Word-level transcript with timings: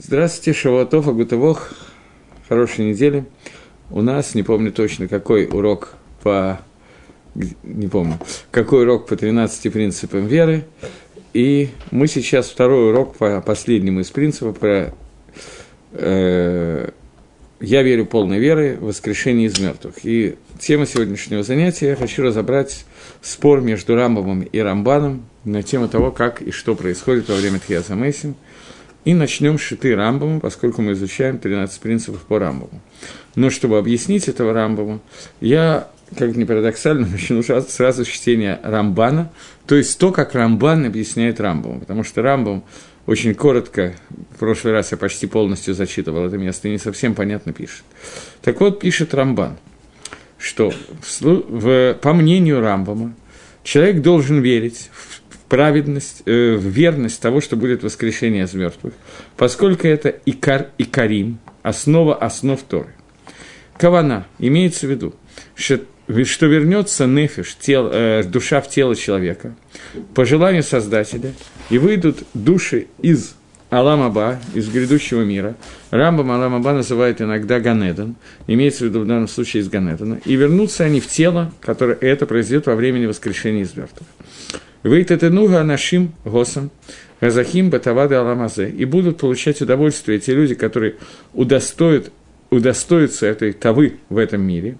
Здравствуйте, 0.00 0.56
Шавуатов, 0.56 1.08
Агутовох. 1.08 1.72
Хорошей 2.48 2.84
недели. 2.84 3.24
У 3.90 4.00
нас, 4.00 4.36
не 4.36 4.44
помню 4.44 4.70
точно, 4.70 5.08
какой 5.08 5.46
урок 5.46 5.94
по... 6.22 6.60
Не 7.34 7.88
помню, 7.88 8.20
какой 8.52 8.84
урок 8.84 9.08
по 9.08 9.16
13 9.16 9.72
принципам 9.72 10.28
веры. 10.28 10.66
И 11.34 11.70
мы 11.90 12.06
сейчас 12.06 12.48
второй 12.48 12.90
урок 12.90 13.16
по 13.16 13.40
последнему 13.40 13.98
из 13.98 14.10
принципов 14.12 14.56
про 14.60 14.94
э, 15.94 16.90
«Я 17.60 17.82
верю 17.82 18.06
полной 18.06 18.38
верой 18.38 18.76
в 18.76 18.84
воскрешение 18.84 19.48
из 19.48 19.58
мертвых». 19.58 20.04
И 20.04 20.36
тема 20.60 20.86
сегодняшнего 20.86 21.42
занятия 21.42 21.88
я 21.88 21.96
хочу 21.96 22.22
разобрать 22.22 22.84
спор 23.20 23.62
между 23.62 23.96
Рамбомом 23.96 24.42
и 24.42 24.58
Рамбаном 24.60 25.26
на 25.42 25.64
тему 25.64 25.88
того, 25.88 26.12
как 26.12 26.40
и 26.40 26.52
что 26.52 26.76
происходит 26.76 27.28
во 27.28 27.34
время 27.34 27.58
Тхиаза 27.58 27.96
Мейсин– 27.96 28.36
и 29.04 29.14
начнем 29.14 29.58
с 29.58 29.62
шиты 29.62 29.94
Рамбама, 29.94 30.40
поскольку 30.40 30.82
мы 30.82 30.92
изучаем 30.92 31.38
13 31.38 31.80
принципов 31.80 32.22
по 32.22 32.38
Рамбаму. 32.38 32.80
Но 33.34 33.50
чтобы 33.50 33.78
объяснить 33.78 34.28
этого 34.28 34.52
Рамбама, 34.52 35.00
я, 35.40 35.88
как 36.16 36.36
ни 36.36 36.44
парадоксально, 36.44 37.06
начну 37.12 37.42
сразу 37.42 38.04
с 38.04 38.08
чтения 38.08 38.60
Рамбана, 38.62 39.30
то 39.66 39.74
есть 39.74 39.98
то, 39.98 40.12
как 40.12 40.34
Рамбан 40.34 40.86
объясняет 40.86 41.40
Рамбаму, 41.40 41.80
потому 41.80 42.04
что 42.04 42.22
Рамбам 42.22 42.64
очень 43.06 43.34
коротко, 43.34 43.94
в 44.34 44.38
прошлый 44.38 44.74
раз 44.74 44.92
я 44.92 44.98
почти 44.98 45.26
полностью 45.26 45.72
зачитывал 45.72 46.26
это 46.26 46.36
место, 46.36 46.68
и 46.68 46.72
не 46.72 46.78
совсем 46.78 47.14
понятно 47.14 47.54
пишет. 47.54 47.82
Так 48.42 48.60
вот, 48.60 48.80
пишет 48.80 49.14
Рамбан, 49.14 49.56
что 50.36 50.70
в, 50.70 51.20
в, 51.22 51.94
по 51.94 52.12
мнению 52.12 52.60
Рамбама, 52.60 53.14
человек 53.62 54.02
должен 54.02 54.40
верить 54.40 54.90
в 54.92 55.07
праведность, 55.48 56.22
э, 56.26 56.54
в 56.54 56.66
верность 56.66 57.20
того, 57.20 57.40
что 57.40 57.56
будет 57.56 57.82
воскрешение 57.82 58.44
из 58.44 58.54
мертвых, 58.54 58.94
поскольку 59.36 59.86
это 59.86 60.14
икар 60.26 60.68
и 60.78 60.84
карим, 60.84 61.38
основа 61.62 62.14
основ 62.14 62.60
Торы. 62.62 62.94
Кавана, 63.76 64.26
имеется 64.38 64.86
в 64.86 64.90
виду, 64.90 65.14
что, 65.54 65.80
что 66.24 66.46
вернется 66.46 67.06
нефиш, 67.06 67.56
тел, 67.56 67.88
э, 67.92 68.24
душа 68.24 68.60
в 68.60 68.68
тело 68.68 68.94
человека, 68.96 69.54
по 70.14 70.24
желанию 70.24 70.62
Создателя, 70.62 71.32
и 71.70 71.78
выйдут 71.78 72.24
души 72.34 72.88
из 73.00 73.34
Аламаба, 73.70 74.38
из 74.54 74.68
грядущего 74.70 75.22
мира. 75.22 75.54
Рамбам 75.90 76.30
Аламаба 76.30 76.72
называют 76.72 77.20
иногда 77.20 77.60
Ганедан, 77.60 78.16
имеется 78.46 78.84
в 78.84 78.88
виду 78.88 79.00
в 79.00 79.06
данном 79.06 79.28
случае 79.28 79.62
из 79.62 79.68
Ганедана, 79.68 80.20
и 80.24 80.36
вернутся 80.36 80.84
они 80.84 81.00
в 81.00 81.06
тело, 81.06 81.52
которое 81.60 81.96
это 82.00 82.26
произойдет 82.26 82.66
во 82.66 82.74
времени 82.74 83.06
воскрешения 83.06 83.62
из 83.62 83.76
мертвых. 83.76 84.08
Вейтетенуга 84.82 85.62
нашим 85.62 86.12
госом, 86.24 86.70
газахим 87.20 87.70
батавада 87.70 88.20
аламазе. 88.20 88.68
И 88.70 88.84
будут 88.84 89.18
получать 89.18 89.60
удовольствие 89.60 90.18
те 90.18 90.34
люди, 90.34 90.54
которые 90.54 90.96
удостоят, 91.34 92.10
удостоятся 92.50 93.26
этой 93.26 93.52
тавы 93.52 93.96
в 94.08 94.18
этом 94.18 94.42
мире, 94.42 94.76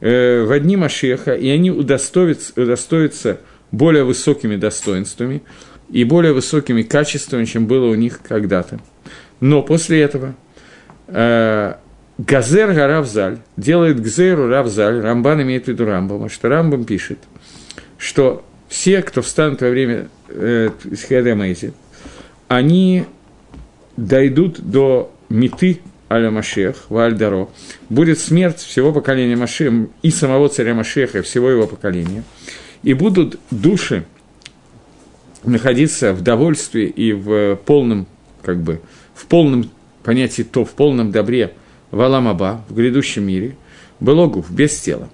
э, 0.00 0.44
в 0.44 0.52
одни 0.52 0.76
Машеха, 0.76 1.34
и 1.34 1.48
они 1.48 1.70
удостоятся, 1.70 2.60
удостоятся 2.60 3.40
более 3.72 4.04
высокими 4.04 4.56
достоинствами 4.56 5.42
и 5.90 6.04
более 6.04 6.32
высокими 6.32 6.82
качествами, 6.82 7.44
чем 7.44 7.66
было 7.66 7.86
у 7.86 7.94
них 7.94 8.20
когда-то. 8.22 8.80
Но 9.40 9.62
после 9.62 10.00
этого 10.00 10.34
э, 11.08 11.74
Газер 12.18 12.72
Гаравзаль 12.72 13.38
делает 13.56 14.00
Гзеру 14.00 14.48
Равзаль, 14.48 15.00
Рамбан 15.00 15.42
имеет 15.42 15.64
в 15.64 15.68
виду 15.68 15.84
Рамбама, 15.84 16.28
что 16.28 16.48
Рамбам 16.48 16.84
пишет, 16.84 17.18
что 17.98 18.44
все, 18.74 19.02
кто 19.02 19.22
встанут 19.22 19.60
во 19.60 19.70
время 19.70 20.08
э, 20.26 20.70
они 22.48 23.04
дойдут 23.96 24.58
до 24.58 25.14
меты 25.28 25.78
Аля 26.10 26.32
Машех, 26.32 26.86
Вальдаро, 26.88 27.50
будет 27.88 28.18
смерть 28.18 28.58
всего 28.58 28.92
поколения 28.92 29.36
Машеха 29.36 29.86
и 30.02 30.10
самого 30.10 30.48
царя 30.48 30.74
Машеха, 30.74 31.18
и 31.18 31.22
всего 31.22 31.50
его 31.50 31.68
поколения, 31.68 32.24
и 32.82 32.94
будут 32.94 33.38
души 33.52 34.06
находиться 35.44 36.12
в 36.12 36.22
довольстве 36.22 36.86
и 36.86 37.12
в 37.12 37.54
полном, 37.64 38.08
как 38.42 38.58
бы, 38.58 38.80
в 39.14 39.26
полном 39.26 39.70
понятии 40.02 40.42
то, 40.42 40.64
в 40.64 40.72
полном 40.72 41.12
добре 41.12 41.52
в 41.92 42.00
Аламаба, 42.00 42.64
в 42.68 42.74
грядущем 42.74 43.24
мире, 43.24 43.56
Белогуф, 44.00 44.50
без 44.50 44.80
тела. 44.80 45.08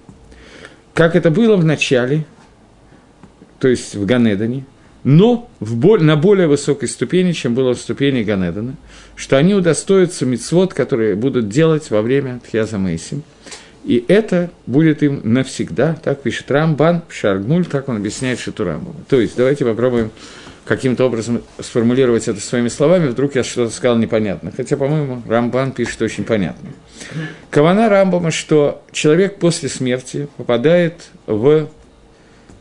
Как 0.95 1.15
это 1.15 1.29
было 1.29 1.57
в 1.57 1.63
начале, 1.63 2.25
то 3.61 3.67
есть 3.67 3.95
в 3.95 4.05
Ганедане, 4.05 4.65
но 5.03 5.49
в 5.59 5.75
боль, 5.77 6.03
на 6.03 6.15
более 6.15 6.47
высокой 6.47 6.89
ступени, 6.89 7.31
чем 7.31 7.53
было 7.53 7.73
в 7.73 7.77
ступени 7.77 8.23
Ганедана, 8.23 8.75
что 9.15 9.37
они 9.37 9.53
удостоятся 9.53 10.25
мицвод, 10.25 10.73
которые 10.73 11.15
будут 11.15 11.47
делать 11.47 11.89
во 11.91 12.01
время 12.01 12.41
Тхьяза 12.43 12.79
Мейсим. 12.79 13.23
И 13.83 14.03
это 14.07 14.51
будет 14.65 15.01
им 15.03 15.21
навсегда, 15.23 15.95
так 16.03 16.21
пишет 16.21 16.49
Рамбан, 16.51 17.03
Шаргмуль, 17.09 17.65
так 17.65 17.87
он 17.87 17.97
объясняет 17.97 18.39
Шитурамбу. 18.39 18.95
То 19.07 19.19
есть, 19.19 19.35
давайте 19.37 19.63
попробуем 19.63 20.11
каким-то 20.65 21.05
образом 21.05 21.41
сформулировать 21.59 22.27
это 22.27 22.39
своими 22.39 22.67
словами, 22.67 23.07
вдруг 23.07 23.35
я 23.35 23.43
что-то 23.43 23.71
сказал 23.71 23.97
непонятно. 23.97 24.51
Хотя, 24.55 24.77
по-моему, 24.77 25.21
Рамбан 25.27 25.71
пишет 25.71 26.01
очень 26.01 26.23
понятно. 26.23 26.69
Кавана 27.49 27.89
Рамбама, 27.89 28.31
что 28.31 28.83
человек 28.91 29.37
после 29.37 29.69
смерти 29.69 30.27
попадает 30.37 31.09
в 31.25 31.67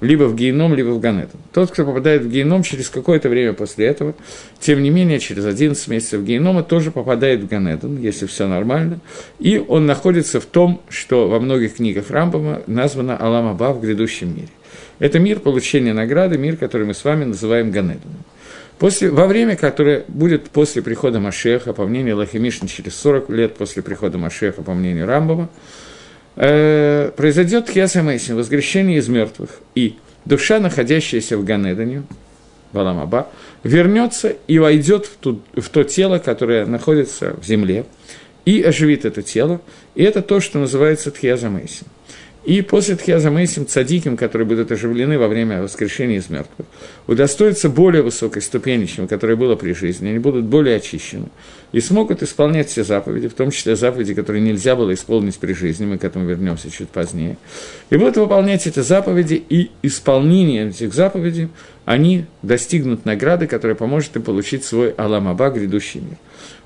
либо 0.00 0.24
в 0.24 0.34
геном, 0.34 0.74
либо 0.74 0.88
в 0.90 1.00
ганетон. 1.00 1.40
Тот, 1.52 1.70
кто 1.70 1.84
попадает 1.84 2.22
в 2.22 2.30
геном 2.30 2.62
через 2.62 2.88
какое-то 2.88 3.28
время 3.28 3.52
после 3.52 3.86
этого, 3.86 4.14
тем 4.58 4.82
не 4.82 4.90
менее, 4.90 5.18
через 5.18 5.44
11 5.44 5.88
месяцев 5.88 6.22
генома 6.22 6.62
тоже 6.62 6.90
попадает 6.90 7.40
в 7.40 7.48
ганетон, 7.48 7.98
если 8.00 8.26
все 8.26 8.46
нормально, 8.46 9.00
и 9.38 9.58
он 9.58 9.86
находится 9.86 10.40
в 10.40 10.46
том, 10.46 10.80
что 10.88 11.28
во 11.28 11.40
многих 11.40 11.76
книгах 11.76 12.10
Рамбама 12.10 12.62
названо 12.66 13.16
Аламаба 13.16 13.72
в 13.72 13.80
грядущем 13.80 14.34
мире. 14.34 14.48
Это 14.98 15.18
мир 15.18 15.40
получения 15.40 15.92
награды, 15.92 16.38
мир, 16.38 16.56
который 16.56 16.86
мы 16.86 16.94
с 16.94 17.04
вами 17.04 17.24
называем 17.24 17.70
Ганедоном. 17.70 18.24
После, 18.78 19.10
во 19.10 19.26
время, 19.26 19.56
которое 19.56 20.04
будет 20.08 20.48
после 20.48 20.80
прихода 20.80 21.20
Машеха, 21.20 21.74
по 21.74 21.86
мнению 21.86 22.16
Лахимишна, 22.16 22.66
через 22.66 22.94
40 22.96 23.28
лет 23.28 23.54
после 23.56 23.82
прихода 23.82 24.16
Машеха, 24.16 24.62
по 24.62 24.72
мнению 24.72 25.06
Рамбама, 25.06 25.50
э, 26.36 27.10
произойдет 27.16 27.70
Хьяса 27.70 28.02
Мейсин, 28.02 28.36
воскрешение 28.36 28.98
из 28.98 29.08
мертвых, 29.08 29.60
и 29.74 29.96
душа, 30.24 30.60
находящаяся 30.60 31.36
в 31.36 31.44
Ганедане, 31.44 32.04
Баламаба, 32.72 33.28
вернется 33.64 34.36
и 34.46 34.58
войдет 34.58 35.06
в, 35.06 35.16
ту, 35.16 35.42
в 35.54 35.68
то 35.68 35.82
тело, 35.82 36.18
которое 36.18 36.66
находится 36.66 37.34
в 37.40 37.44
земле, 37.44 37.84
и 38.44 38.62
оживит 38.62 39.04
это 39.04 39.22
тело, 39.22 39.60
и 39.94 40.02
это 40.02 40.22
то, 40.22 40.40
что 40.40 40.58
называется 40.58 41.10
Тхьяза 41.10 41.48
Мейсин. 41.48 41.86
И 42.44 42.62
после 42.62 42.96
Тхиаза 42.96 43.30
Мейсим 43.30 43.66
цадиким, 43.66 44.16
которые 44.16 44.48
будут 44.48 44.72
оживлены 44.72 45.18
во 45.18 45.28
время 45.28 45.62
воскрешения 45.62 46.16
из 46.16 46.30
мертвых, 46.30 46.66
удостоятся 47.06 47.68
более 47.68 48.02
высокой 48.02 48.40
ступени, 48.40 48.86
чем 48.86 49.06
которая 49.06 49.36
была 49.36 49.56
при 49.56 49.74
жизни, 49.74 50.08
они 50.08 50.18
будут 50.18 50.46
более 50.46 50.76
очищены. 50.76 51.26
И 51.72 51.80
смогут 51.80 52.22
исполнять 52.22 52.70
все 52.70 52.82
заповеди, 52.82 53.28
в 53.28 53.34
том 53.34 53.50
числе 53.50 53.76
заповеди, 53.76 54.14
которые 54.14 54.40
нельзя 54.40 54.74
было 54.74 54.94
исполнить 54.94 55.38
при 55.38 55.52
жизни, 55.52 55.84
мы 55.84 55.98
к 55.98 56.04
этому 56.04 56.24
вернемся 56.24 56.70
чуть 56.70 56.88
позднее, 56.88 57.36
и 57.90 57.96
будут 57.96 58.16
выполнять 58.16 58.66
эти 58.66 58.80
заповеди, 58.80 59.42
и 59.48 59.70
исполнением 59.82 60.68
этих 60.68 60.94
заповедей 60.94 61.48
они 61.84 62.24
достигнут 62.42 63.04
награды, 63.04 63.48
которая 63.48 63.74
поможет 63.74 64.16
им 64.16 64.22
получить 64.22 64.64
свой 64.64 64.92
Аламаба, 64.92 65.50
грядущий 65.50 66.00
мир. 66.00 66.16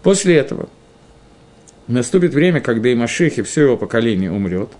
После 0.04 0.36
этого 0.36 0.68
наступит 1.88 2.32
время, 2.32 2.60
когда 2.60 2.90
и 2.90 2.94
Машех, 2.94 3.38
и 3.38 3.42
все 3.42 3.62
его 3.62 3.76
поколение 3.76 4.30
умрет, 4.30 4.70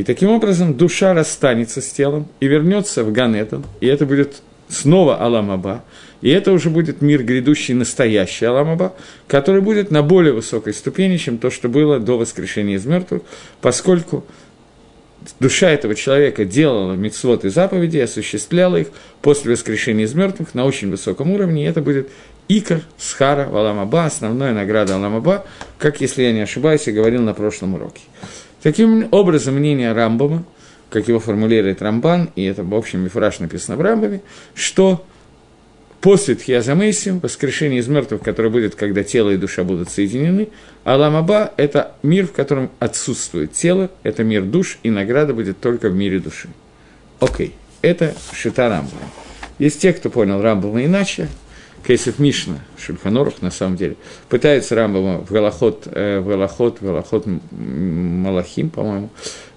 и 0.00 0.02
таким 0.02 0.30
образом 0.30 0.72
душа 0.78 1.12
расстанется 1.12 1.82
с 1.82 1.90
телом 1.90 2.26
и 2.40 2.46
вернется 2.46 3.04
в 3.04 3.12
Ганетон, 3.12 3.66
и 3.82 3.86
это 3.86 4.06
будет 4.06 4.40
снова 4.66 5.16
Аламаба, 5.22 5.84
и 6.22 6.30
это 6.30 6.52
уже 6.52 6.70
будет 6.70 7.02
мир 7.02 7.22
грядущий, 7.22 7.74
настоящий 7.74 8.46
Аламаба, 8.46 8.94
который 9.26 9.60
будет 9.60 9.90
на 9.90 10.02
более 10.02 10.32
высокой 10.32 10.72
ступени, 10.72 11.18
чем 11.18 11.36
то, 11.36 11.50
что 11.50 11.68
было 11.68 12.00
до 12.00 12.16
воскрешения 12.16 12.76
из 12.76 12.86
мертвых, 12.86 13.20
поскольку 13.60 14.24
душа 15.38 15.68
этого 15.68 15.94
человека 15.94 16.46
делала 16.46 16.94
мицвод 16.94 17.44
и 17.44 17.50
заповеди, 17.50 17.98
осуществляла 17.98 18.76
их 18.76 18.86
после 19.20 19.52
воскрешения 19.52 20.06
из 20.06 20.14
мертвых 20.14 20.54
на 20.54 20.64
очень 20.64 20.90
высоком 20.90 21.30
уровне, 21.30 21.66
и 21.66 21.68
это 21.68 21.82
будет 21.82 22.08
Икар, 22.48 22.80
Схара, 22.96 23.50
Аламаба, 23.52 24.06
основная 24.06 24.54
награда 24.54 24.94
Аламаба, 24.94 25.44
как, 25.78 26.00
если 26.00 26.22
я 26.22 26.32
не 26.32 26.40
ошибаюсь, 26.40 26.86
я 26.86 26.94
говорил 26.94 27.20
на 27.20 27.34
прошлом 27.34 27.74
уроке. 27.74 28.00
Таким 28.62 29.08
образом, 29.10 29.54
мнение 29.54 29.92
Рамбама, 29.92 30.44
как 30.90 31.08
его 31.08 31.18
формулирует 31.18 31.80
Рамбан, 31.80 32.30
и 32.36 32.44
это, 32.44 32.62
в 32.62 32.74
общем, 32.74 33.00
Мифраш 33.00 33.38
написано 33.38 33.76
в 33.76 33.80
Рамбаме, 33.80 34.22
что 34.54 35.06
после 36.00 36.34
Тхиазамейсим, 36.34 37.20
воскрешение 37.20 37.80
из 37.80 37.88
мертвых, 37.88 38.22
которое 38.22 38.50
будет, 38.50 38.74
когда 38.74 39.02
тело 39.02 39.30
и 39.30 39.36
душа 39.36 39.64
будут 39.64 39.90
соединены, 39.90 40.48
Аламаба– 40.84 41.52
это 41.56 41.92
мир, 42.02 42.26
в 42.26 42.32
котором 42.32 42.70
отсутствует 42.78 43.52
тело, 43.52 43.90
это 44.02 44.24
мир 44.24 44.42
душ, 44.42 44.78
и 44.82 44.90
награда 44.90 45.32
будет 45.32 45.60
только 45.60 45.88
в 45.88 45.94
мире 45.94 46.18
души. 46.18 46.48
Окей, 47.20 47.54
это 47.82 48.14
Шита 48.32 48.68
Рамбама. 48.68 49.10
Есть 49.58 49.80
те, 49.80 49.92
кто 49.92 50.10
понял 50.10 50.40
Рамбама 50.40 50.84
иначе, 50.84 51.28
Кейсов 51.86 52.18
Мишна, 52.18 52.58
Шульханорух, 52.78 53.42
на 53.42 53.50
самом 53.50 53.76
деле, 53.76 53.96
пытается 54.28 54.74
Рамбама 54.74 55.24
в 55.24 55.30
Галахот, 55.30 55.88
э, 55.90 56.20
в 56.20 56.28
Галахот, 56.28 56.80
в 56.80 56.84
Галахот 56.84 57.26
Малахим, 57.50 58.70
по-моему, 58.70 59.10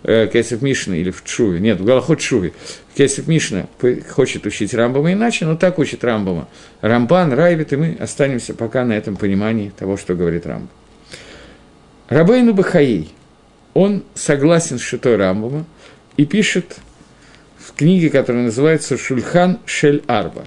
э, 0.03 0.27
Кейсов 0.31 0.61
Мишна 0.61 0.95
или 0.95 1.11
в 1.11 1.23
Чуве, 1.23 1.59
нет, 1.59 1.79
в 1.79 1.85
Галахот 1.85 2.19
Чуве, 2.19 2.53
Кейсов 2.95 3.27
Мишна 3.27 3.67
хочет 4.09 4.45
учить 4.45 4.73
Рамбама 4.73 5.13
иначе, 5.13 5.45
но 5.45 5.55
так 5.55 5.79
учит 5.79 6.03
Рамбама. 6.03 6.47
Рамбан, 6.81 7.33
Райвит, 7.33 7.73
и 7.73 7.75
мы 7.75 7.97
останемся 7.99 8.53
пока 8.53 8.85
на 8.85 8.93
этом 8.93 9.15
понимании 9.15 9.71
того, 9.77 9.97
что 9.97 10.15
говорит 10.15 10.45
Рамбам. 10.45 10.69
Рабейну 12.09 12.53
Бахаей, 12.53 13.11
он 13.73 14.03
согласен 14.13 14.77
с 14.77 14.81
Шитой 14.81 15.17
Рамбама 15.17 15.65
и 16.17 16.25
пишет 16.25 16.77
в 17.57 17.73
книге, 17.73 18.09
которая 18.09 18.43
называется 18.43 18.97
«Шульхан 18.97 19.59
Шель 19.65 20.03
Арба», 20.07 20.45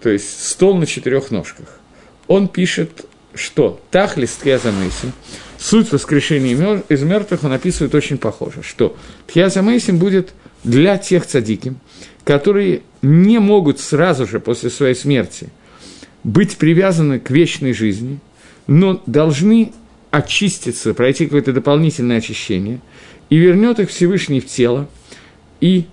то 0.00 0.10
есть 0.10 0.48
«Стол 0.48 0.76
на 0.76 0.86
четырех 0.86 1.30
ножках». 1.30 1.80
Он 2.26 2.48
пишет, 2.48 3.06
что 3.34 3.80
«Тахлис 3.90 4.32
Тхьязамейсим», 4.36 5.12
суть 5.58 5.92
воскрешения 5.92 6.82
из 6.88 7.02
мертвых 7.02 7.44
он 7.44 7.52
описывает 7.52 7.94
очень 7.94 8.18
похоже, 8.18 8.62
что 8.62 8.96
Тхьязамейсим 9.26 9.98
будет 9.98 10.32
для 10.64 10.98
тех 10.98 11.26
цадиким, 11.26 11.78
которые 12.24 12.82
не 13.02 13.38
могут 13.38 13.80
сразу 13.80 14.26
же 14.26 14.40
после 14.40 14.70
своей 14.70 14.94
смерти 14.94 15.48
быть 16.24 16.56
привязаны 16.56 17.20
к 17.20 17.30
вечной 17.30 17.72
жизни, 17.72 18.18
но 18.66 19.02
должны 19.06 19.72
очиститься, 20.10 20.94
пройти 20.94 21.24
какое-то 21.24 21.52
дополнительное 21.52 22.18
очищение, 22.18 22.80
и 23.30 23.36
вернет 23.36 23.78
их 23.78 23.90
Всевышний 23.90 24.40
в 24.40 24.46
тело, 24.46 24.88
и 25.60 25.86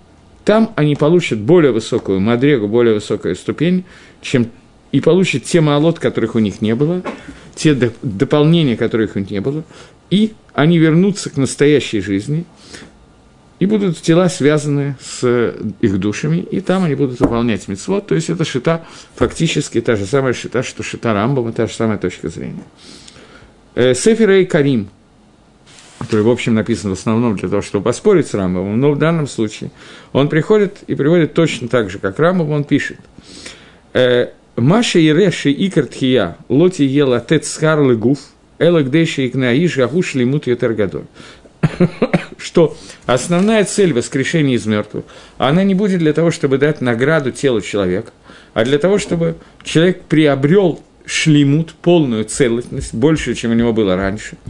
там 0.46 0.72
они 0.76 0.94
получат 0.94 1.40
более 1.40 1.72
высокую 1.72 2.20
мадрегу, 2.20 2.68
более 2.68 2.94
высокую 2.94 3.34
ступень, 3.34 3.84
чем 4.22 4.48
и 4.92 5.00
получат 5.00 5.42
те 5.42 5.60
маалот, 5.60 5.98
которых 5.98 6.36
у 6.36 6.38
них 6.38 6.62
не 6.62 6.76
было, 6.76 7.02
те 7.56 7.74
дополнения, 8.02 8.76
которых 8.76 9.16
у 9.16 9.18
них 9.18 9.30
не 9.32 9.40
было, 9.40 9.64
и 10.08 10.34
они 10.54 10.78
вернутся 10.78 11.30
к 11.30 11.36
настоящей 11.36 12.00
жизни, 12.00 12.44
и 13.58 13.66
будут 13.66 14.00
тела 14.00 14.28
связаны 14.28 14.96
с 15.00 15.52
их 15.80 15.98
душами, 15.98 16.36
и 16.38 16.60
там 16.60 16.84
они 16.84 16.94
будут 16.94 17.18
выполнять 17.18 17.66
мецвод, 17.66 18.06
то 18.06 18.14
есть 18.14 18.30
это 18.30 18.44
шита, 18.44 18.84
фактически 19.16 19.80
та 19.80 19.96
же 19.96 20.06
самая 20.06 20.32
шита, 20.32 20.62
что 20.62 20.84
шита 20.84 21.12
Рамбам, 21.12 21.52
та 21.52 21.66
же 21.66 21.74
самая 21.74 21.98
точка 21.98 22.28
зрения. 22.28 22.62
Э, 23.74 23.94
Сефер 23.94 24.30
и 24.30 24.44
Карим, 24.44 24.90
который, 25.98 26.22
в 26.22 26.30
общем, 26.30 26.54
написан 26.54 26.90
в 26.90 26.98
основном 26.98 27.36
для 27.36 27.48
того, 27.48 27.62
чтобы 27.62 27.84
поспорить 27.84 28.28
с 28.28 28.34
Рамбовым, 28.34 28.78
но 28.78 28.92
в 28.92 28.98
данном 28.98 29.26
случае 29.26 29.70
он 30.12 30.28
приходит 30.28 30.78
и 30.86 30.94
приводит 30.94 31.34
точно 31.34 31.68
так 31.68 31.90
же, 31.90 31.98
как 31.98 32.18
Рамбов, 32.18 32.48
он 32.50 32.64
пишет. 32.64 32.98
«Э, 33.94 34.28
Маша 34.56 34.98
и 34.98 35.12
Реши 35.12 35.52
Икартхия, 35.52 36.36
Лоти 36.48 36.82
ела 36.82 37.20
Тецхар 37.20 37.80
Легуф, 37.82 38.18
Элагдейши 38.58 39.26
Икнаиш 39.26 39.76
Гагуш 39.76 40.14
Лимут 40.14 40.46
Ятергадор. 40.46 41.04
Что 42.38 42.76
основная 43.06 43.64
цель 43.64 43.92
воскрешения 43.92 44.56
из 44.56 44.66
мертвых, 44.66 45.04
она 45.38 45.62
не 45.62 45.74
будет 45.74 45.98
для 45.98 46.12
того, 46.12 46.30
чтобы 46.30 46.58
дать 46.58 46.80
награду 46.80 47.32
телу 47.32 47.60
человека, 47.60 48.12
а 48.54 48.64
для 48.64 48.78
того, 48.78 48.98
чтобы 48.98 49.36
человек 49.62 50.02
приобрел 50.02 50.80
шлемут, 51.06 51.72
полную 51.74 52.24
целостность, 52.24 52.94
больше, 52.94 53.34
чем 53.34 53.52
у 53.52 53.54
него 53.54 53.72
было 53.72 53.96
раньше– 53.96 54.36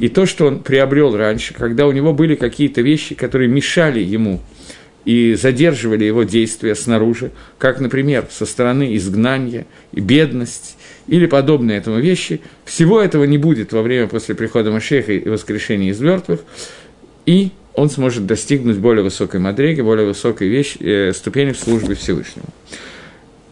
и 0.00 0.08
то, 0.08 0.24
что 0.24 0.46
он 0.46 0.60
приобрел 0.60 1.14
раньше, 1.14 1.52
когда 1.52 1.86
у 1.86 1.92
него 1.92 2.14
были 2.14 2.34
какие-то 2.34 2.80
вещи, 2.80 3.14
которые 3.14 3.48
мешали 3.48 4.00
ему 4.00 4.40
и 5.04 5.34
задерживали 5.34 6.04
его 6.04 6.22
действия 6.22 6.74
снаружи, 6.74 7.32
как, 7.58 7.80
например, 7.80 8.26
со 8.30 8.46
стороны 8.46 8.96
изгнания 8.96 9.66
и 9.92 10.00
бедность 10.00 10.78
или 11.06 11.26
подобные 11.26 11.76
этому 11.76 11.98
вещи, 11.98 12.40
всего 12.64 12.98
этого 12.98 13.24
не 13.24 13.36
будет 13.36 13.72
во 13.72 13.82
время 13.82 14.06
после 14.06 14.34
прихода 14.34 14.70
Машеха 14.70 15.12
и 15.12 15.28
воскрешения 15.28 15.90
из 15.90 16.00
мертвых, 16.00 16.40
и 17.26 17.50
он 17.74 17.90
сможет 17.90 18.24
достигнуть 18.24 18.78
более 18.78 19.04
высокой 19.04 19.38
мадреги, 19.38 19.82
более 19.82 20.06
высокой 20.06 20.48
вещи, 20.48 20.78
э, 20.80 21.12
ступени 21.12 21.52
в 21.52 21.58
службе 21.58 21.94
Всевышнему. 21.94 22.48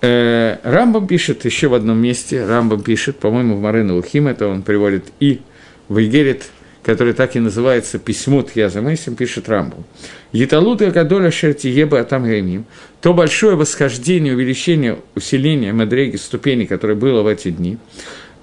Э, 0.00 0.56
Рамбам 0.62 1.06
пишет 1.06 1.44
еще 1.44 1.68
в 1.68 1.74
одном 1.74 1.98
месте, 1.98 2.46
Рамбам 2.46 2.82
пишет, 2.82 3.18
по-моему, 3.18 3.56
в 3.56 3.60
Марына 3.60 3.94
Лухим, 3.94 4.28
это 4.28 4.48
он 4.48 4.62
приводит 4.62 5.04
и 5.20 5.40
в 5.88 6.00
Игерет, 6.00 6.50
который 6.82 7.12
так 7.12 7.36
и 7.36 7.40
называется 7.40 7.98
«Письмо 7.98 8.42
Тхьязамейсим», 8.42 9.14
пишет 9.14 9.48
Рамбу. 9.48 9.84
«Еталут 10.32 10.80
Агадоля 10.82 11.30
Шертиеба 11.30 12.00
Атам 12.00 12.24
Гаймим»– 12.24 12.64
то 13.00 13.14
большое 13.14 13.56
восхождение, 13.56 14.34
увеличение, 14.34 14.98
усиление 15.14 15.72
Мадреги, 15.72 16.16
ступени, 16.16 16.64
которое 16.64 16.94
было 16.94 17.22
в 17.22 17.26
эти 17.26 17.50
дни, 17.50 17.78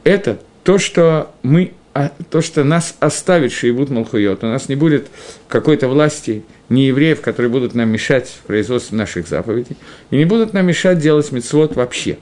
это 0.04 0.40
то, 0.64 0.78
что 0.78 1.32
мы 1.44 1.74
а, 1.94 2.12
то, 2.30 2.42
что 2.42 2.64
нас 2.64 2.96
оставит 3.00 3.54
Шейбут 3.54 3.90
Малхуйот, 3.90 4.44
у 4.44 4.48
нас 4.48 4.68
не 4.68 4.76
будет 4.76 5.08
какой-то 5.48 5.88
власти 5.88 6.44
не 6.68 6.88
евреев, 6.88 7.22
которые 7.22 7.50
будут 7.50 7.74
нам 7.74 7.90
мешать 7.90 8.28
в 8.28 8.48
производстве 8.48 8.98
наших 8.98 9.28
заповедей, 9.28 9.78
и 10.12 10.18
не 10.18 10.26
будут 10.26 10.54
нам 10.54 10.66
мешать 10.66 11.00
делать 11.00 11.32
мецвод 11.32 11.76
вообще. 11.76 12.18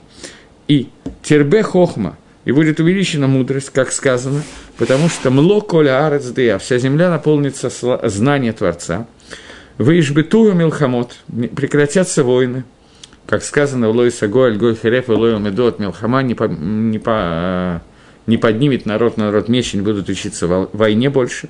И 0.68 0.88
тербе 1.22 1.62
хохма– 1.62 2.16
и 2.44 2.52
будет 2.52 2.80
увеличена 2.80 3.26
мудрость, 3.26 3.70
как 3.70 3.92
сказано, 3.92 4.42
потому 4.78 5.08
что 5.08 5.30
мло 5.30 5.60
коля 5.60 6.06
арец 6.06 6.26
дея, 6.30 6.58
вся 6.58 6.78
земля 6.78 7.10
наполнится 7.10 7.70
знанием 8.08 8.54
Творца. 8.54 9.06
Вы 9.78 9.98
ишбету 9.98 10.52
милхамот, 10.52 11.16
прекратятся 11.56 12.22
войны, 12.22 12.64
как 13.26 13.42
сказано 13.42 13.88
в 13.88 13.96
Лоиса 13.96 14.28
Гоаль, 14.28 14.56
Гой 14.56 14.76
Хереф 14.80 15.08
Лоил 15.08 15.38
Медот, 15.38 15.78
Милхама 15.78 16.22
не, 16.22 16.34
по, 16.34 16.44
не, 16.44 16.98
по, 16.98 17.82
не 18.26 18.36
поднимет 18.36 18.86
народ 18.86 19.16
на 19.16 19.26
народ 19.26 19.48
меч, 19.48 19.72
не 19.74 19.80
будут 19.80 20.08
учиться 20.08 20.46
в 20.46 20.68
войне 20.72 21.10
больше. 21.10 21.48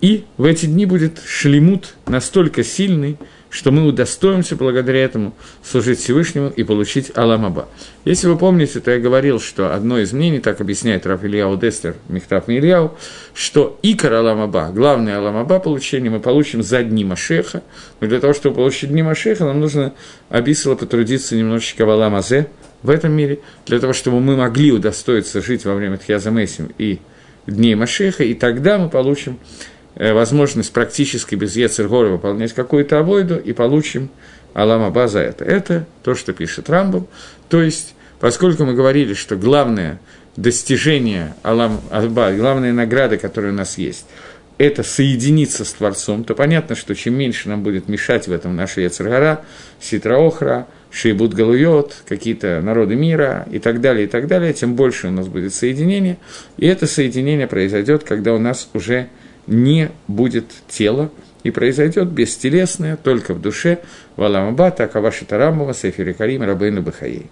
И 0.00 0.24
в 0.36 0.44
эти 0.44 0.66
дни 0.66 0.86
будет 0.86 1.20
шлемут 1.24 1.94
настолько 2.06 2.64
сильный, 2.64 3.16
что 3.56 3.70
мы 3.70 3.86
удостоимся 3.86 4.54
благодаря 4.54 5.02
этому 5.02 5.32
служить 5.62 5.98
Всевышнему 5.98 6.50
и 6.50 6.62
получить 6.62 7.10
Аламаба. 7.14 7.70
Если 8.04 8.28
вы 8.28 8.36
помните, 8.36 8.80
то 8.80 8.90
я 8.90 8.98
говорил, 8.98 9.40
что 9.40 9.74
одно 9.74 9.98
из 9.98 10.12
мнений, 10.12 10.40
так 10.40 10.60
объясняет 10.60 11.06
Раф 11.06 11.24
Ильяу 11.24 11.56
Дестер, 11.56 11.96
Михтав 12.10 12.48
Мильяу, 12.48 12.98
что 13.32 13.78
Икар 13.80 14.12
Аламаба, 14.12 14.70
главное 14.74 15.16
Аламаба 15.16 15.58
получение 15.58 16.10
мы 16.10 16.20
получим 16.20 16.62
за 16.62 16.82
дни 16.82 17.02
Машеха, 17.02 17.62
но 18.00 18.08
для 18.08 18.20
того, 18.20 18.34
чтобы 18.34 18.56
получить 18.56 18.90
дни 18.90 19.02
Машеха, 19.02 19.46
нам 19.46 19.58
нужно 19.58 19.94
Абисала 20.28 20.74
потрудиться 20.74 21.34
немножечко 21.34 21.86
в 21.86 21.90
Аламазе, 21.90 22.48
в 22.82 22.90
этом 22.90 23.12
мире, 23.12 23.38
для 23.64 23.80
того, 23.80 23.94
чтобы 23.94 24.20
мы 24.20 24.36
могли 24.36 24.70
удостоиться 24.70 25.40
жить 25.40 25.64
во 25.64 25.74
время 25.74 25.96
Тхьязамесим 25.96 26.72
и 26.76 26.98
дней 27.46 27.74
Машеха, 27.74 28.22
и 28.22 28.34
тогда 28.34 28.76
мы 28.76 28.90
получим 28.90 29.38
возможность 29.96 30.72
практически 30.72 31.34
без 31.34 31.56
Ецергора 31.56 32.08
выполнять 32.08 32.52
какую-то 32.52 32.98
авойду, 32.98 33.36
и 33.36 33.52
получим 33.52 34.10
Алам 34.54 34.82
Аба 34.82 35.08
за 35.08 35.20
это. 35.20 35.44
Это 35.44 35.86
то, 36.02 36.14
что 36.14 36.32
пишет 36.32 36.70
Рамбам. 36.70 37.06
То 37.48 37.62
есть, 37.62 37.94
поскольку 38.20 38.64
мы 38.64 38.74
говорили, 38.74 39.14
что 39.14 39.36
главное 39.36 40.00
достижение 40.36 41.34
Алам 41.42 41.80
Аба, 41.90 42.32
главная 42.32 42.72
награда, 42.72 43.16
которая 43.18 43.52
у 43.52 43.54
нас 43.54 43.78
есть, 43.78 44.06
это 44.58 44.82
соединиться 44.82 45.64
с 45.64 45.72
Творцом, 45.74 46.24
то 46.24 46.34
понятно, 46.34 46.76
что 46.76 46.94
чем 46.94 47.14
меньше 47.14 47.48
нам 47.48 47.62
будет 47.62 47.88
мешать 47.88 48.26
в 48.26 48.32
этом 48.32 48.56
наша 48.56 48.80
Ецергора, 48.80 49.44
Ситраохра, 49.80 50.66
Шейбут 50.90 51.34
Галуйот, 51.34 52.04
какие-то 52.08 52.62
народы 52.62 52.96
мира 52.96 53.46
и 53.50 53.58
так 53.58 53.82
далее, 53.82 54.06
и 54.06 54.08
так 54.08 54.26
далее, 54.28 54.54
тем 54.54 54.74
больше 54.74 55.08
у 55.08 55.10
нас 55.10 55.28
будет 55.28 55.52
соединение. 55.52 56.16
И 56.56 56.66
это 56.66 56.86
соединение 56.86 57.46
произойдет, 57.46 58.04
когда 58.04 58.32
у 58.32 58.38
нас 58.38 58.70
уже 58.72 59.08
не 59.46 59.90
будет 60.08 60.46
тела, 60.68 61.10
и 61.42 61.50
произойдет 61.50 62.08
бестелесное 62.08 62.96
только 62.96 63.32
в 63.32 63.40
душе 63.40 63.78
Валамаба, 64.16 64.70
Такаваши 64.70 65.24
Тарамова, 65.24 65.74
Сефири 65.74 66.12
Карим, 66.12 66.42
Рабейну 66.42 66.82
Бахаей. 66.82 67.26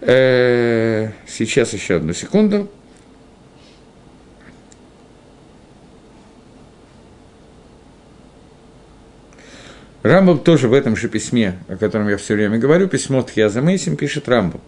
Э, 0.00 1.10
сейчас 1.26 1.72
еще 1.72 1.96
одну 1.96 2.12
секунду. 2.12 2.70
Рамбам 10.04 10.38
тоже 10.38 10.68
в 10.68 10.72
этом 10.72 10.94
же 10.94 11.08
письме, 11.08 11.58
о 11.68 11.76
котором 11.76 12.08
я 12.08 12.16
все 12.16 12.34
время 12.34 12.58
говорю, 12.58 12.86
письмо 12.86 13.22
Тхьяза 13.22 13.60
Мейсим, 13.60 13.96
пишет 13.96 14.28
Рамбам, 14.28 14.60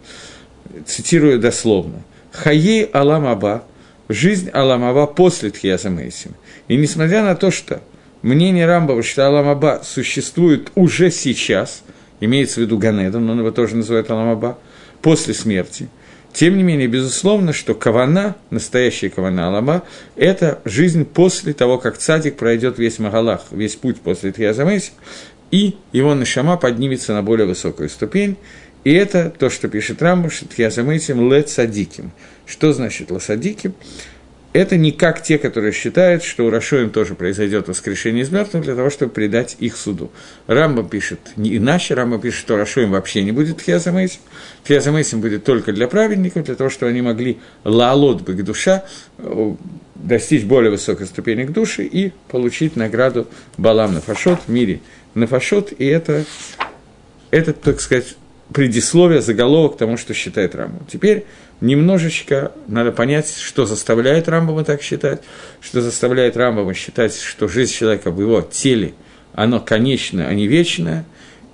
цитирую 0.85 1.38
дословно. 1.38 2.03
«Хаей 2.33 2.85
Алам 2.93 3.27
Аба, 3.27 3.65
жизнь 4.09 4.50
Аламаба 4.50 5.07
после 5.07 5.50
Тхьяза 5.50 5.91
Мейсим. 5.91 6.35
И 6.69 6.77
несмотря 6.77 7.23
на 7.23 7.35
то, 7.37 7.50
что 7.50 7.83
мнение 8.23 8.67
Рамбова, 8.67 9.03
что 9.03 9.27
Аламаба 9.27 9.83
существует 9.85 10.71
уже 10.75 11.11
сейчас, 11.11 11.83
имеется 12.21 12.61
в 12.61 12.62
виду 12.65 12.79
Ганедан, 12.79 13.25
но 13.25 13.33
он 13.33 13.41
его 13.41 13.50
тоже 13.50 13.77
называет 13.77 14.11
Аламаба, 14.11 14.59
после 15.03 15.35
смерти, 15.35 15.88
тем 16.33 16.57
не 16.57 16.62
менее, 16.62 16.87
безусловно, 16.87 17.53
что 17.53 17.75
Кавана, 17.75 18.37
настоящая 18.50 19.09
Кавана 19.11 19.49
Алама, 19.49 19.83
это 20.15 20.61
жизнь 20.65 21.05
после 21.05 21.53
того, 21.53 21.79
как 21.79 21.99
цадик 21.99 22.37
пройдет 22.37 22.79
весь 22.79 22.99
Магалах, 22.99 23.47
весь 23.50 23.77
путь 23.77 24.00
после 24.00 24.31
Триазамеси, 24.31 24.93
и 25.50 25.77
его 25.93 26.15
Нашама 26.15 26.57
поднимется 26.57 27.15
на 27.15 27.23
более 27.23 27.47
высокую 27.47 27.88
ступень, 27.88 28.37
И 28.85 28.93
это 28.93 29.33
то, 29.37 29.50
что 29.50 29.69
пишет 29.69 30.00
Рамбам, 30.03 30.31
что 30.31 30.47
заметим 30.71 31.33
ле 31.33 31.43
цадиким. 31.43 32.12
Что 32.49 32.73
значит 32.73 33.11
ласадиким? 33.11 33.75
это 34.55 34.76
не 34.76 34.93
как 34.93 35.23
те, 35.23 35.38
которые 35.38 35.73
считают, 35.73 36.25
что 36.25 36.47
у 36.47 36.50
Рашоим 36.50 36.90
тоже 36.90 37.14
произойдет 37.14 37.69
воскрешение 37.69 38.25
из 38.25 38.31
мертвых 38.31 38.64
для 38.64 38.75
того, 38.75 38.88
чтобы 38.90 39.12
предать 39.12 39.57
их 39.61 39.76
суду. 39.76 40.11
Рамба 40.47 40.83
пишет 40.83 41.21
не 41.37 41.57
иначе, 41.57 41.95
Рамба 41.95 42.19
пишет, 42.19 42.40
что 42.40 42.57
Рашоим 42.57 42.93
вообще 42.93 43.23
не 43.23 43.33
будет 43.33 43.59
Тхиазамейсим. 43.59 44.21
Тхиазамейсим 44.64 45.21
будет 45.21 45.45
только 45.45 45.73
для 45.73 45.87
праведников, 45.87 46.45
для 46.45 46.55
того, 46.55 46.71
чтобы 46.71 46.90
они 46.90 47.02
могли 47.02 47.38
лаалот 47.64 48.23
бы 48.23 48.35
к 48.35 48.43
душа, 48.43 48.85
достичь 49.95 50.45
более 50.45 50.71
высокой 50.71 51.07
ступени 51.07 51.45
к 51.45 51.52
душе 51.52 51.85
и 51.85 52.12
получить 52.28 52.75
награду 52.75 53.28
Балам 53.59 53.95
на 53.95 54.00
фашот 54.00 54.40
в 54.47 54.50
мире 54.50 54.81
на 55.14 55.26
фашот, 55.26 55.73
и 55.76 55.85
это, 55.85 56.25
это, 57.31 57.52
так 57.52 57.81
сказать, 57.81 58.17
предисловие, 58.52 59.21
заголовок 59.21 59.76
тому, 59.76 59.97
что 59.97 60.14
считает 60.14 60.55
Рамбам. 60.55 60.87
Теперь 60.90 61.25
немножечко 61.61 62.53
надо 62.67 62.93
понять, 62.93 63.35
что 63.37 63.67
заставляет 63.67 64.29
Рамбама 64.29 64.65
так 64.65 64.83
считать, 64.83 65.23
что 65.61 65.81
заставляет 65.81 66.37
Рамбама 66.37 66.75
считать, 66.75 67.17
что 67.17 67.49
жизнь 67.49 67.73
человека 67.73 68.11
в 68.11 68.21
его 68.21 68.43
теле, 68.43 68.95
оно 69.35 69.61
конечное, 69.61 70.27
а 70.27 70.35
не 70.35 70.47
вечное, 70.47 71.05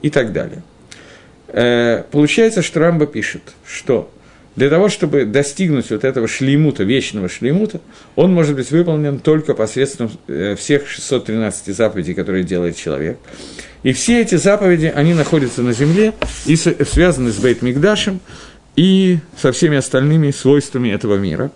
и 0.02 0.11
так 0.11 0.32
далее. 0.32 0.62
Э, 1.49 2.02
получается, 2.11 2.62
что 2.62 2.80
Рамба 2.80 3.06
пишет, 3.06 3.42
что 3.66 4.11
для 4.56 4.70
того, 4.70 4.88
чтобы 4.88 5.25
достигнуть 5.25 5.90
вот 5.90 6.04
этого 6.04 6.28
шлеймута, 6.28 6.84
вечного 6.84 7.28
шлеймута, 7.28 7.80
он 8.14 8.32
может 8.32 8.54
быть 8.54 8.70
выполнен 8.70 9.18
только 9.18 9.54
посредством 9.54 10.11
э, 10.28 10.54
всех 10.56 10.87
613 10.87 11.75
заповедей, 11.75 12.14
которые 12.14 12.44
делает 12.44 12.76
человек. 12.76 13.18
И 13.82 13.92
все 13.92 14.23
эти 14.23 14.37
заповеди, 14.37 14.92
они 14.94 15.12
находятся 15.12 15.62
на 15.62 15.73
земле 15.73 16.14
и 16.46 16.56
связаны 16.56 17.30
с 17.30 17.37
Бейт 17.37 17.62
Мигдашем 17.62 18.20
и 18.76 19.18
со 19.40 19.52
всеми 19.52 19.76
остальными 19.76 20.30
свойствами 20.30 20.88
этого 20.90 21.16
мира. 21.16 21.50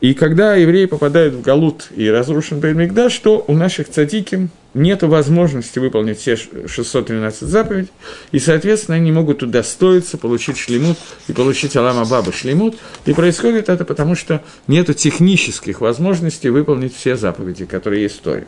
И 0.00 0.12
когда 0.12 0.54
евреи 0.54 0.84
попадают 0.84 1.34
в 1.34 1.40
Галут 1.40 1.88
и 1.96 2.08
разрушен 2.08 2.60
Бейт 2.60 2.76
Мигдаш, 2.76 3.18
то 3.18 3.42
у 3.48 3.54
наших 3.54 3.88
цадиким 3.88 4.50
нет 4.74 5.02
возможности 5.02 5.78
выполнить 5.78 6.18
все 6.18 6.36
613 6.36 7.48
заповедей, 7.48 7.90
и, 8.30 8.38
соответственно, 8.38 8.98
они 8.98 9.10
могут 9.10 9.42
удостоиться 9.42 10.18
получить 10.18 10.58
шлемут 10.58 10.98
и 11.28 11.32
получить 11.32 11.76
Алама 11.76 12.04
Баба 12.04 12.30
шлемут, 12.30 12.76
и 13.06 13.14
происходит 13.14 13.70
это 13.70 13.86
потому, 13.86 14.14
что 14.14 14.42
нет 14.66 14.94
технических 14.94 15.80
возможностей 15.80 16.50
выполнить 16.50 16.94
все 16.94 17.16
заповеди, 17.16 17.64
которые 17.64 18.02
есть 18.02 18.18
в 18.18 18.20
Торе. 18.20 18.46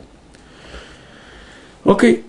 Окей. 1.83 2.23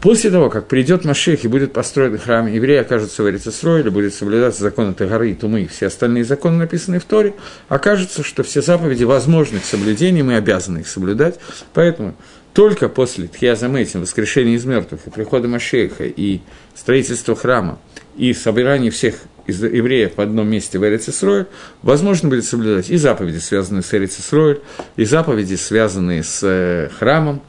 После 0.00 0.30
того, 0.30 0.48
как 0.48 0.66
придет 0.66 1.04
Машех 1.04 1.44
и 1.44 1.48
будет 1.48 1.74
построен 1.74 2.16
храм, 2.16 2.46
евреи 2.46 2.78
окажутся 2.78 3.22
в 3.22 3.28
Эрицесроиле, 3.28 3.90
будет 3.90 4.14
соблюдаться 4.14 4.62
законы 4.62 4.94
Тагары, 4.94 5.34
Тумы 5.34 5.62
и 5.62 5.66
все 5.66 5.88
остальные 5.88 6.24
законы, 6.24 6.56
написанные 6.56 7.00
в 7.00 7.04
Торе, 7.04 7.34
окажется, 7.68 8.22
что 8.22 8.42
все 8.42 8.62
заповеди 8.62 9.04
возможны 9.04 9.58
к 9.58 9.64
соблюдению, 9.64 10.24
мы 10.24 10.36
обязаны 10.36 10.78
их 10.78 10.88
соблюдать. 10.88 11.38
Поэтому 11.74 12.14
только 12.54 12.88
после 12.88 13.28
Тхиазамэтим, 13.28 14.00
воскрешения 14.00 14.54
из 14.54 14.64
мертвых, 14.64 15.00
и 15.06 15.10
прихода 15.10 15.48
Машеха, 15.48 16.04
и 16.04 16.40
строительства 16.74 17.36
храма, 17.36 17.78
и 18.16 18.32
собирания 18.32 18.90
всех 18.90 19.16
из 19.46 19.62
евреев 19.62 20.12
в 20.16 20.20
одном 20.20 20.48
месте 20.48 20.78
в 20.78 20.84
Эрицесроиль, 20.84 21.46
возможно 21.82 22.30
будет 22.30 22.46
соблюдать 22.46 22.88
и 22.88 22.96
заповеди, 22.96 23.36
связанные 23.36 23.82
с 23.82 23.92
Эрицесроиль, 23.92 24.60
и 24.96 25.04
заповеди, 25.04 25.56
связанные 25.56 26.22
с 26.22 26.40
э, 26.42 26.88
храмом, 26.98 27.42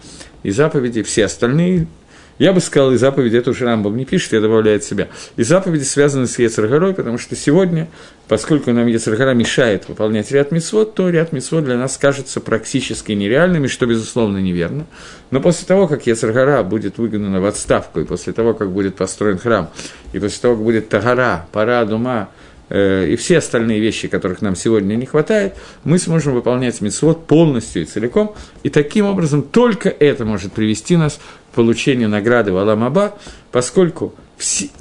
и 0.44 0.52
заповеди, 0.52 1.02
все 1.04 1.26
остальные 1.26 1.88
я 2.42 2.54
бы 2.54 2.60
сказал, 2.60 2.92
и 2.92 2.98
заповеди, 2.98 3.38
это 3.38 3.52
уже 3.52 3.66
Рамбам 3.66 3.96
не 3.96 4.04
пишет, 4.04 4.34
я 4.34 4.42
добавляю 4.42 4.78
от 4.78 4.84
себя. 4.84 5.10
И 5.38 5.44
заповеди 5.44 5.84
связаны 5.84 6.26
с 6.26 6.40
Ецаргорой, 6.40 6.96
потому 6.96 7.20
что 7.20 7.36
сегодня, 7.36 7.88
поскольку 8.28 8.72
нам 8.72 8.88
Ецаргора 8.88 9.36
мешает 9.36 9.88
выполнять 9.88 10.32
ряд 10.32 10.52
митцвот, 10.52 10.96
то 10.96 11.08
ряд 11.12 11.34
митцвот 11.34 11.66
для 11.66 11.78
нас 11.78 12.00
кажется 12.00 12.42
практически 12.42 13.12
нереальными, 13.12 13.68
что, 13.68 13.86
безусловно, 13.86 14.40
неверно. 14.40 14.88
Но 15.30 15.40
после 15.40 15.68
того, 15.68 15.88
как 15.88 16.08
Ецаргора 16.08 16.64
будет 16.64 16.98
выгнана 16.98 17.42
в 17.42 17.46
отставку, 17.46 18.00
и 18.00 18.06
после 18.06 18.34
того, 18.34 18.56
как 18.56 18.72
будет 18.72 18.96
построен 18.96 19.38
храм, 19.38 19.70
и 20.12 20.18
после 20.18 20.42
того, 20.42 20.56
как 20.56 20.64
будет 20.64 20.90
Тагара, 20.90 21.46
пара, 21.52 21.86
дума, 21.86 22.30
Э, 22.74 23.06
и 23.06 23.18
все 23.18 23.40
остальные 23.40 23.82
вещи, 23.82 24.08
которых 24.08 24.42
нам 24.42 24.56
сегодня 24.56 24.96
не 24.96 25.06
хватает, 25.06 25.56
мы 25.84 26.00
сможем 26.00 26.34
выполнять 26.34 26.80
митцвот 26.80 27.28
полностью 27.28 27.82
и 27.82 27.86
целиком, 27.86 28.34
и 28.64 28.70
таким 28.70 29.08
образом 29.08 29.44
только 29.44 29.90
это 29.90 30.24
может 30.24 30.54
привести 30.54 30.96
нас 30.96 31.20
получению 31.54 32.10
награды 32.10 32.52
в 32.52 32.58
Аламаба, 32.58 33.18
поскольку 33.52 34.14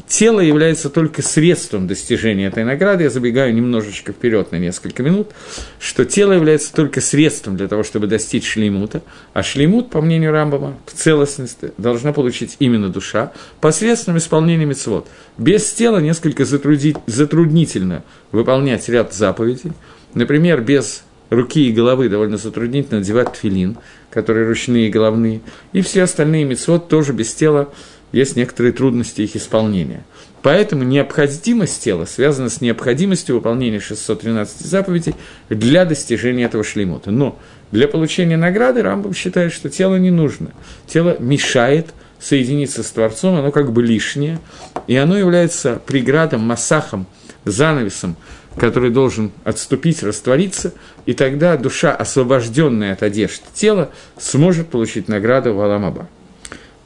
тело 0.06 0.40
является 0.40 0.88
только 0.90 1.22
средством 1.22 1.86
достижения 1.86 2.46
этой 2.46 2.64
награды. 2.64 3.04
Я 3.04 3.10
забегаю 3.10 3.54
немножечко 3.54 4.12
вперед 4.12 4.52
на 4.52 4.56
несколько 4.56 5.02
минут, 5.02 5.30
что 5.78 6.04
тело 6.04 6.32
является 6.32 6.72
только 6.72 7.00
средством 7.00 7.56
для 7.56 7.68
того, 7.68 7.82
чтобы 7.82 8.06
достичь 8.06 8.46
шлеймута, 8.46 9.02
а 9.32 9.42
шлеймут, 9.42 9.90
по 9.90 10.00
мнению 10.00 10.32
Рамбама, 10.32 10.78
в 10.86 10.92
целостности 10.92 11.72
должна 11.76 12.12
получить 12.12 12.56
именно 12.58 12.88
душа 12.88 13.32
посредством 13.60 14.16
исполнения 14.18 14.64
мецвод. 14.64 15.08
Без 15.36 15.70
тела 15.72 15.98
несколько 15.98 16.44
затруднительно 16.44 18.02
выполнять 18.32 18.88
ряд 18.88 19.12
заповедей. 19.12 19.72
Например, 20.14 20.60
без 20.60 21.04
руки 21.30 21.68
и 21.68 21.72
головы 21.72 22.08
довольно 22.08 22.36
затруднительно 22.36 22.98
надевать 22.98 23.32
тфилин, 23.32 23.78
которые 24.10 24.46
ручные 24.46 24.88
и 24.88 24.90
головные, 24.90 25.40
и 25.72 25.80
все 25.80 26.02
остальные 26.02 26.44
мецвод 26.44 26.88
тоже 26.88 27.12
без 27.12 27.32
тела 27.32 27.72
есть 28.12 28.36
некоторые 28.36 28.72
трудности 28.72 29.22
их 29.22 29.36
исполнения. 29.36 30.04
Поэтому 30.42 30.84
необходимость 30.84 31.82
тела 31.82 32.06
связана 32.06 32.48
с 32.48 32.60
необходимостью 32.60 33.36
выполнения 33.36 33.78
613 33.78 34.66
заповедей 34.66 35.14
для 35.48 35.84
достижения 35.84 36.44
этого 36.44 36.64
шлеймота. 36.64 37.10
Но 37.10 37.38
для 37.72 37.86
получения 37.86 38.36
награды 38.36 38.82
Рамбам 38.82 39.14
считает, 39.14 39.52
что 39.52 39.68
тело 39.68 39.96
не 39.96 40.10
нужно. 40.10 40.50
Тело 40.86 41.16
мешает 41.20 41.92
соединиться 42.18 42.82
с 42.82 42.90
Творцом, 42.90 43.36
оно 43.36 43.50
как 43.52 43.72
бы 43.72 43.82
лишнее, 43.82 44.40
и 44.86 44.96
оно 44.96 45.16
является 45.16 45.80
преградом, 45.86 46.40
массахом, 46.40 47.06
занавесом, 47.44 48.16
который 48.56 48.90
должен 48.90 49.32
отступить, 49.44 50.02
раствориться, 50.02 50.72
и 51.06 51.14
тогда 51.14 51.56
душа, 51.56 51.94
освобожденная 51.94 52.92
от 52.92 53.02
одежды 53.02 53.44
тела, 53.54 53.90
сможет 54.18 54.68
получить 54.68 55.08
награду 55.08 55.54
в 55.54 55.60
Аламаба. 55.60 56.08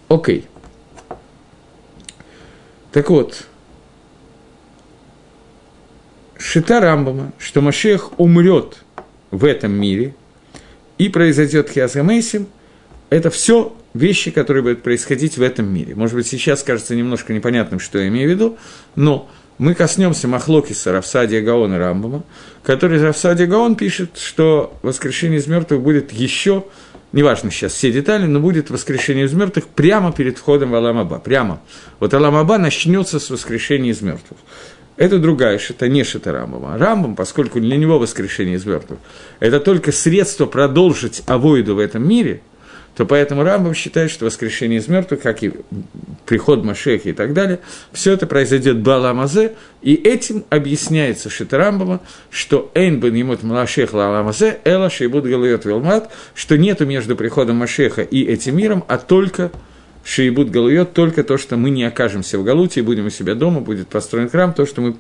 Окей. 0.09 0.47
Так 2.93 3.11
вот, 3.11 3.47
Шита 6.39 6.81
Рамбама, 6.81 7.33
что 7.39 7.61
Машех 7.61 8.19
умрет 8.21 8.85
в 9.31 9.45
этом 9.45 9.73
мире, 9.73 10.15
и 10.99 11.09
произойдет 11.09 11.71
Хиасгамейсим, 11.71 12.47
это 13.11 13.31
все 13.31 13.75
вещи, 13.95 14.31
которые 14.31 14.63
будут 14.63 14.83
происходить 14.83 15.39
в 15.39 15.43
этом 15.43 15.73
мире. 15.73 15.95
Может 15.95 16.17
быть, 16.17 16.27
сейчас 16.27 16.63
кажется 16.63 16.95
немножко 16.95 17.33
непонятным, 17.33 17.81
что 17.81 17.99
я 17.99 18.09
имею 18.09 18.29
в 18.29 18.33
виду, 18.33 18.59
но 18.95 19.29
мы 19.59 19.75
коснемся 19.75 20.29
Махлокиса 20.29 20.93
Равсадия 20.93 21.41
Гаона 21.41 21.79
Рамбама, 21.79 22.25
который 22.63 23.01
Равсадия 23.03 23.47
Гаон 23.47 23.77
пишет, 23.77 24.19
что 24.19 24.77
воскрешение 24.83 25.39
из 25.39 25.47
мертвых 25.47 25.81
будет 25.81 26.13
еще 26.13 26.65
неважно 27.13 27.51
сейчас 27.51 27.73
все 27.73 27.93
детали, 27.93 28.27
но 28.27 28.41
будет 28.41 28.71
воскрешение 28.71 29.27
из 29.27 29.33
мертвых 29.33 29.69
прямо 29.69 30.13
перед 30.13 30.39
входом 30.39 30.73
в 30.73 30.75
Аламаба. 30.75 31.19
Прямо. 31.19 31.61
Вот 32.01 32.13
Аламаба 32.13 32.59
начнется 32.59 33.21
с 33.21 33.31
воскрешения 33.31 33.93
из 33.93 34.03
мертвых. 34.03 34.39
Это 34.97 35.19
другая 35.19 35.59
шита, 35.59 35.89
не 35.89 36.05
шита 36.05 36.33
Рамбама. 36.33 36.77
Рамбам, 36.79 37.17
поскольку 37.17 37.61
для 37.61 37.77
него 37.77 37.99
воскрешение 37.99 38.57
из 38.57 38.67
мертвых, 38.67 38.99
это 39.41 39.61
только 39.61 39.93
средство 39.93 40.47
продолжить 40.47 41.23
авоиду 41.27 41.77
в 41.77 41.79
этом 41.79 42.07
мире– 42.07 42.43
то 42.97 43.07
поэтому 43.07 43.43
Рамбам 43.43 43.75
считает, 43.75 44.11
что 44.11 44.25
воскрешение 44.25 44.79
из 44.79 44.89
мертвых, 44.89 45.21
как 45.21 45.43
и 45.43 45.53
приход 46.27 46.65
Машеха 46.65 47.09
и 47.09 47.13
так 47.13 47.33
далее, 47.33 47.61
все 47.93 48.13
это 48.13 48.27
произойдет 48.27 48.79
Баламазе, 48.79 49.55
и 49.83 49.95
этим 49.95 50.45
объясняется 50.49 51.29
Шитарамбама, 51.29 52.01
что 52.31 52.71
Эйн 52.75 53.01
бен 53.01 53.15
емут 53.15 53.43
Малашех 53.43 53.93
Ламазе, 53.93 54.61
Эла 54.65 54.91
Шейбуд 54.91 55.25
Галует 55.25 55.65
Вилмат, 55.65 56.11
что 56.35 56.57
нету 56.57 56.87
между 56.87 57.17
приходом 57.17 57.57
Машеха 57.57 58.03
и 58.03 58.23
этим 58.25 58.57
миром, 58.57 58.85
а 58.87 58.99
только 58.99 59.51
Шейбуд 60.05 60.51
Галует, 60.51 60.93
только 60.93 61.25
то, 61.25 61.37
что 61.37 61.57
мы 61.57 61.71
не 61.71 61.85
окажемся 61.85 62.39
в 62.39 62.45
Галуте 62.45 62.81
и 62.81 62.83
будем 62.83 63.07
у 63.07 63.11
себя 63.11 63.35
дома, 63.35 63.61
будет 63.61 63.89
построен 63.89 64.29
храм, 64.29 64.53
то, 64.53 64.67
что 64.67 64.83
мы 64.83 64.95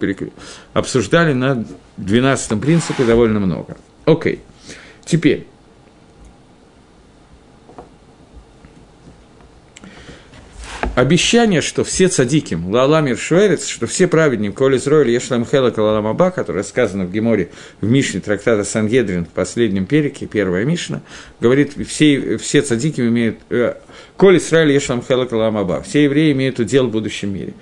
обсуждали 0.72 1.32
на 1.32 1.64
12 1.98 2.60
принципе 2.60 3.04
довольно 3.04 3.38
много. 3.38 3.76
Окей. 4.04 4.40
Теперь, 5.04 5.46
обещание, 10.94 11.60
что 11.60 11.84
все 11.84 12.08
цадиким, 12.08 12.70
Лаламир 12.70 13.18
Шуэрец, 13.18 13.66
что 13.66 13.86
все 13.86 14.06
праведники, 14.06 14.54
Коли 14.54 14.76
Изроиль, 14.76 15.10
Ешлам 15.10 15.44
Хела 15.44 15.70
Калаламаба, 15.70 16.30
которое 16.30 16.62
сказано 16.62 17.04
в 17.04 17.12
Геморе, 17.12 17.50
в 17.80 17.88
Мишне 17.88 18.20
трактата 18.20 18.64
Сангедрин, 18.64 19.24
в 19.24 19.30
последнем 19.30 19.86
перике, 19.86 20.26
первая 20.26 20.64
Мишна, 20.64 21.02
говорит, 21.40 21.72
все, 21.86 22.36
все 22.38 22.62
цадики 22.62 23.00
имеют, 23.00 23.38
э, 23.50 23.74
Коли 24.16 24.38
Израиль, 24.38 24.72
Ешлам 24.72 25.02
Хела 25.02 25.26
Калаламаба, 25.26 25.82
все 25.82 26.04
евреи 26.04 26.32
имеют 26.32 26.58
удел 26.58 26.86
в 26.86 26.90
будущем 26.90 27.34
мире. 27.34 27.54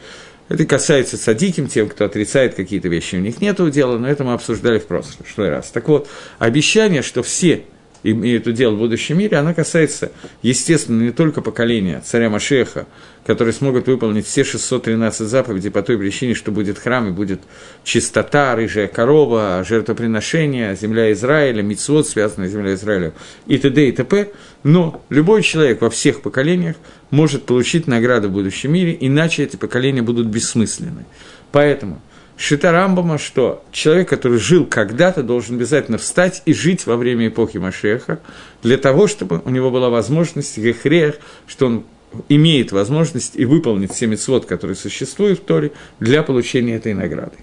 Это 0.48 0.66
касается 0.66 1.16
садиким, 1.16 1.66
тем, 1.66 1.88
кто 1.88 2.04
отрицает 2.04 2.54
какие-то 2.54 2.88
вещи, 2.88 3.14
у 3.14 3.20
них 3.20 3.40
нет 3.40 3.58
удела, 3.60 3.96
но 3.96 4.08
это 4.08 4.24
мы 4.24 4.34
обсуждали 4.34 4.78
в 4.78 4.86
прошлый 4.86 5.48
раз. 5.48 5.70
Так 5.70 5.88
вот, 5.88 6.08
обещание, 6.38 7.00
что 7.00 7.22
все 7.22 7.62
имеют 8.02 8.46
удел 8.46 8.74
в 8.74 8.78
будущем 8.78 9.18
мире, 9.18 9.36
она 9.36 9.54
касается, 9.54 10.12
естественно, 10.42 11.02
не 11.02 11.12
только 11.12 11.40
поколения 11.40 12.02
царя 12.04 12.30
Машеха, 12.30 12.86
которые 13.24 13.52
смогут 13.52 13.86
выполнить 13.86 14.26
все 14.26 14.44
613 14.44 15.28
заповедей 15.28 15.70
по 15.70 15.82
той 15.82 15.98
причине, 15.98 16.34
что 16.34 16.50
будет 16.50 16.78
храм 16.78 17.08
и 17.08 17.12
будет 17.12 17.40
чистота, 17.84 18.54
рыжая 18.56 18.88
корова, 18.88 19.64
жертвоприношение, 19.66 20.74
земля 20.74 21.12
Израиля, 21.12 21.62
мицвод, 21.62 22.08
связанная 22.08 22.48
с 22.48 22.52
землей 22.52 22.74
Израиля 22.74 23.12
и 23.46 23.58
т.д. 23.58 23.88
и 23.88 23.92
т.п. 23.92 24.30
Но 24.64 25.02
любой 25.08 25.42
человек 25.42 25.80
во 25.80 25.90
всех 25.90 26.22
поколениях 26.22 26.76
может 27.10 27.44
получить 27.44 27.86
награду 27.86 28.28
в 28.28 28.32
будущем 28.32 28.72
мире, 28.72 28.96
иначе 28.98 29.44
эти 29.44 29.56
поколения 29.56 30.02
будут 30.02 30.26
бессмысленны. 30.26 31.04
Поэтому– 31.52 32.00
Шита 32.36 32.72
Рамбама, 32.72 33.18
что 33.18 33.62
человек, 33.72 34.08
который 34.08 34.38
жил 34.38 34.66
когда-то, 34.66 35.22
должен 35.22 35.56
обязательно 35.56 35.98
встать 35.98 36.42
и 36.44 36.52
жить 36.52 36.86
во 36.86 36.96
время 36.96 37.28
эпохи 37.28 37.58
Машеха, 37.58 38.20
для 38.62 38.78
того, 38.78 39.06
чтобы 39.06 39.42
у 39.44 39.50
него 39.50 39.70
была 39.70 39.90
возможность, 39.90 40.58
гехрех, 40.58 41.18
что 41.46 41.66
он 41.66 41.84
имеет 42.28 42.72
возможность 42.72 43.36
и 43.36 43.44
выполнить 43.44 43.92
все 43.92 44.06
мецвод, 44.06 44.46
которые 44.46 44.76
существуют 44.76 45.40
в 45.40 45.44
Торе, 45.44 45.72
для 46.00 46.22
получения 46.22 46.76
этой 46.76 46.94
награды. 46.94 47.36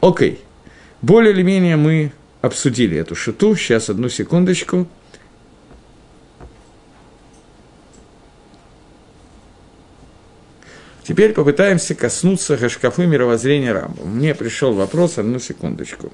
Окей. 0.00 0.40
Более 1.02 1.32
или 1.32 1.42
менее 1.42 1.76
мы 1.76 2.12
обсудили 2.40 2.96
эту 2.96 3.14
шиту. 3.14 3.54
Сейчас, 3.54 3.90
одну 3.90 4.08
секундочку. 4.08 4.88
Теперь 11.06 11.34
попытаемся 11.34 11.94
коснуться 11.94 12.56
гашкафы 12.56 13.06
мировоззрения 13.06 13.72
Рамбу. 13.72 14.04
Мне 14.04 14.34
пришел 14.34 14.72
вопрос, 14.72 15.18
одну 15.18 15.38
секундочку. 15.38 16.10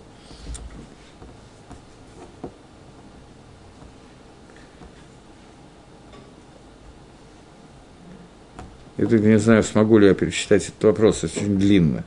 Я 8.98 9.06
только 9.06 9.24
не 9.24 9.38
знаю, 9.38 9.62
смогу 9.62 9.96
ли 9.96 10.08
я 10.08 10.14
перечитать 10.14 10.68
этот 10.68 10.84
вопрос, 10.84 11.24
очень 11.24 11.56
длинно. 11.56 12.04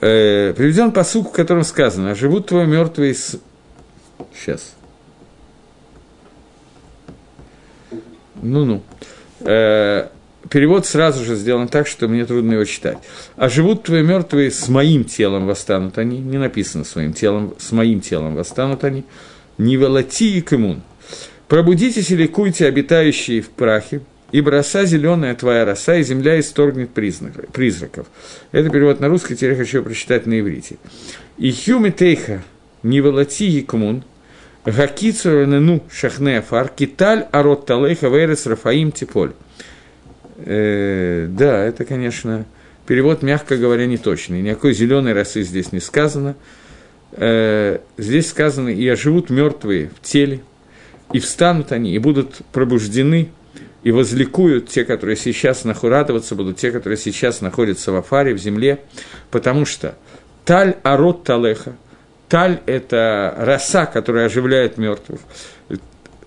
Э, 0.00 0.54
приведен 0.56 0.92
посук, 0.92 1.30
в 1.30 1.32
котором 1.32 1.64
сказано, 1.64 2.14
живут 2.14 2.46
твои 2.46 2.66
мертвые 2.66 3.14
с... 3.14 3.36
Сейчас. 4.32 4.76
Ну-ну. 8.40 8.80
Э, 9.40 10.10
перевод 10.48 10.86
сразу 10.86 11.24
же 11.24 11.36
сделан 11.36 11.68
так, 11.68 11.86
что 11.86 12.08
мне 12.08 12.24
трудно 12.24 12.54
его 12.54 12.64
читать. 12.64 12.98
«А 13.36 13.48
живут 13.48 13.84
твои 13.84 14.02
мертвые 14.02 14.50
с 14.50 14.68
моим 14.68 15.04
телом 15.04 15.46
восстанут 15.46 15.98
они». 15.98 16.18
Не 16.18 16.38
написано 16.38 16.84
«своим 16.84 17.12
телом», 17.12 17.54
«с 17.58 17.72
моим 17.72 18.00
телом 18.00 18.34
восстанут 18.34 18.84
они». 18.84 19.04
«Не 19.58 19.76
волоти 19.76 20.36
и 20.36 20.40
кымун». 20.40 20.82
«Пробудитесь 21.48 22.10
и 22.10 22.16
ликуйте, 22.16 22.66
обитающие 22.66 23.40
в 23.40 23.50
прахе, 23.50 24.00
ибо 24.32 24.50
роса 24.50 24.84
зеленая 24.84 25.34
твоя 25.34 25.64
роса, 25.64 25.96
и 25.96 26.02
земля 26.02 26.40
исторгнет 26.40 26.90
призраков». 26.90 28.06
Это 28.52 28.70
перевод 28.70 29.00
на 29.00 29.08
русский, 29.08 29.36
теперь 29.36 29.56
хочу 29.56 29.82
прочитать 29.82 30.26
на 30.26 30.40
иврите. 30.40 30.76
«И 31.38 31.52
хюми 31.52 31.90
тейха 31.90 32.42
не 32.82 33.00
волоти 33.00 33.44
и 33.44 33.62
кымун». 33.62 34.04
Гакицу 34.64 35.82
шахне 35.92 36.40
фар, 36.40 36.68
киталь 36.68 37.26
арот 37.32 37.66
талейха 37.66 38.08
вейрес 38.08 38.46
рафаим 38.46 38.92
типоль. 38.92 39.32
Э, 40.36 41.26
да, 41.28 41.64
это, 41.64 41.84
конечно, 41.84 42.44
перевод, 42.86 43.22
мягко 43.22 43.56
говоря, 43.56 43.86
неточный. 43.86 44.42
Никакой 44.42 44.74
зеленой 44.74 45.12
росы 45.12 45.42
здесь 45.42 45.72
не 45.72 45.80
сказано. 45.80 46.36
Э, 47.12 47.78
здесь 47.96 48.28
сказано, 48.28 48.68
и 48.68 48.86
оживут 48.88 49.30
мертвые 49.30 49.90
в 49.96 50.04
теле, 50.04 50.40
и 51.12 51.20
встанут 51.20 51.70
они, 51.70 51.94
и 51.94 51.98
будут 51.98 52.38
пробуждены, 52.52 53.30
и 53.84 53.92
возликуют 53.92 54.68
те, 54.68 54.84
которые 54.84 55.16
сейчас 55.16 55.64
радоваться 55.64 56.34
будут, 56.34 56.56
те, 56.56 56.72
которые 56.72 56.96
сейчас 56.96 57.40
находятся 57.40 57.92
в 57.92 57.96
Афаре, 57.96 58.34
в 58.34 58.38
земле, 58.38 58.80
потому 59.30 59.64
что 59.64 59.94
таль 60.44 60.76
арот 60.82 61.22
талеха, 61.22 61.76
таль– 62.28 62.60
это 62.66 63.34
роса, 63.38 63.86
которая 63.86 64.26
оживляет 64.26 64.78
мертвых, 64.78 65.20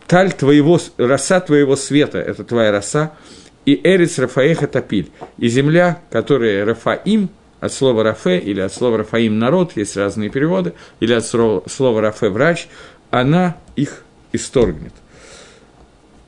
таль 0.08 0.32
твоего, 0.32 0.80
роса 0.98 1.42
твоего 1.42 1.76
света– 1.76 2.20
это 2.20 2.46
твоя 2.46 2.72
роса, 2.72 3.14
и 3.68 3.82
Эрец 3.84 4.18
Рафаеха 4.18 4.66
Тапиль, 4.66 5.12
и 5.38 5.50
земля, 5.50 6.02
которая 6.10 6.66
Рафаим, 6.66 7.30
от 7.60 7.74
слова 7.74 8.02
Рафе 8.04 8.40
или 8.40 8.62
от 8.62 8.74
слова 8.74 9.00
Рафаим 9.00 9.40
народ, 9.40 9.74
есть 9.76 9.98
разные 9.98 10.30
переводы, 10.30 10.74
или 11.02 11.12
от 11.12 11.26
слова 11.26 12.02
Рафе 12.02 12.30
врач, 12.30 12.68
она 13.12 13.58
их 13.76 14.04
исторгнет 14.32 14.94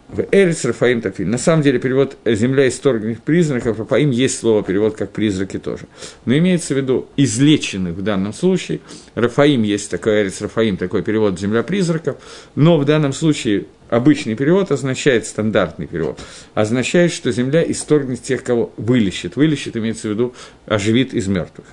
в 0.10 0.26
Эрец 0.32 0.66
Рафаим 0.66 1.02
Тафиль. 1.02 1.28
На 1.28 1.38
самом 1.38 1.62
деле 1.62 1.80
перевод 1.80 2.18
«земля 2.26 2.68
исторгнутых 2.68 3.22
признаков» 3.22 3.80
Рафаим 3.80 4.10
есть 4.10 4.40
слово 4.40 4.64
перевод 4.64 4.96
как 4.96 5.12
«призраки» 5.12 5.60
тоже. 5.60 5.84
Но 6.26 6.36
имеется 6.38 6.74
в 6.74 6.78
виду 6.78 7.08
излеченных 7.16 7.94
в 7.94 8.02
данном 8.02 8.34
случае. 8.34 8.80
Рафаим 9.14 9.62
есть 9.64 9.92
такой 9.92 10.24
Эрец 10.24 10.42
Рафаим, 10.42 10.78
такой 10.78 11.04
перевод 11.04 11.40
«земля 11.40 11.64
призраков», 11.64 12.18
но 12.56 12.78
в 12.80 12.86
данном 12.86 13.14
случае 13.14 13.66
обычный 13.90 14.36
перевод 14.36 14.72
означает, 14.72 15.26
стандартный 15.26 15.88
перевод, 15.88 16.20
означает, 16.54 17.12
что 17.12 17.32
земля 17.32 17.64
исторгнет 17.70 18.24
тех, 18.24 18.44
кого 18.44 18.72
вылечит. 18.78 19.36
Вылечит, 19.36 19.76
имеется 19.78 20.08
в 20.08 20.12
виду, 20.12 20.34
оживит 20.66 21.14
из 21.14 21.28
мертвых. 21.28 21.68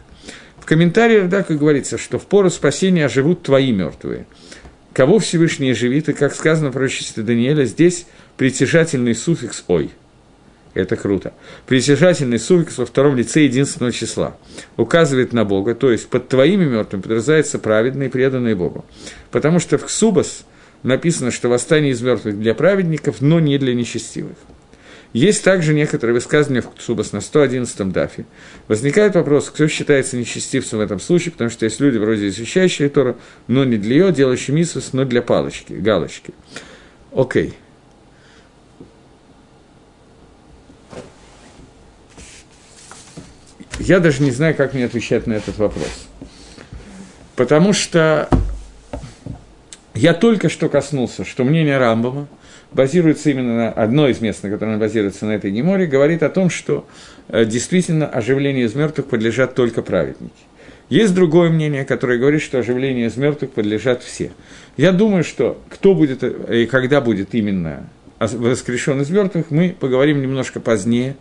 В 0.58 0.66
комментарии 0.66 1.18
Радака 1.18 1.54
говорится, 1.54 1.96
что 1.96 2.18
в 2.18 2.26
пору 2.26 2.50
спасения 2.50 3.04
оживут 3.04 3.42
твои 3.42 3.70
мертвые. 3.70 4.26
Кого 4.92 5.18
Всевышний 5.18 5.70
оживит, 5.70 6.08
и 6.08 6.12
как 6.12 6.34
сказано 6.34 6.70
в 6.70 6.72
пророчестве 6.72 7.22
Даниэля, 7.22 7.64
здесь 7.66 8.06
притяжательный 8.36 9.14
суффикс 9.14 9.64
«ой». 9.68 9.90
Это 10.74 10.96
круто. 10.96 11.32
Притяжательный 11.66 12.38
суффикс 12.38 12.76
во 12.78 12.84
втором 12.84 13.16
лице 13.16 13.44
единственного 13.44 13.92
числа 13.92 14.36
указывает 14.76 15.32
на 15.32 15.44
Бога, 15.44 15.74
то 15.74 15.90
есть 15.90 16.08
под 16.08 16.28
твоими 16.28 16.64
мертвыми 16.64 17.00
подразумевается 17.00 17.58
праведные, 17.58 18.10
преданные 18.10 18.54
Богу. 18.54 18.84
Потому 19.30 19.58
что 19.58 19.78
в 19.78 19.86
Ксубас 19.86 20.44
написано, 20.86 21.30
что 21.30 21.48
восстание 21.48 21.92
из 21.92 22.00
мертвых 22.00 22.38
для 22.38 22.54
праведников, 22.54 23.20
но 23.20 23.40
не 23.40 23.58
для 23.58 23.74
нечестивых. 23.74 24.36
Есть 25.12 25.44
также 25.44 25.72
некоторые 25.72 26.14
высказывания 26.14 26.60
в 26.60 26.70
Ксубас 26.74 27.12
на 27.12 27.18
111-м 27.18 27.90
дафе. 27.90 28.26
Возникает 28.68 29.14
вопрос, 29.14 29.50
кто 29.50 29.66
считается 29.66 30.16
нечестивцем 30.16 30.78
в 30.78 30.82
этом 30.82 31.00
случае, 31.00 31.32
потому 31.32 31.50
что 31.50 31.64
есть 31.64 31.80
люди, 31.80 31.96
вроде 31.96 32.28
изучающие 32.28 32.88
Тору, 32.88 33.16
но 33.46 33.64
не 33.64 33.78
для 33.78 33.96
ее, 33.96 34.12
делающие 34.12 34.54
мисус, 34.54 34.92
но 34.92 35.04
для 35.04 35.22
палочки, 35.22 35.72
галочки. 35.72 36.34
Окей. 37.14 37.54
Я 43.78 44.00
даже 44.00 44.22
не 44.22 44.30
знаю, 44.30 44.54
как 44.54 44.74
мне 44.74 44.84
отвечать 44.84 45.26
на 45.26 45.34
этот 45.34 45.56
вопрос. 45.58 46.08
Потому 47.36 47.72
что 47.72 48.28
я 49.96 50.14
только 50.14 50.48
что 50.48 50.68
коснулся, 50.68 51.24
что 51.24 51.44
мнение 51.44 51.78
Рамбома 51.78 52.28
базируется 52.72 53.30
именно 53.30 53.56
на 53.56 53.68
одной 53.70 54.12
из 54.12 54.20
мест, 54.20 54.42
на 54.42 54.50
котором 54.50 54.78
базируется 54.78 55.26
на 55.26 55.32
этой 55.32 55.50
Геморе, 55.50 55.86
говорит 55.86 56.22
о 56.22 56.28
том, 56.28 56.50
что 56.50 56.86
э, 57.28 57.44
действительно 57.44 58.06
оживлению 58.06 58.66
из 58.66 58.74
мертвых 58.74 59.06
подлежат 59.06 59.54
только 59.54 59.82
праведники. 59.82 60.34
Есть 60.88 61.14
другое 61.14 61.50
мнение, 61.50 61.84
которое 61.84 62.18
говорит, 62.18 62.42
что 62.42 62.58
оживлению 62.58 63.08
из 63.08 63.16
мертвых 63.16 63.50
подлежат 63.50 64.02
все. 64.02 64.30
Я 64.76 64.92
думаю, 64.92 65.24
что 65.24 65.60
кто 65.68 65.94
будет 65.94 66.22
э, 66.22 66.62
и 66.62 66.66
когда 66.66 67.00
будет 67.00 67.34
именно 67.34 67.88
воскрешен 68.18 69.00
из 69.00 69.10
мертвых, 69.10 69.50
мы 69.50 69.74
поговорим 69.78 70.20
немножко 70.20 70.60
позднее. 70.60 71.16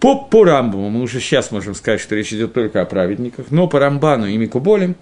По, 0.00 0.16
по 0.16 0.44
Рамбаму 0.44 0.90
мы 0.90 1.02
уже 1.02 1.20
сейчас 1.20 1.52
можем 1.52 1.74
сказать, 1.74 2.00
что 2.00 2.16
речь 2.16 2.32
идет 2.32 2.52
только 2.52 2.80
о 2.80 2.84
праведниках, 2.84 3.46
но 3.50 3.68
по 3.68 3.78
Рамбану 3.78 4.26
и 4.26 4.36
Микуболем, 4.36 4.96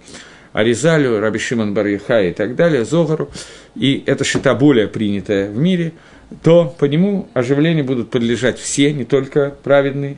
Аризалю, 0.53 1.19
Раби 1.19 1.39
Шимон 1.39 1.73
Барьяха 1.73 2.21
и 2.21 2.33
так 2.33 2.55
далее, 2.55 2.85
Зогару, 2.85 3.29
и 3.75 4.03
это 4.05 4.23
шита 4.23 4.53
более 4.53 4.87
принятая 4.87 5.49
в 5.49 5.57
мире, 5.57 5.93
то 6.43 6.73
по 6.77 6.85
нему 6.85 7.29
оживлению 7.33 7.85
будут 7.85 8.09
подлежать 8.09 8.59
все, 8.59 8.93
не 8.93 9.05
только 9.05 9.53
праведные, 9.63 10.17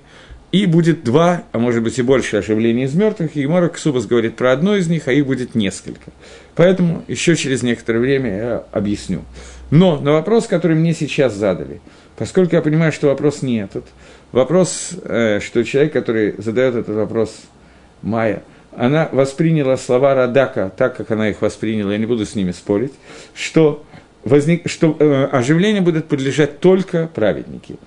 и 0.52 0.67
будет 0.67 1.04
два, 1.04 1.43
а 1.52 1.58
может 1.58 1.82
быть 1.84 1.98
и 1.98 2.04
больше 2.04 2.38
оживлений 2.38 2.84
из 2.84 2.93
мертвых, 2.93 3.36
и 3.36 3.41
Гемора 3.41 3.69
Ксубас 3.69 4.06
говорит 4.06 4.36
про 4.36 4.52
одно 4.52 4.76
из 4.76 4.88
них, 4.88 5.08
а 5.08 5.12
их 5.12 5.26
будет 5.26 5.56
несколько. 5.56 6.12
Поэтому 6.56 7.04
еще 7.08 7.36
через 7.36 7.63
некоторое 7.63 8.00
время 8.00 8.38
я 8.38 8.63
объясню. 8.72 9.24
Но 9.72 10.00
на 10.00 10.12
вопрос, 10.12 10.46
который 10.46 10.76
мне 10.76 10.93
сейчас 10.93 11.34
задали, 11.34 11.82
Поскольку 12.17 12.56
я 12.56 12.62
понимаю, 12.62 12.91
что 12.91 13.08
вопрос 13.08 13.41
не 13.41 13.58
этот, 13.58 13.86
вопрос, 14.32 14.91
э, 15.04 15.39
что 15.39 15.63
человек, 15.63 15.93
который 15.93 16.36
задает 16.38 16.76
этот 16.76 16.96
вопрос, 16.96 17.36
Майя, 18.02 18.43
она 18.78 19.10
восприняла 19.12 19.78
слова 19.78 20.16
Радака 20.16 20.72
так, 20.76 20.98
как 20.98 21.12
она 21.12 21.30
их 21.30 21.42
восприняла, 21.42 21.92
я 21.92 21.98
не 21.98 22.06
буду 22.06 22.26
с 22.26 22.36
ними 22.36 22.52
спорить, 22.52 22.94
что, 23.34 23.84
возник, 24.24 24.70
что 24.70 24.96
э, 25.00 25.26
оживление 25.32 25.82
будет 25.82 26.08
подлежать 26.08 26.60
только 26.60 27.10
праведники. 27.14 27.78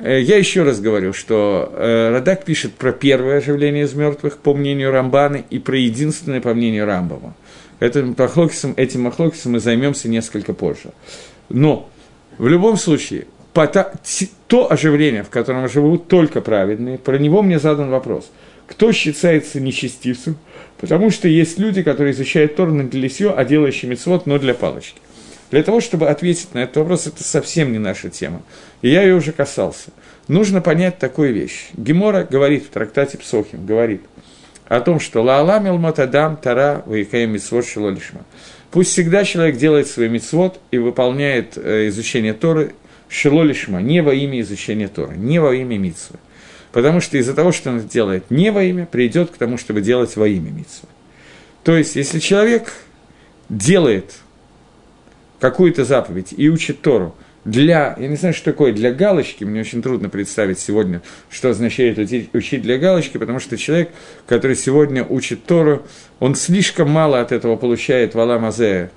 Э, 0.00 0.20
я 0.20 0.36
еще 0.36 0.62
раз 0.62 0.80
говорю, 0.80 1.12
что 1.12 1.72
э, 1.74 2.10
Радак 2.10 2.44
пишет 2.44 2.74
про 2.74 2.92
первое 2.92 3.38
оживление 3.38 3.84
из 3.84 3.94
мертвых, 3.94 4.38
по 4.38 4.54
мнению 4.54 4.90
Рамбаны, 4.90 5.44
и 5.50 5.58
про 5.58 5.76
единственное, 5.76 6.40
по 6.40 6.54
мнению 6.54 6.86
Рамбама. 6.86 7.34
Этим 7.80 8.14
махлокисом, 8.16 8.74
этим 8.76 9.02
махлокисом 9.02 9.52
мы 9.52 9.60
займемся 9.60 10.08
несколько 10.08 10.54
позже. 10.54 10.92
Но 11.48 11.88
в 12.38 12.46
любом 12.46 12.76
случае, 12.76 13.26
то 14.46 14.72
оживление, 14.72 15.24
в 15.24 15.30
котором 15.30 15.68
живут 15.68 16.08
только 16.08 16.40
праведные, 16.40 16.98
про 16.98 17.18
него 17.18 17.42
мне 17.42 17.58
задан 17.58 17.90
вопрос. 17.90 18.30
Кто 18.72 18.90
считается 18.90 19.60
нечестивцем? 19.60 20.38
Потому 20.78 21.10
что 21.10 21.28
есть 21.28 21.58
люди, 21.58 21.82
которые 21.82 22.12
изучают 22.12 22.56
Тор 22.56 22.70
не 22.70 22.84
для 22.84 23.10
сего, 23.10 23.34
а 23.36 23.44
делающие 23.44 23.90
мецвод, 23.90 24.24
но 24.24 24.38
для 24.38 24.54
палочки. 24.54 24.98
Для 25.50 25.62
того, 25.62 25.82
чтобы 25.82 26.08
ответить 26.08 26.54
на 26.54 26.60
этот 26.60 26.78
вопрос, 26.78 27.06
это 27.06 27.22
совсем 27.22 27.70
не 27.72 27.78
наша 27.78 28.08
тема. 28.08 28.42
И 28.80 28.88
я 28.88 29.02
ее 29.02 29.14
уже 29.14 29.32
касался. 29.32 29.90
Нужно 30.26 30.62
понять 30.62 30.98
такую 30.98 31.34
вещь. 31.34 31.68
Гемора 31.74 32.24
говорит 32.24 32.64
в 32.64 32.70
трактате 32.70 33.18
Псохим, 33.18 33.66
говорит 33.66 34.00
о 34.68 34.80
том, 34.80 35.00
что 35.00 35.22
«Лаала 35.22 35.60
милмотадам 35.60 36.38
тара 36.38 36.82
ваикаем 36.86 37.32
митцвот 37.32 37.66
шилолишма». 37.66 38.22
Пусть 38.70 38.92
всегда 38.92 39.24
человек 39.24 39.58
делает 39.58 39.86
свой 39.86 40.08
мицвод 40.08 40.58
и 40.70 40.78
выполняет 40.78 41.58
э, 41.58 41.88
изучение 41.88 42.32
Торы 42.32 42.72
шилолишма, 43.10 43.82
не 43.82 44.00
во 44.00 44.14
имя 44.14 44.40
изучения 44.40 44.88
Торы, 44.88 45.14
не 45.14 45.38
во 45.40 45.54
имя 45.54 45.76
митцвы. 45.76 46.18
Потому 46.72 47.00
что 47.00 47.18
из-за 47.18 47.34
того, 47.34 47.52
что 47.52 47.70
он 47.70 47.80
делает 47.86 48.30
не 48.30 48.50
во 48.50 48.62
имя, 48.62 48.86
придет 48.86 49.30
к 49.30 49.36
тому, 49.36 49.58
чтобы 49.58 49.82
делать 49.82 50.16
во 50.16 50.26
имя 50.26 50.50
митцвы. 50.50 50.88
То 51.62 51.76
есть, 51.76 51.96
если 51.96 52.18
человек 52.18 52.72
делает 53.48 54.14
какую-то 55.38 55.84
заповедь 55.84 56.32
и 56.36 56.48
учит 56.48 56.80
Тору 56.80 57.14
для, 57.44 57.96
я 57.98 58.08
не 58.08 58.16
знаю, 58.16 58.34
что 58.34 58.46
такое 58.46 58.72
для 58.72 58.92
галочки, 58.92 59.44
мне 59.44 59.60
очень 59.60 59.82
трудно 59.82 60.08
представить 60.08 60.58
сегодня, 60.58 61.02
что 61.28 61.50
означает 61.50 61.98
учить 62.32 62.62
для 62.62 62.78
галочки, 62.78 63.18
потому 63.18 63.40
что 63.40 63.56
человек, 63.56 63.90
который 64.26 64.56
сегодня 64.56 65.04
учит 65.04 65.44
Тору, 65.44 65.84
он 66.20 66.36
слишком 66.36 66.88
мало 66.88 67.20
от 67.20 67.32
этого 67.32 67.56
получает 67.56 68.14
в 68.14 68.20
Аламазея, 68.20 68.90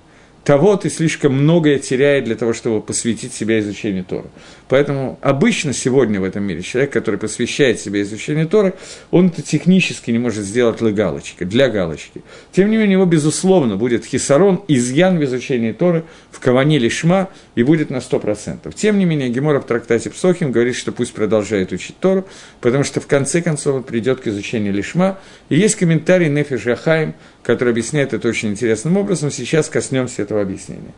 того 0.44 0.78
ты 0.78 0.92
слишком 0.92 1.34
многое 1.34 1.80
теряет 1.80 2.26
для 2.26 2.36
того, 2.36 2.54
чтобы 2.54 2.82
посвятить 2.82 3.34
себя 3.34 3.60
изучению 3.60 4.06
Тора. 4.06 4.28
Поэтому 4.68 5.20
обычно 5.22 5.74
сегодня 5.74 6.20
в 6.20 6.24
этом 6.24 6.44
мире 6.44 6.62
человек, 6.64 6.92
который 6.92 7.20
посвящает 7.20 7.80
себя 7.80 8.02
изучению 8.02 8.48
Торы, 8.48 8.74
он 9.12 9.28
это 9.28 9.42
технически 9.44 10.10
не 10.10 10.18
может 10.18 10.44
сделать 10.44 10.78
для 10.78 10.92
галочки, 10.92 11.44
для 11.44 11.70
галочки. 11.70 12.24
Тем 12.52 12.72
не 12.72 12.78
менее, 12.78 12.94
его, 12.94 13.06
безусловно, 13.06 13.76
будет 13.76 14.06
хисарон, 14.06 14.64
изъян 14.68 15.20
в 15.20 15.24
изучении 15.24 15.72
Торы 15.72 16.04
в 16.32 16.40
Каване 16.40 16.80
Лишма 16.80 17.30
и 17.54 17.62
будет 17.62 17.92
на 17.92 17.98
100%. 17.98 18.74
Тем 18.74 18.98
не 18.98 19.06
менее, 19.06 19.30
Гемора 19.30 19.60
в 19.60 19.66
трактате 19.66 20.10
Псохим 20.10 20.52
говорит, 20.52 20.76
что 20.76 20.92
пусть 20.92 21.14
продолжает 21.14 21.72
учить 21.72 22.00
Тору, 22.00 22.28
потому 22.60 22.84
что 22.84 23.00
в 23.00 23.08
конце 23.08 23.42
концов 23.42 23.76
он 23.76 23.84
придет 23.84 24.22
к 24.22 24.28
изучению 24.28 24.74
Лишма. 24.74 25.20
И 25.50 25.58
есть 25.58 25.76
комментарий 25.76 26.28
Нефиш 26.28 26.66
Яхаим, 26.66 27.14
который 27.44 27.70
объясняет 27.70 28.14
это 28.14 28.28
очень 28.28 28.50
интересным 28.50 28.98
образом. 28.98 29.30
Сейчас 29.30 29.70
коснемся 29.70 30.24
этого 30.24 30.42
объяснения. 30.42 30.94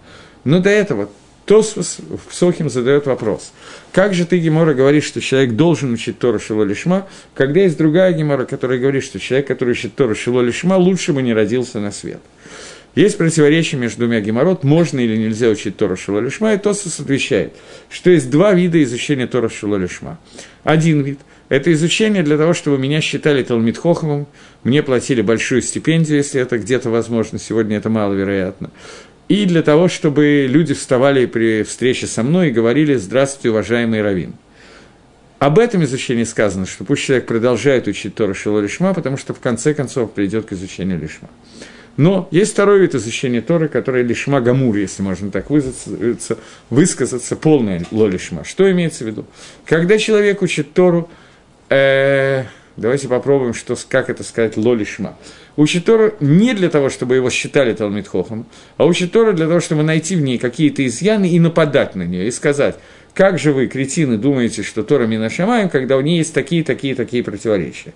Но 0.45 0.59
до 0.59 0.69
этого 0.69 1.09
Тосфос 1.47 1.99
в 2.09 2.29
Псохим 2.29 2.69
задает 2.69 3.05
вопрос. 3.05 3.53
Как 3.93 4.13
же 4.13 4.25
ты, 4.25 4.37
Гемора, 4.37 4.73
говоришь, 4.73 5.05
что 5.05 5.21
человек 5.21 5.53
должен 5.53 5.93
учить 5.93 6.19
Тору 6.19 6.39
Шило 6.39 6.63
Лишма, 6.63 7.07
когда 7.33 7.61
есть 7.61 7.77
другая 7.77 8.11
Гемора, 8.11 8.43
которая 8.43 8.79
говорит, 8.79 9.05
что 9.05 9.17
человек, 9.17 9.47
который 9.47 9.71
учит 9.71 9.95
Тору 9.95 10.13
Шило 10.13 10.41
Лишма, 10.41 10.75
лучше 10.75 11.13
бы 11.13 11.21
не 11.21 11.33
родился 11.33 11.79
на 11.79 11.91
свет. 11.91 12.19
Есть 12.95 13.17
противоречие 13.17 13.79
между 13.79 13.99
двумя 13.99 14.21
геморрот, 14.21 14.63
можно 14.63 14.99
или 14.99 15.15
нельзя 15.15 15.47
учить 15.49 15.77
Тору 15.77 15.95
Шило 15.95 16.19
Лишма, 16.19 16.53
и 16.53 16.57
Тосфос 16.57 16.99
отвечает, 16.99 17.53
что 17.89 18.09
есть 18.09 18.29
два 18.29 18.53
вида 18.53 18.83
изучения 18.83 19.27
Тора 19.27 19.49
Шило 19.49 19.77
Лишма. 19.77 20.19
Один 20.63 21.01
вид– 21.01 21.19
это 21.49 21.71
изучение 21.71 22.23
для 22.23 22.37
того, 22.37 22.53
чтобы 22.53 22.77
меня 22.77 22.99
считали 22.99 23.43
Талмит 23.43 23.77
Хохомом, 23.77 24.27
мне 24.63 24.83
платили 24.83 25.21
большую 25.21 25.61
стипендию, 25.61 26.17
если 26.17 26.41
это 26.41 26.57
где-то 26.57 26.89
возможно, 26.89 27.39
сегодня 27.39 27.77
это 27.77 27.89
маловероятно 27.89 28.71
и 29.27 29.45
для 29.45 29.61
того, 29.61 29.87
чтобы 29.87 30.47
люди 30.49 30.73
вставали 30.73 31.25
при 31.25 31.63
встрече 31.63 32.07
со 32.07 32.23
мной 32.23 32.49
и 32.49 32.51
говорили 32.51 32.95
«Здравствуйте, 32.95 33.49
уважаемый 33.49 34.01
Равин». 34.01 34.33
Об 35.39 35.59
этом 35.59 35.83
изучении 35.83 36.23
сказано, 36.23 36.65
что 36.65 36.83
пусть 36.83 37.03
человек 37.03 37.27
продолжает 37.27 37.87
учить 37.87 38.15
Тору 38.15 38.33
Шило 38.33 38.59
Лишма, 38.59 38.93
потому 38.93 39.17
что 39.17 39.33
в 39.33 39.39
конце 39.39 39.73
концов 39.73 40.11
придет 40.13 40.45
к 40.47 40.53
изучению 40.53 40.99
Лишма. 40.99 41.29
Но 41.95 42.27
есть 42.31 42.53
второй 42.53 42.79
вид 42.79 42.95
изучения 42.95 43.41
Торы, 43.41 43.67
который 43.67 44.03
Лишма 44.03 44.39
Гамур, 44.39 44.75
если 44.77 45.01
можно 45.01 45.29
так 45.29 45.49
высказаться, 45.49 46.37
высказаться 46.69 47.35
полное 47.35 47.83
Лолишма. 47.91 48.43
Что 48.45 48.71
имеется 48.71 49.03
в 49.03 49.07
виду? 49.07 49.25
Когда 49.65 49.97
человек 49.97 50.41
учит 50.41 50.73
Тору, 50.73 51.09
э, 51.69 52.43
давайте 52.77 53.07
попробуем, 53.07 53.53
что, 53.53 53.75
как 53.89 54.09
это 54.09 54.23
сказать, 54.23 54.55
Лолишма 54.55 55.17
учит 55.57 55.85
Тору 55.85 56.13
не 56.19 56.53
для 56.53 56.69
того, 56.69 56.89
чтобы 56.89 57.15
его 57.15 57.29
считали 57.29 57.73
Талмитхохом, 57.73 58.45
а 58.77 58.85
учит 58.85 59.11
Тору 59.11 59.33
для 59.33 59.47
того, 59.47 59.59
чтобы 59.59 59.83
найти 59.83 60.15
в 60.15 60.21
ней 60.21 60.37
какие-то 60.37 60.85
изъяны 60.85 61.29
и 61.29 61.39
нападать 61.39 61.95
на 61.95 62.03
нее, 62.03 62.27
и 62.27 62.31
сказать, 62.31 62.75
как 63.13 63.39
же 63.39 63.51
вы, 63.51 63.65
кретины, 63.65 64.17
думаете, 64.17 64.61
что 64.61 64.83
Тора 64.83 65.07
Минашамаем, 65.07 65.69
когда 65.69 65.97
у 65.97 66.01
нее 66.01 66.19
есть 66.19 66.35
такие, 66.35 66.63
такие, 66.63 66.93
такие 66.93 67.23
противоречия. 67.23 67.93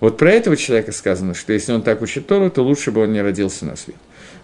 Вот 0.00 0.18
про 0.18 0.32
этого 0.32 0.56
человека 0.56 0.90
сказано, 0.90 1.34
что 1.34 1.52
если 1.52 1.72
он 1.72 1.82
так 1.82 2.02
учит 2.02 2.26
Тору, 2.26 2.50
то 2.50 2.62
лучше 2.62 2.90
бы 2.90 3.02
он 3.02 3.12
не 3.12 3.22
родился 3.22 3.64
на 3.64 3.76
свет. 3.76 3.96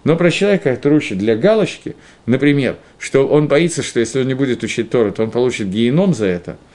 Но 0.05 0.17
про 0.17 0.31
человека, 0.31 0.75
который 0.77 0.99
учит 0.99 1.19
для 1.19 1.37
галочки, 1.37 1.97
например, 2.27 2.77
что 2.99 3.27
он 3.27 3.49
боится, 3.49 3.83
что 3.83 3.99
если 3.99 4.21
он 4.21 4.29
не 4.29 4.35
будет 4.35 4.63
учить 4.63 4.89
Тору, 4.89 5.11
то 5.11 5.25
он 5.25 5.33
получит 5.33 5.69
геном 5.69 6.15
за 6.15 6.27
это– 6.27 6.57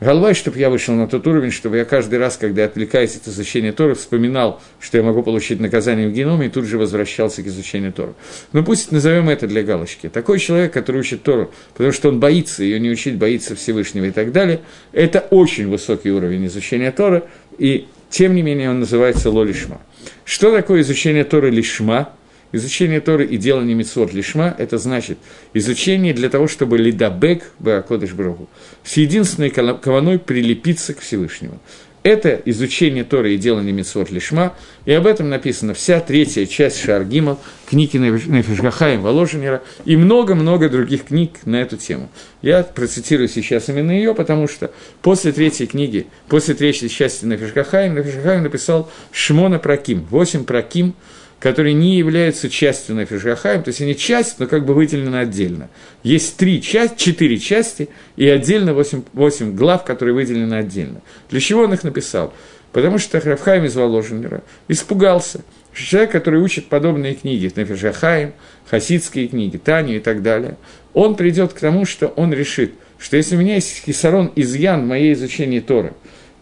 Голвай, 0.00 0.34
чтобы 0.34 0.58
я 0.58 0.70
вышел 0.70 0.94
на 0.94 1.08
тот 1.08 1.26
уровень, 1.26 1.50
чтобы 1.50 1.78
я 1.78 1.84
каждый 1.84 2.20
раз, 2.20 2.36
когда 2.36 2.64
отвлекаюсь 2.64 3.16
от 3.16 3.26
изучения 3.26 3.72
Тора, 3.72 3.96
вспоминал, 3.96 4.62
что 4.78 4.96
я 4.96 5.02
могу 5.02 5.24
получить 5.24 5.58
наказание 5.58 6.08
в 6.08 6.12
геноме, 6.12 6.46
и 6.46 6.50
тут 6.50 6.66
же 6.66 6.78
возвращался 6.78 7.42
к 7.42 7.46
изучению 7.46 7.92
Тора. 7.92 8.14
Но 8.52 8.62
пусть 8.62 8.92
назовем 8.92 9.28
это 9.28 9.48
для 9.48 9.64
галочки. 9.64 10.08
Такой 10.08 10.38
человек, 10.38 10.72
который 10.72 11.00
учит 11.00 11.24
Тору, 11.24 11.50
потому 11.72 11.90
что 11.90 12.10
он 12.10 12.20
боится 12.20 12.62
ее 12.62 12.78
не 12.78 12.90
учить, 12.90 13.16
боится 13.16 13.56
Всевышнего 13.56 14.04
и 14.04 14.12
так 14.12 14.30
далее, 14.30 14.60
это 14.92 15.18
очень 15.18 15.68
высокий 15.68 16.12
уровень 16.12 16.46
изучения 16.46 16.92
Тора, 16.92 17.24
и 17.58 17.88
тем 18.08 18.36
не 18.36 18.42
менее 18.42 18.70
он 18.70 18.78
называется 18.78 19.30
лолишма. 19.30 19.80
Что 20.24 20.54
такое 20.54 20.82
изучение 20.82 21.24
Торы 21.24 21.50
лишма? 21.50 22.10
Изучение 22.50 23.00
Торы 23.00 23.26
и 23.26 23.36
делание 23.36 23.74
митцвот 23.74 24.14
лишма– 24.14 24.54
это 24.58 24.78
значит 24.78 25.18
изучение 25.52 26.14
для 26.14 26.30
того, 26.30 26.48
чтобы 26.48 26.78
лидабек 26.78 27.42
бакодыш 27.58 28.12
брогу 28.12 28.48
с 28.84 28.94
единственной 28.96 29.50
кованой 29.50 30.18
прилепиться 30.18 30.94
к 30.94 31.00
Всевышнему. 31.00 31.60
Это 32.04 32.40
изучение 32.46 33.04
Торы 33.04 33.34
и 33.34 33.36
делание 33.36 33.72
митцвот 33.74 34.10
лишма, 34.10 34.54
и 34.86 34.92
об 34.92 35.06
этом 35.06 35.28
написана 35.28 35.74
вся 35.74 36.00
третья 36.00 36.46
часть 36.46 36.80
Шаргимал, 36.80 37.38
книги 37.68 37.98
Нефишгахаем 37.98 39.02
Воложенера 39.02 39.62
и 39.84 39.98
много-много 39.98 40.70
других 40.70 41.04
книг 41.04 41.32
на 41.44 41.56
эту 41.56 41.76
тему. 41.76 42.08
Я 42.40 42.62
процитирую 42.62 43.28
сейчас 43.28 43.68
именно 43.68 43.90
ее, 43.90 44.14
потому 44.14 44.48
что 44.48 44.70
после 45.02 45.32
третьей 45.32 45.66
книги, 45.66 46.06
после 46.28 46.54
третьей 46.54 46.88
части 46.88 47.26
Нефишгахаем, 47.26 47.94
Нефишгахаем 47.94 48.44
написал 48.44 48.90
Шмона 49.12 49.58
Праким, 49.58 50.06
восемь 50.08 50.44
Праким– 50.44 50.94
которые 51.40 51.74
не 51.74 51.96
являются 51.96 52.50
частью 52.50 52.96
Нефишгахаем, 52.96 53.62
то 53.62 53.68
есть 53.68 53.80
они 53.80 53.96
часть, 53.96 54.38
но 54.38 54.46
как 54.46 54.64
бы 54.64 54.74
выделены 54.74 55.16
отдельно. 55.16 55.68
Есть 56.02 56.36
три 56.36 56.60
части, 56.60 57.02
четыре 57.02 57.38
части 57.38 57.88
и 58.16 58.28
отдельно 58.28 58.74
восемь, 58.74 59.02
восемь 59.12 59.54
глав, 59.54 59.84
которые 59.84 60.14
выделены 60.14 60.54
отдельно. 60.54 61.00
Для 61.30 61.40
чего 61.40 61.62
он 61.62 61.74
их 61.74 61.84
написал? 61.84 62.34
Потому 62.72 62.98
что 62.98 63.20
Рафхайм 63.20 63.64
из 63.64 63.76
Воложенера 63.76 64.42
испугался, 64.66 65.40
что 65.72 65.86
человек, 65.86 66.10
который 66.10 66.40
учит 66.40 66.66
подобные 66.66 67.14
книги, 67.14 67.50
Нефишгахаем, 67.54 68.32
хасидские 68.68 69.28
книги, 69.28 69.56
Таню 69.56 69.96
и 69.96 70.00
так 70.00 70.22
далее, 70.22 70.56
он 70.92 71.14
придет 71.14 71.52
к 71.52 71.60
тому, 71.60 71.84
что 71.84 72.08
он 72.08 72.32
решит, 72.32 72.74
что 72.98 73.16
если 73.16 73.36
у 73.36 73.38
меня 73.38 73.54
есть 73.54 73.84
хисарон, 73.84 74.32
изъян 74.34 74.82
в 74.82 74.88
моей 74.88 75.12
изучении 75.12 75.60
Торы 75.60 75.92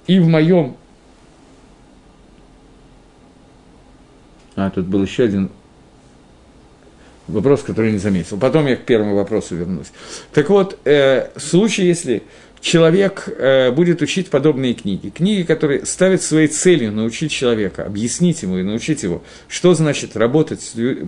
и 0.07 0.19
в 0.19 0.27
моем 0.27 0.77
А, 4.57 4.71
тут 4.71 4.87
был 4.87 5.03
еще 5.03 5.25
один 5.25 5.51
вопрос, 7.29 7.63
который 7.63 7.93
не 7.93 7.99
заметил. 7.99 8.39
Потом 8.39 8.67
я 8.67 8.77
к 8.77 8.85
первому 8.85 9.15
вопросу 9.15 9.55
вернусь. 9.55 9.93
Так 10.33 10.49
вот, 10.49 10.79
э, 10.85 11.29
в 11.37 11.41
случае, 11.41 11.89
если 11.89 12.23
человек 12.61 13.29
э, 13.29 13.71
будет 13.71 14.01
учить 14.03 14.31
подобные 14.31 14.75
книги, 14.75 15.11
книги, 15.11 15.43
которые 15.43 15.85
ставят 15.85 16.23
своей 16.23 16.49
целью 16.49 16.93
научить 16.93 17.31
человека, 17.31 17.85
объяснить 17.85 18.43
ему 18.43 18.59
и 18.59 18.63
научить 18.63 19.03
его, 19.03 19.23
что 19.49 19.75
значит 19.75 20.17
работать, 20.17 20.63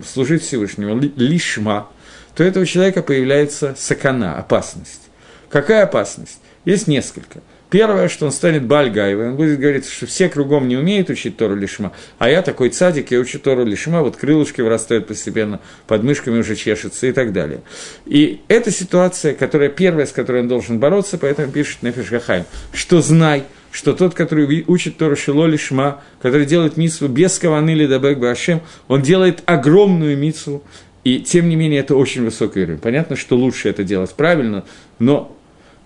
служить 0.05 0.43
Всевышнему, 0.43 0.99
лишма, 1.15 1.89
то 2.35 2.43
у 2.43 2.45
этого 2.45 2.65
человека 2.65 3.01
появляется 3.01 3.75
сакана, 3.77 4.37
опасность. 4.37 5.01
Какая 5.49 5.83
опасность? 5.83 6.39
Есть 6.65 6.87
несколько. 6.87 7.41
Первое, 7.69 8.07
что 8.07 8.25
он 8.25 8.31
станет 8.31 8.65
Бальгаевой, 8.65 9.29
он 9.29 9.35
будет 9.35 9.59
говорить, 9.59 9.87
что 9.87 10.07
все 10.07 10.27
кругом 10.27 10.67
не 10.67 10.75
умеют 10.75 11.11
учить 11.11 11.37
Тору 11.37 11.55
Лишма, 11.55 11.91
а 12.17 12.27
я 12.27 12.41
такой 12.41 12.69
цадик, 12.69 13.11
я 13.11 13.19
учу 13.19 13.37
Тору 13.37 13.63
Лишма, 13.63 14.01
вот 14.01 14.17
крылышки 14.17 14.61
вырастают 14.61 15.05
постепенно, 15.05 15.59
под 15.85 16.03
мышками 16.03 16.39
уже 16.39 16.55
чешется 16.55 17.05
и 17.05 17.11
так 17.11 17.31
далее. 17.31 17.61
И 18.07 18.41
это 18.47 18.71
ситуация, 18.71 19.35
которая 19.35 19.69
первая, 19.69 20.07
с 20.07 20.11
которой 20.11 20.41
он 20.41 20.47
должен 20.47 20.79
бороться, 20.79 21.19
поэтому 21.19 21.51
пишет 21.51 21.83
Нефиш 21.83 22.09
Гахайм, 22.09 22.45
что 22.73 23.03
знай, 23.03 23.43
что 23.71 23.93
тот, 23.93 24.15
который 24.15 24.65
учит 24.65 24.97
Тору 24.97 25.15
Шило 25.15 25.45
Лишма, 25.45 26.01
который 26.23 26.47
делает 26.47 26.75
митсву 26.75 27.07
без 27.07 27.37
каваны 27.37 27.73
или 27.73 27.85
дабек 27.85 28.17
башем, 28.17 28.61
он 28.87 29.03
делает 29.03 29.43
огромную 29.45 30.17
митсву, 30.17 30.63
и 31.03 31.19
тем 31.19 31.47
не 31.49 31.55
менее 31.55 31.81
это 31.81 31.95
очень 31.95 32.23
высокий 32.23 32.63
уровень. 32.63 32.79
Понятно, 32.79 33.15
что 33.15 33.37
лучше 33.37 33.69
это 33.69 33.83
делать 33.83 34.11
правильно, 34.15 34.65
но 34.97 35.37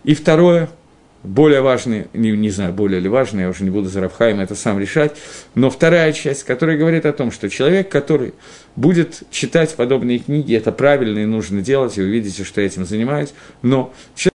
и 0.05 0.15
второе– 0.15 0.69
более 1.23 1.61
важный, 1.61 2.07
не, 2.13 2.31
не 2.31 2.49
знаю, 2.49 2.73
более 2.73 2.99
ли 2.99 3.07
важный, 3.09 3.43
я 3.43 3.49
уже 3.49 3.63
не 3.63 3.69
буду 3.69 3.89
за 3.89 4.01
Рафхаем 4.01 4.39
это 4.39 4.55
сам 4.55 4.79
решать, 4.79 5.15
но 5.55 5.69
вторая 5.69 6.11
часть, 6.11 6.43
которая 6.43 6.77
говорит 6.77 7.05
о 7.05 7.13
том, 7.13 7.31
что 7.31 7.49
человек, 7.49 7.89
который 7.89 8.33
будет 8.75 9.23
читать 9.31 9.75
подобные 9.75 10.19
книги, 10.19 10.55
это 10.55 10.71
правильно 10.71 11.19
и 11.19 11.25
нужно 11.25 11.61
делать, 11.61 11.97
и 11.97 12.01
вы 12.01 12.07
видите, 12.07 12.43
что 12.43 12.61
я 12.61 12.67
этим 12.67 12.85
занимаюсь, 12.85 13.33
но 13.61 13.93
человек 14.15 14.33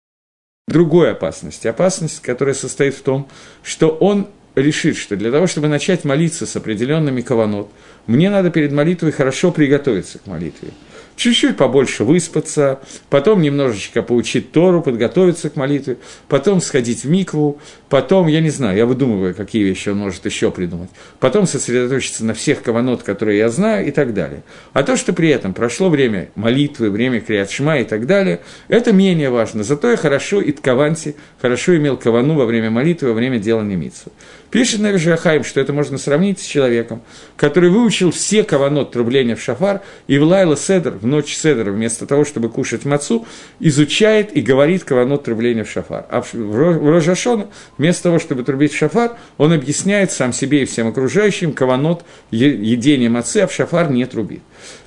другой 0.67 1.11
опасности, 1.11 1.67
опасность, 1.67 2.21
которая 2.21 2.53
состоит 2.53 2.93
в 2.93 3.01
том, 3.01 3.27
что 3.63 3.89
он 3.89 4.27
решит, 4.55 4.95
что 4.95 5.15
для 5.15 5.31
того, 5.31 5.47
чтобы 5.47 5.67
начать 5.67 6.05
молиться 6.05 6.45
с 6.45 6.55
определенными 6.55 7.21
каванот, 7.21 7.69
мне 8.07 8.29
надо 8.29 8.51
перед 8.51 8.71
молитвой 8.71 9.11
хорошо 9.11 9.51
приготовиться 9.51 10.19
к 10.19 10.27
молитве 10.27 10.69
чуть-чуть 11.15 11.57
побольше 11.57 12.03
выспаться, 12.03 12.79
потом 13.09 13.41
немножечко 13.41 14.01
поучить 14.01 14.51
Тору, 14.51 14.81
подготовиться 14.81 15.49
к 15.49 15.55
молитве, 15.55 15.97
потом 16.27 16.61
сходить 16.61 17.03
в 17.03 17.09
микву, 17.09 17.59
потом, 17.89 18.27
я 18.27 18.41
не 18.41 18.49
знаю, 18.49 18.77
я 18.77 18.85
выдумываю, 18.85 19.33
какие 19.33 19.63
вещи 19.63 19.89
он 19.89 19.97
может 19.97 20.25
еще 20.25 20.51
придумать, 20.51 20.89
потом 21.19 21.47
сосредоточиться 21.47 22.25
на 22.25 22.33
всех 22.33 22.61
каванот, 22.61 23.03
которые 23.03 23.37
я 23.37 23.49
знаю, 23.49 23.87
и 23.87 23.91
так 23.91 24.13
далее. 24.13 24.43
А 24.73 24.83
то, 24.83 24.97
что 24.97 25.13
при 25.13 25.29
этом 25.29 25.53
прошло 25.53 25.89
время 25.89 26.29
молитвы, 26.35 26.89
время 26.89 27.21
криатшма 27.21 27.79
и 27.79 27.83
так 27.83 28.05
далее, 28.05 28.41
это 28.67 28.91
менее 28.91 29.29
важно. 29.29 29.63
Зато 29.63 29.91
я 29.91 29.97
хорошо 29.97 30.41
и 30.41 30.51
ткаванти, 30.51 31.15
хорошо 31.41 31.75
имел 31.77 31.97
кавану 31.97 32.35
во 32.35 32.45
время 32.45 32.69
молитвы, 32.69 33.09
во 33.09 33.13
время 33.13 33.39
делания 33.39 33.75
митцвы. 33.75 34.11
Пишет 34.51 34.79
Навижахаим, 34.79 35.43
что 35.43 35.59
это 35.59 35.73
можно 35.73 35.97
сравнить 35.97 36.39
с 36.39 36.45
человеком, 36.45 37.01
который 37.35 37.69
выучил 37.69 38.11
все 38.11 38.43
каванот 38.43 38.91
трубления 38.91 39.35
в 39.35 39.41
шафар, 39.41 39.81
и 40.07 40.17
в 40.17 40.23
Лайла 40.23 40.55
Седр, 40.55 40.93
ночь 41.05 41.35
Седра, 41.35 41.71
вместо 41.71 42.05
того, 42.05 42.25
чтобы 42.25 42.49
кушать 42.49 42.85
мацу, 42.85 43.25
изучает 43.59 44.35
и 44.35 44.41
говорит 44.41 44.83
каванот 44.83 45.23
трубления 45.23 45.63
в 45.63 45.69
шафар. 45.69 46.05
А 46.09 46.21
в 46.21 46.89
Рожашона, 46.89 47.47
вместо 47.77 48.03
того, 48.03 48.19
чтобы 48.19 48.43
трубить 48.43 48.73
в 48.73 48.77
шафар, 48.77 49.17
он 49.37 49.53
объясняет 49.53 50.11
сам 50.11 50.33
себе 50.33 50.63
и 50.63 50.65
всем 50.65 50.87
окружающим 50.87 51.53
каванот 51.53 52.05
едения 52.31 53.09
мацы, 53.09 53.37
а 53.37 53.47
в 53.47 53.53
шафар 53.53 53.91
не 53.91 54.05
трубит. 54.05 54.41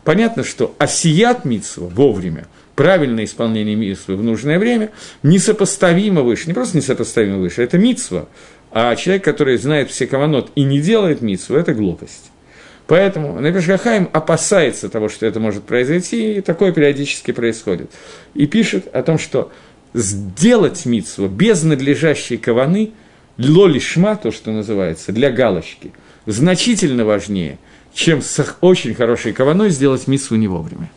Понятно, 0.04 0.44
что 0.44 0.74
осият 0.78 1.44
митсва 1.44 1.87
вовремя, 1.87 2.46
правильное 2.74 3.24
исполнение 3.24 3.74
митсвы 3.74 4.16
в 4.16 4.22
нужное 4.22 4.59
время, 4.59 4.90
несопоставимо 5.22 6.22
выше, 6.22 6.46
не 6.46 6.54
просто 6.54 6.76
несопоставимо 6.76 7.38
выше, 7.38 7.62
это 7.62 7.76
митсва, 7.76 8.28
а 8.70 8.94
человек, 8.96 9.24
который 9.24 9.57
знает 9.57 9.90
все 9.90 10.07
каванот 10.07 10.52
и 10.54 10.62
не 10.62 10.81
делает 10.81 11.20
митсву, 11.20 11.57
это 11.57 11.74
глупость. 11.74 12.31
Поэтому 12.88 13.38
Набишгахаим 13.38 14.09
опасается 14.14 14.88
того, 14.88 15.11
что 15.11 15.27
это 15.27 15.38
может 15.38 15.64
произойти, 15.64 16.37
и 16.37 16.40
такое 16.40 16.72
периодически 16.72 17.33
происходит. 17.33 17.90
И 18.33 18.46
пишет 18.46 18.88
о 18.94 19.03
том, 19.03 19.18
что 19.18 19.53
сделать 19.92 20.87
митсву 20.87 21.29
без 21.29 21.62
надлежащей 21.62 22.38
каваны, 22.38 22.92
лолишма, 23.37 24.16
то, 24.16 24.33
что 24.33 24.53
называется, 24.53 25.12
для 25.12 25.31
галочки, 25.31 25.92
значительно 26.24 27.05
важнее, 27.05 27.59
чем 27.92 28.22
с 28.22 28.57
очень 28.62 28.94
хорошей 28.94 29.35
каваной 29.35 29.68
сделать 29.68 30.07
митсву 30.07 30.37
не 30.37 30.48
вовремя. 30.48 30.90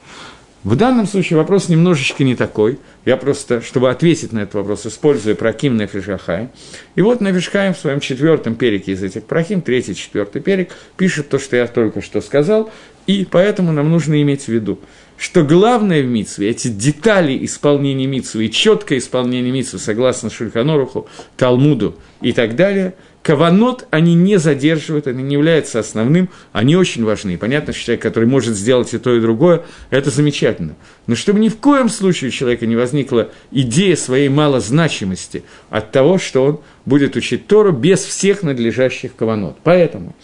В 0.64 0.76
данном 0.76 1.08
случае 1.08 1.38
вопрос 1.38 1.70
немножечко 1.70 2.24
не 2.24 2.36
такой. 2.36 2.78
Я 3.04 3.18
просто, 3.18 3.62
чтобы 3.62 3.90
ответить 3.90 4.32
на 4.32 4.40
этот 4.40 4.54
вопрос, 4.56 4.86
использую 4.86 5.36
проким 5.36 5.76
Нефишахай. 5.76 6.50
И 6.96 7.02
вот 7.02 7.20
Нефишхайм 7.20 7.74
в 7.74 7.80
своем 7.80 8.00
четвертом 8.00 8.54
перике 8.54 8.92
из 8.92 9.02
этих 9.02 9.24
проким, 9.24 9.62
третий, 9.62 9.96
четвертый 9.96 10.40
перик, 10.42 10.76
пишет 10.98 11.30
то, 11.30 11.40
что 11.40 11.56
я 11.56 11.66
только 11.66 12.02
что 12.02 12.22
сказал, 12.22 12.70
и 13.08 13.28
поэтому 13.30 13.72
нам 13.72 13.90
нужно 13.90 14.22
иметь 14.22 14.44
в 14.44 14.50
виду, 14.50 14.80
что 15.18 15.42
главное 15.42 16.04
в 16.04 16.06
митсве, 16.06 16.50
эти 16.50 16.68
детали 16.68 17.44
исполнения 17.44 18.06
митсвы 18.06 18.46
и 18.46 18.52
четкое 18.52 19.00
исполнение 19.00 19.52
митсвы, 19.52 19.80
согласно 19.80 20.30
Шульханоруху, 20.30 21.08
Талмуду 21.38 21.96
и 22.22 22.34
так 22.34 22.56
далее– 22.56 22.94
Каванот 23.24 23.88
они 23.92 24.16
не 24.16 24.38
задерживают, 24.38 25.06
они 25.06 25.22
не 25.22 25.34
являются 25.34 25.80
основным, 25.80 26.30
они 26.54 26.76
очень 26.76 27.04
важны. 27.04 27.38
понятно, 27.38 27.72
что 27.72 27.86
человек, 27.86 28.02
который 28.02 28.28
может 28.28 28.56
сделать 28.56 28.94
и 28.94 28.98
то, 28.98 29.16
и 29.16 29.22
другое, 29.22 29.64
это 29.92 30.10
замечательно. 30.10 30.76
Но 31.06 31.16
чтобы 31.16 31.40
ни 31.40 31.50
в 31.50 31.58
коем 31.58 31.88
случае 31.90 32.30
у 32.30 32.32
человека 32.32 32.66
не 32.66 32.76
возникла 32.76 33.30
идея 33.52 33.96
своей 33.96 34.30
малозначимости 34.30 35.44
от 35.70 35.92
того, 35.92 36.18
что 36.18 36.44
он 36.46 36.60
будет 36.86 37.16
учить 37.16 37.46
Тору 37.46 37.72
без 37.72 38.00
всех 38.00 38.42
надлежащих 38.42 39.16
каванот. 39.16 39.58
Поэтому 39.64 40.16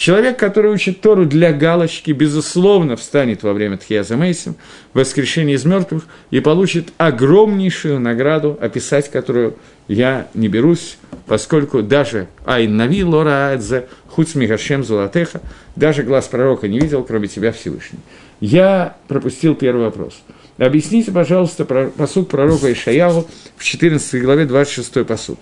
Человек, 0.00 0.38
который 0.38 0.72
учит 0.72 1.02
Тору 1.02 1.26
для 1.26 1.52
галочки, 1.52 2.12
безусловно, 2.12 2.96
встанет 2.96 3.42
во 3.42 3.52
время 3.52 3.76
Тхиаза 3.76 4.16
Мейсим, 4.16 4.56
воскрешения 4.94 5.56
из 5.56 5.66
мертвых, 5.66 6.06
и 6.30 6.40
получит 6.40 6.88
огромнейшую 6.96 8.00
награду, 8.00 8.58
описать 8.62 9.10
которую 9.10 9.58
я 9.90 10.28
не 10.34 10.46
берусь, 10.46 10.98
поскольку 11.26 11.82
даже 11.82 12.28
Айн 12.44 12.76
Нави 12.76 13.02
Лора 13.02 13.50
Аэдзе, 13.50 13.88
Хуц 14.06 14.36
Мигашем 14.36 14.84
Зулатеха, 14.84 15.40
даже 15.74 16.04
глаз 16.04 16.28
пророка 16.28 16.68
не 16.68 16.78
видел, 16.78 17.02
кроме 17.02 17.26
тебя 17.26 17.50
Всевышний. 17.50 17.98
Я 18.38 18.96
пропустил 19.08 19.56
первый 19.56 19.86
вопрос. 19.86 20.22
Объясните, 20.58 21.10
пожалуйста, 21.10 21.64
про, 21.64 21.88
посуд 21.88 22.28
пророка 22.28 22.72
Ишаяву 22.72 23.26
в 23.56 23.64
14 23.64 24.22
главе 24.22 24.46
26 24.46 25.04
посуд. 25.04 25.40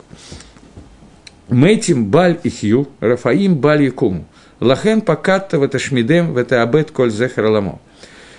Мэтим 1.50 2.06
Баль 2.06 2.38
Ихью, 2.42 2.88
Рафаим 3.00 3.54
Баль 3.54 3.82
Якуму. 3.82 4.24
Лахен 4.60 5.02
покатта 5.02 5.58
в 5.58 5.62
это 5.62 5.78
шмидем, 5.78 6.32
в 6.32 6.38
это 6.38 6.62
абет 6.62 6.90
коль 6.90 7.10
зехараламо. 7.10 7.80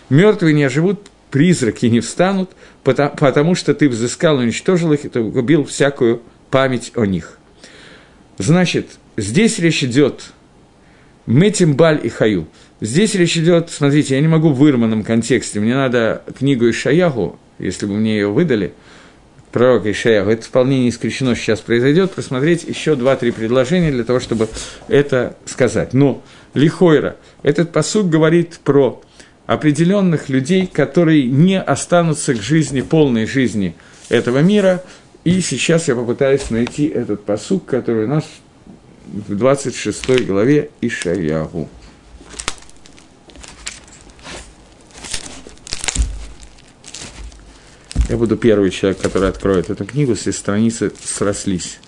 Мертвые 0.10 0.56
не 0.56 0.64
оживут, 0.64 1.08
призраки 1.32 1.86
не 1.86 2.00
встанут, 2.00 2.52
потому, 2.84 3.16
потому 3.16 3.56
что 3.56 3.74
ты 3.74 3.90
взыскал 3.90 4.38
уничтожил 4.38 4.94
их, 4.94 5.06
и 5.06 5.10
ты 5.10 5.20
убил 5.20 5.66
всякую 5.66 6.22
память 6.50 6.92
о 6.96 7.06
них. 7.06 7.38
Значит, 8.38 8.88
здесь 9.18 9.60
речь 9.60 9.84
идет 9.84 10.32
Метим 11.26 11.76
Баль 11.76 12.00
и 12.02 12.10
Хаю. 12.10 12.48
Здесь 12.82 13.16
речь 13.16 13.38
идет, 13.38 13.70
смотрите, 13.70 14.16
я 14.16 14.22
не 14.22 14.28
могу 14.28 14.50
в 14.50 14.58
вырванном 14.58 15.04
контексте, 15.04 15.60
мне 15.60 15.76
надо 15.76 16.24
книгу 16.38 16.70
Ишаягу, 16.70 17.38
если 17.60 17.86
бы 17.86 17.94
мне 17.94 18.16
ее 18.16 18.30
выдали– 18.30 18.74
пророка 19.52 19.92
Ишаяху. 19.92 20.30
Это 20.30 20.46
вполне 20.46 20.82
не 20.82 20.90
исключено 20.90 21.36
сейчас 21.36 21.60
произойдет. 21.60 22.12
Просмотреть 22.12 22.64
еще 22.64 22.96
два-три 22.96 23.32
предложения 23.32 23.92
для 23.92 24.04
того, 24.04 24.20
чтобы 24.20 24.48
это 24.88 25.36
сказать. 25.46 25.94
Но 25.94 26.24
Лихойра, 26.54 27.18
этот 27.44 27.72
посуд 27.72 28.10
говорит 28.10 28.60
про 28.64 29.02
определенных 29.50 30.30
людей, 30.30 30.68
которые 30.68 31.26
не 31.26 31.60
останутся 31.60 32.36
к 32.36 32.38
жизни, 32.42 32.82
полной 32.82 33.26
жизни 33.26 33.74
этого 34.08 34.44
мира. 34.44 34.84
И 35.24 35.42
сейчас 35.42 35.88
я 35.88 35.96
попытаюсь 35.96 36.52
найти 36.52 36.86
этот 36.86 37.26
посуд, 37.26 37.66
который 37.66 38.06
у 38.06 38.08
нас 38.08 38.26
в 39.08 39.36
26 39.36 40.24
главе 40.28 40.70
Ишаяху. 40.82 41.68
Я 48.08 48.18
буду 48.18 48.38
первый 48.38 48.70
человек, 48.70 49.02
который 49.02 49.30
откроет 49.30 49.72
эту 49.72 49.84
книгу, 49.84 50.14
все 50.14 50.32
страницы 50.32 50.92
срослись. 51.04 51.80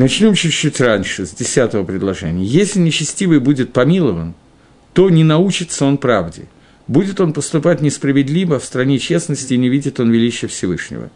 Начнем 0.00 0.32
чуть-чуть 0.32 0.80
раньше, 0.80 1.26
с 1.26 1.30
десятого 1.32 1.84
предложения. 1.84 2.42
Если 2.42 2.78
нечестивый 2.78 3.38
будет 3.38 3.74
помилован, 3.74 4.32
то 4.94 5.10
не 5.10 5.24
научится 5.24 5.84
он 5.84 5.98
правде. 5.98 6.44
Будет 6.88 7.20
он 7.20 7.34
поступать 7.34 7.82
несправедливо 7.82 8.58
в 8.58 8.64
стране 8.64 8.98
честности, 8.98 9.52
и 9.52 9.58
не 9.58 9.68
видит 9.68 10.00
он 10.00 10.10
величия 10.10 10.46
Всевышнего. 10.46 11.10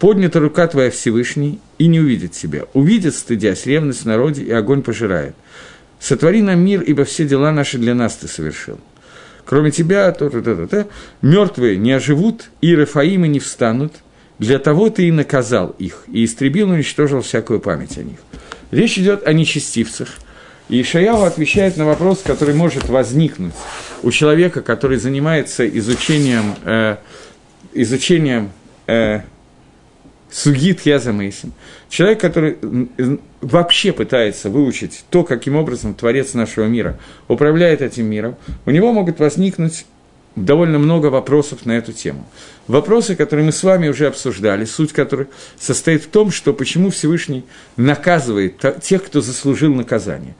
Поднята 0.00 0.40
рука 0.40 0.66
твоя 0.66 0.90
Всевышний, 0.90 1.60
и 1.78 1.86
не 1.86 2.00
увидит 2.00 2.32
тебя. 2.32 2.64
Увидит, 2.72 3.14
стыдясь, 3.14 3.66
ревность 3.66 4.02
в 4.02 4.06
народе, 4.06 4.42
и 4.42 4.50
огонь 4.50 4.82
пожирает. 4.82 5.36
Сотвори 6.00 6.42
нам 6.42 6.58
мир, 6.58 6.82
ибо 6.82 7.04
все 7.04 7.28
дела 7.28 7.52
наши 7.52 7.78
для 7.78 7.94
нас 7.94 8.16
ты 8.16 8.26
совершил. 8.26 8.80
Кроме 9.44 9.70
тебя, 9.70 10.10
то 10.10 10.28
то 10.28 10.42
то 10.42 10.56
то 10.56 10.66
то 10.66 10.88
мертвые 11.22 11.76
не 11.76 11.92
оживут, 11.92 12.50
и 12.60 12.74
Рафаимы 12.74 13.28
не 13.28 13.38
встанут. 13.38 13.92
Для 14.38 14.58
того 14.58 14.90
ты 14.90 15.08
и 15.08 15.12
наказал 15.12 15.74
их, 15.78 16.04
и 16.12 16.24
истребил, 16.24 16.70
уничтожил 16.70 17.20
всякую 17.20 17.60
память 17.60 17.96
о 17.98 18.02
них. 18.02 18.18
Речь 18.70 18.98
идет 18.98 19.26
о 19.26 19.32
нечестивцах. 19.32 20.08
И 20.68 20.80
Ишаяу 20.80 21.22
отвечает 21.22 21.76
на 21.76 21.84
вопрос, 21.84 22.22
который 22.24 22.54
может 22.54 22.88
возникнуть 22.88 23.54
у 24.02 24.10
человека, 24.10 24.62
который 24.62 24.96
занимается 24.96 25.68
изучением, 25.68 26.54
э, 26.64 26.96
изучением 27.74 28.50
э, 28.86 29.20
Сугит 30.30 30.80
Язамейсин. 30.80 31.52
Человек, 31.88 32.20
который 32.20 32.56
вообще 33.40 33.92
пытается 33.92 34.50
выучить 34.50 35.04
то, 35.10 35.22
каким 35.22 35.54
образом 35.54 35.94
Творец 35.94 36.34
нашего 36.34 36.64
мира 36.64 36.98
управляет 37.28 37.82
этим 37.82 38.06
миром, 38.06 38.36
у 38.66 38.70
него 38.70 38.92
могут 38.92 39.20
возникнуть 39.20 39.86
довольно 40.36 40.78
много 40.78 41.06
вопросов 41.06 41.66
на 41.66 41.72
эту 41.72 41.92
тему. 41.92 42.26
Вопросы, 42.66 43.14
которые 43.14 43.46
мы 43.46 43.52
с 43.52 43.62
вами 43.62 43.88
уже 43.88 44.06
обсуждали, 44.06 44.64
суть 44.64 44.92
которых 44.92 45.28
состоит 45.58 46.04
в 46.04 46.08
том, 46.08 46.30
что 46.30 46.52
почему 46.52 46.90
Всевышний 46.90 47.44
наказывает 47.76 48.62
тех, 48.82 49.04
кто 49.04 49.20
заслужил 49.20 49.74
наказание. 49.74 50.34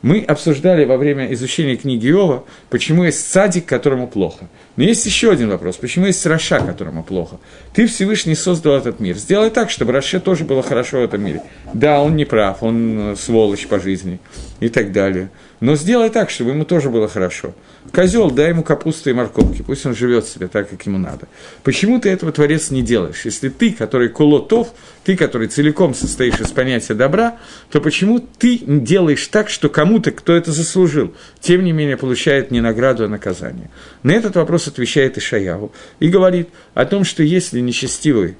Мы 0.00 0.20
обсуждали 0.20 0.84
во 0.84 0.96
время 0.96 1.32
изучения 1.32 1.76
книги 1.76 2.08
Иова, 2.08 2.44
почему 2.70 3.02
есть 3.02 3.28
садик, 3.28 3.66
которому 3.66 4.06
плохо. 4.06 4.48
Но 4.76 4.84
есть 4.84 5.04
еще 5.06 5.32
один 5.32 5.50
вопрос, 5.50 5.76
почему 5.76 6.06
есть 6.06 6.24
Раша, 6.24 6.60
которому 6.60 7.02
плохо. 7.02 7.40
Ты 7.74 7.88
Всевышний 7.88 8.36
создал 8.36 8.76
этот 8.76 9.00
мир. 9.00 9.16
Сделай 9.16 9.50
так, 9.50 9.70
чтобы 9.70 9.90
Раше 9.90 10.20
тоже 10.20 10.44
было 10.44 10.62
хорошо 10.62 11.00
в 11.00 11.02
этом 11.02 11.24
мире. 11.24 11.42
Да, 11.74 12.00
он 12.00 12.14
не 12.14 12.24
прав, 12.24 12.62
он 12.62 13.12
э, 13.12 13.16
сволочь 13.16 13.66
по 13.66 13.80
жизни 13.80 14.20
и 14.60 14.68
так 14.68 14.92
далее. 14.92 15.30
Но 15.60 15.74
сделай 15.74 16.10
так, 16.10 16.30
чтобы 16.30 16.50
ему 16.50 16.64
тоже 16.64 16.88
было 16.88 17.08
хорошо. 17.08 17.52
Козел, 17.92 18.30
дай 18.30 18.50
ему 18.50 18.62
капусты 18.62 19.10
и 19.10 19.12
морковки, 19.12 19.62
пусть 19.62 19.84
он 19.86 19.94
живет 19.94 20.26
себе 20.26 20.46
так, 20.46 20.70
как 20.70 20.84
ему 20.86 20.98
надо. 20.98 21.26
Почему 21.64 21.98
ты 21.98 22.10
этого, 22.10 22.30
Творец, 22.30 22.70
не 22.70 22.82
делаешь? 22.82 23.24
Если 23.24 23.48
ты, 23.48 23.72
который 23.72 24.08
кулотов, 24.08 24.72
ты, 25.04 25.16
который 25.16 25.48
целиком 25.48 25.94
состоишь 25.94 26.38
из 26.38 26.50
понятия 26.52 26.94
добра, 26.94 27.38
то 27.70 27.80
почему 27.80 28.20
ты 28.20 28.58
делаешь 28.58 29.26
так, 29.28 29.48
что 29.48 29.68
кому-то, 29.68 30.12
кто 30.12 30.34
это 30.34 30.52
заслужил, 30.52 31.14
тем 31.40 31.64
не 31.64 31.72
менее 31.72 31.96
получает 31.96 32.50
не 32.50 32.60
награду, 32.60 33.04
а 33.04 33.08
наказание? 33.08 33.70
На 34.02 34.12
этот 34.12 34.36
вопрос 34.36 34.68
отвечает 34.68 35.18
Ишаяву 35.18 35.72
и 35.98 36.08
говорит 36.08 36.50
о 36.74 36.84
том, 36.84 37.04
что 37.04 37.22
если 37.22 37.60
нечестивый 37.60 38.36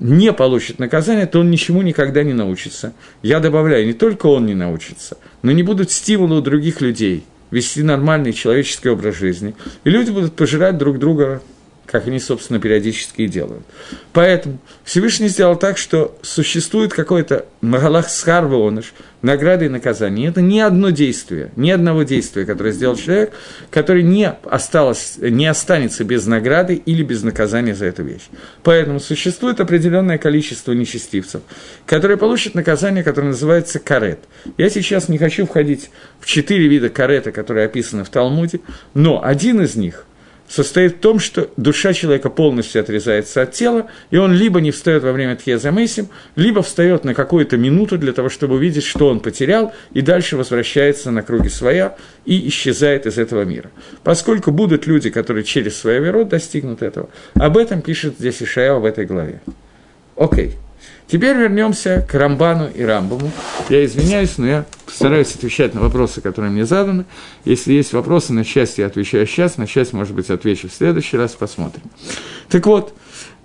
не 0.00 0.32
получит 0.32 0.78
наказание, 0.78 1.26
то 1.26 1.40
он 1.40 1.50
ничему 1.50 1.82
никогда 1.82 2.22
не 2.22 2.32
научится. 2.32 2.94
Я 3.22 3.40
добавляю, 3.40 3.86
не 3.86 3.92
только 3.92 4.26
он 4.26 4.46
не 4.46 4.54
научится, 4.54 5.18
но 5.42 5.52
не 5.52 5.62
будут 5.62 5.90
стимулы 5.90 6.38
у 6.38 6.40
других 6.40 6.80
людей 6.80 7.24
вести 7.50 7.82
нормальный 7.82 8.32
человеческий 8.32 8.88
образ 8.88 9.16
жизни. 9.16 9.54
И 9.84 9.90
люди 9.90 10.10
будут 10.10 10.34
пожирать 10.34 10.76
друг 10.76 10.98
друга 10.98 11.40
как 11.86 12.06
они, 12.06 12.18
собственно, 12.18 12.58
периодически 12.58 13.22
и 13.22 13.28
делают. 13.28 13.62
Поэтому 14.12 14.58
Всевышний 14.84 15.28
сделал 15.28 15.56
так, 15.56 15.78
что 15.78 16.16
существует 16.22 16.92
какой-то 16.92 17.46
Магалах 17.60 18.08
Схарвооныш, 18.08 18.94
награды 19.22 19.66
и 19.66 19.68
наказания. 19.68 20.28
Это 20.28 20.40
не 20.40 20.60
одно 20.60 20.90
действие, 20.90 21.50
ни 21.56 21.70
одного 21.70 22.02
действия, 22.02 22.44
которое 22.44 22.72
сделал 22.72 22.96
человек, 22.96 23.32
который 23.70 24.02
не, 24.02 24.30
осталось, 24.44 25.16
не 25.18 25.46
останется 25.46 26.04
без 26.04 26.26
награды 26.26 26.74
или 26.74 27.02
без 27.02 27.22
наказания 27.22 27.74
за 27.74 27.86
эту 27.86 28.02
вещь. 28.02 28.28
Поэтому 28.62 29.00
существует 29.00 29.60
определенное 29.60 30.18
количество 30.18 30.72
нечестивцев, 30.72 31.42
которые 31.86 32.16
получат 32.16 32.54
наказание, 32.54 33.02
которое 33.02 33.28
называется 33.28 33.78
карет. 33.78 34.20
Я 34.58 34.68
сейчас 34.70 35.08
не 35.08 35.18
хочу 35.18 35.46
входить 35.46 35.90
в 36.20 36.26
четыре 36.26 36.68
вида 36.68 36.88
карета, 36.88 37.32
которые 37.32 37.66
описаны 37.66 38.04
в 38.04 38.10
Талмуде, 38.10 38.60
но 38.94 39.24
один 39.24 39.60
из 39.60 39.74
них– 39.76 40.06
состоит 40.48 40.96
в 40.96 40.98
том, 40.98 41.18
что 41.18 41.50
душа 41.56 41.92
человека 41.92 42.30
полностью 42.30 42.80
отрезается 42.80 43.42
от 43.42 43.52
тела, 43.52 43.86
и 44.10 44.16
он 44.16 44.32
либо 44.32 44.60
не 44.60 44.70
встает 44.70 45.02
во 45.02 45.12
время 45.12 45.36
Тхезамейсим, 45.36 46.08
либо 46.36 46.62
встает 46.62 47.04
на 47.04 47.14
какую-то 47.14 47.56
минуту 47.56 47.98
для 47.98 48.12
того, 48.12 48.28
чтобы 48.28 48.56
увидеть, 48.56 48.84
что 48.84 49.08
он 49.08 49.20
потерял, 49.20 49.72
и 49.92 50.00
дальше 50.00 50.36
возвращается 50.36 51.10
на 51.10 51.22
круги 51.22 51.48
своя 51.48 51.96
и 52.24 52.48
исчезает 52.48 53.06
из 53.06 53.18
этого 53.18 53.42
мира. 53.42 53.70
Поскольку 54.02 54.50
будут 54.50 54.86
люди, 54.86 55.10
которые 55.10 55.44
через 55.44 55.76
свой 55.76 55.98
верот 55.98 56.28
достигнут 56.28 56.82
этого, 56.82 57.08
об 57.34 57.56
этом 57.56 57.82
пишет 57.82 58.14
здесь 58.18 58.42
Ишаял 58.42 58.80
в 58.80 58.84
этой 58.84 59.06
главе. 59.06 59.40
Окей. 60.16 60.46
Okay. 60.46 60.52
Теперь 61.06 61.36
вернемся 61.36 62.06
к 62.08 62.14
Рамбану 62.14 62.68
и 62.68 62.82
Рамбаму. 62.82 63.30
Я 63.68 63.84
извиняюсь, 63.84 64.38
но 64.38 64.46
я 64.46 64.66
постараюсь 64.86 65.34
отвечать 65.34 65.74
на 65.74 65.82
вопросы, 65.82 66.20
которые 66.20 66.50
мне 66.50 66.64
заданы. 66.64 67.04
Если 67.44 67.74
есть 67.74 67.92
вопросы, 67.92 68.32
на 68.32 68.44
часть 68.44 68.78
я 68.78 68.86
отвечаю 68.86 69.26
сейчас, 69.26 69.58
на 69.58 69.66
часть, 69.66 69.92
может 69.92 70.14
быть, 70.14 70.30
отвечу 70.30 70.68
в 70.68 70.72
следующий 70.72 71.18
раз, 71.18 71.32
посмотрим. 71.32 71.82
Так 72.48 72.66
вот, 72.66 72.94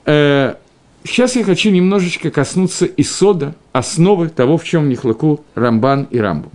э, 0.06 0.56
сейчас 1.04 1.36
я 1.36 1.44
хочу 1.44 1.70
немножечко 1.70 2.32
коснуться 2.32 2.86
Исода, 2.86 3.56
основы 3.74 4.30
того, 4.30 4.58
в 4.58 4.64
чем 4.64 4.88
нехлаку 4.88 5.44
Рамбан 5.56 6.04
и 6.12 6.18
Рамбам. 6.18 6.52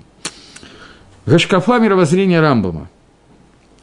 Гашкафа 1.26 1.78
мировоззрения 1.78 2.40
Рамбама. 2.40 2.88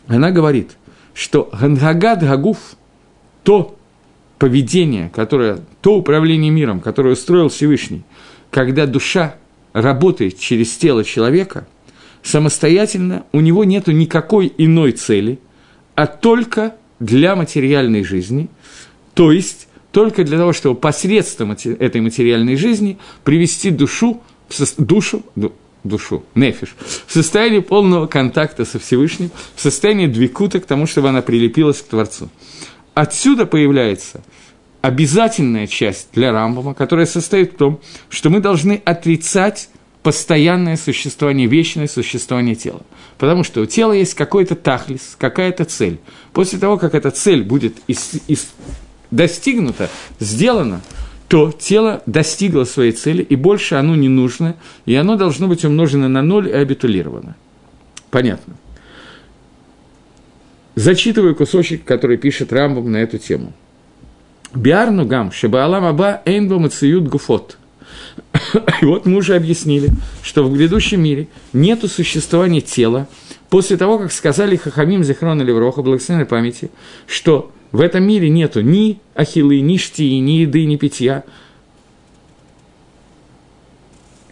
Она 0.08 0.32
говорит, 0.32 0.72
что 1.14 1.50
Гангагад 1.54 2.22
Гагуф, 2.24 2.58
то, 3.44 3.78
поведение, 4.42 5.12
которое, 5.14 5.60
то 5.82 5.98
управление 5.98 6.50
миром, 6.50 6.80
которое 6.80 7.14
устроил 7.14 7.50
Всевышний, 7.50 8.02
когда 8.50 8.88
душа 8.88 9.36
работает 9.72 10.40
через 10.40 10.76
тело 10.78 11.04
человека, 11.04 11.68
самостоятельно 12.24 13.24
у 13.34 13.40
него 13.40 13.66
нет 13.66 13.86
никакой 13.86 14.52
иной 14.58 14.94
цели, 14.94 15.38
а 15.94 16.08
только 16.08 16.74
для 17.00 17.36
материальной 17.36 18.04
жизни, 18.04 18.50
то 19.14 19.32
есть 19.32 19.68
только 19.92 20.24
для 20.24 20.40
того, 20.40 20.54
чтобы 20.54 20.80
посредством 20.80 21.52
этой 21.52 22.02
материальной 22.02 22.56
жизни 22.56 22.98
привести 23.24 23.70
душу, 23.70 24.24
душу, 24.80 25.24
душу, 25.84 26.24
нефиш, 26.34 26.74
в 27.06 27.14
состояние 27.14 27.62
полного 27.62 28.08
контакта 28.08 28.66
со 28.66 28.80
Всевышним, 28.80 29.30
в 29.56 29.62
состоянии 29.62 30.08
двикута 30.08 30.60
к 30.60 30.66
тому, 30.66 30.88
чтобы 30.88 31.10
она 31.10 31.22
прилепилась 31.22 31.84
к 31.84 31.86
Творцу. 31.86 32.32
Отсюда 32.94 33.46
появляется 33.46 34.22
обязательная 34.82 35.68
часть 35.68 36.10
для 36.14 36.32
Рамбама, 36.32 36.74
которая 36.74 37.06
состоит 37.06 37.54
в 37.54 37.58
том, 37.58 37.80
что 38.10 38.30
мы 38.30 38.40
должны 38.40 38.82
отрицать 38.84 39.70
постоянное 40.04 40.78
существование, 40.78 41.48
вечное 41.48 41.88
существование 41.88 42.56
тела. 42.56 42.82
Потому 43.18 43.44
что 43.44 43.62
у 43.62 43.66
тела 43.66 43.94
есть 43.94 44.16
какой-то 44.16 44.56
тахлис, 44.56 45.16
какая-то 45.18 45.66
цель. 45.66 46.00
После 46.34 46.58
того, 46.58 46.78
как 46.78 46.96
эта 46.96 47.12
цель 47.12 47.44
будет 47.44 47.78
из, 47.88 48.14
из, 48.28 48.50
достигнута, 49.12 49.90
сделана, 50.20 50.82
то 51.28 51.52
тело 51.52 52.02
достигло 52.08 52.64
своей 52.64 52.92
цели, 52.92 53.22
и 53.22 53.36
больше 53.36 53.76
оно 53.76 53.96
не 53.96 54.10
нужно, 54.10 54.56
и 54.86 54.96
оно 54.96 55.16
должно 55.16 55.48
быть 55.48 55.64
умножено 55.64 56.10
на 56.10 56.22
ноль 56.22 56.50
и 56.50 56.52
абитулировано. 56.52 57.36
Понятно. 58.10 58.56
Зачитываю 60.76 61.36
кусочек, 61.36 61.84
который 61.84 62.18
пишет 62.18 62.54
Рамбом 62.54 62.92
на 62.92 62.98
эту 62.98 63.18
тему. 63.18 63.54
Биарну 64.54 65.06
гам, 65.06 65.32
шебаалам 65.32 65.86
аба 65.86 66.22
эйнбо 66.26 66.60
мациют 66.60 67.08
гуфот. 67.08 67.58
И 68.82 68.86
вот 68.86 69.06
мы 69.06 69.18
уже 69.18 69.36
объяснили, 69.36 69.90
что 70.24 70.44
в 70.44 70.54
грядущем 70.54 71.02
мире 71.02 71.28
нет 71.54 71.84
существования 71.90 72.62
тела, 72.62 73.08
после 73.50 73.78
того, 73.78 74.00
как 74.00 74.12
сказали 74.12 74.56
Хахамим 74.56 75.04
Зихрон 75.04 75.42
или 75.42 75.52
Вроха, 75.52 75.82
благословенной 75.82 76.26
памяти, 76.26 76.72
что 77.06 77.52
в 77.72 77.82
этом 77.82 78.04
мире 78.04 78.30
нету 78.30 78.62
ни 78.62 79.00
ахилы, 79.14 79.60
ни 79.60 79.78
штии, 79.78 80.20
ни 80.20 80.40
еды, 80.42 80.66
ни 80.66 80.78
питья. 80.78 81.24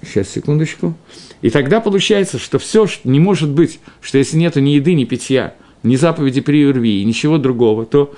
Сейчас, 0.02 0.30
секундочку. 0.30 0.96
И 1.42 1.50
тогда 1.50 1.82
получается, 1.82 2.40
что 2.40 2.60
все 2.60 2.88
не 3.04 3.20
может 3.20 3.50
быть, 3.50 3.80
что 4.02 4.18
если 4.18 4.38
нету 4.38 4.62
ни 4.62 4.72
еды, 4.72 4.94
ни 4.94 5.04
питья– 5.04 5.54
ни 5.84 5.96
заповеди 5.96 6.42
при 6.42 6.66
урви, 6.66 7.04
ничего 7.06 7.38
другого, 7.38 7.86
то 7.86 8.14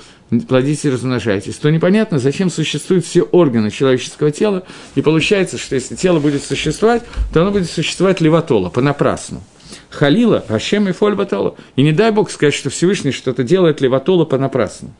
плодитесь 0.47 0.85
и 0.85 0.89
размножайтесь, 0.89 1.55
то 1.57 1.69
непонятно, 1.69 2.19
зачем 2.19 2.49
существуют 2.49 3.05
все 3.05 3.21
органы 3.21 3.69
человеческого 3.69 4.31
тела, 4.31 4.63
и 4.95 5.01
получается, 5.01 5.57
что 5.57 5.75
если 5.75 5.95
тело 5.95 6.19
будет 6.19 6.43
существовать, 6.43 7.03
то 7.33 7.41
оно 7.41 7.51
будет 7.51 7.69
существовать 7.69 8.21
леватола, 8.21 8.69
понапрасну. 8.69 9.41
Халила, 9.89 10.43
Ашем 10.47 10.87
и 10.87 10.91
Фольбатола. 10.93 11.55
И 11.75 11.81
не 11.81 11.91
дай 11.91 12.11
Бог 12.11 12.31
сказать, 12.31 12.53
что 12.53 12.69
Всевышний 12.69 13.11
что-то 13.11 13.43
делает 13.43 13.81
леватола 13.81 14.25
понапрасну. 14.25 14.93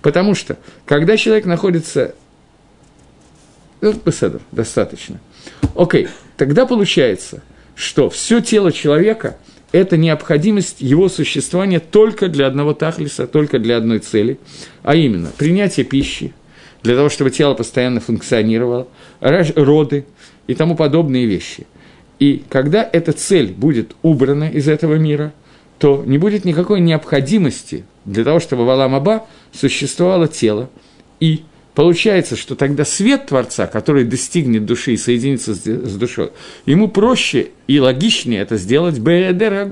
Потому 0.00 0.34
что, 0.34 0.58
когда 0.84 1.16
человек 1.16 1.44
находится... 1.44 2.14
Ну, 3.80 3.94
достаточно. 4.52 5.20
Окей, 5.74 6.08
тогда 6.36 6.66
получается, 6.66 7.42
что 7.74 8.10
все 8.10 8.40
тело 8.40 8.70
человека– 8.72 9.36
это 9.72 9.96
необходимость 9.96 10.80
его 10.80 11.08
существования 11.08 11.80
только 11.80 12.28
для 12.28 12.46
одного 12.46 12.74
тахлиса, 12.74 13.26
только 13.26 13.58
для 13.58 13.78
одной 13.78 13.98
цели, 13.98 14.38
а 14.82 14.94
именно 14.94 15.30
принятие 15.36 15.84
пищи, 15.84 16.34
для 16.82 16.94
того, 16.94 17.08
чтобы 17.08 17.30
тело 17.30 17.54
постоянно 17.54 18.00
функционировало, 18.00 18.86
роды 19.20 20.04
и 20.46 20.54
тому 20.54 20.76
подобные 20.76 21.26
вещи. 21.26 21.66
И 22.18 22.42
когда 22.48 22.88
эта 22.92 23.12
цель 23.12 23.52
будет 23.52 23.96
убрана 24.02 24.48
из 24.48 24.68
этого 24.68 24.94
мира, 24.94 25.32
то 25.78 26.04
не 26.06 26.18
будет 26.18 26.44
никакой 26.44 26.80
необходимости 26.80 27.84
для 28.04 28.24
того, 28.24 28.38
чтобы 28.38 28.64
в 28.64 28.70
Аламаба 28.70 29.26
существовало 29.52 30.28
тело, 30.28 30.70
и 31.18 31.42
Получается, 31.74 32.36
что 32.36 32.54
тогда 32.54 32.84
свет 32.84 33.26
Творца, 33.26 33.66
который 33.66 34.04
достигнет 34.04 34.66
души 34.66 34.92
и 34.92 34.96
соединится 34.98 35.54
с, 35.54 35.96
душой, 35.96 36.30
ему 36.66 36.88
проще 36.88 37.48
и 37.66 37.80
логичнее 37.80 38.40
это 38.42 38.58
сделать 38.58 38.98
Беэдер 38.98 39.70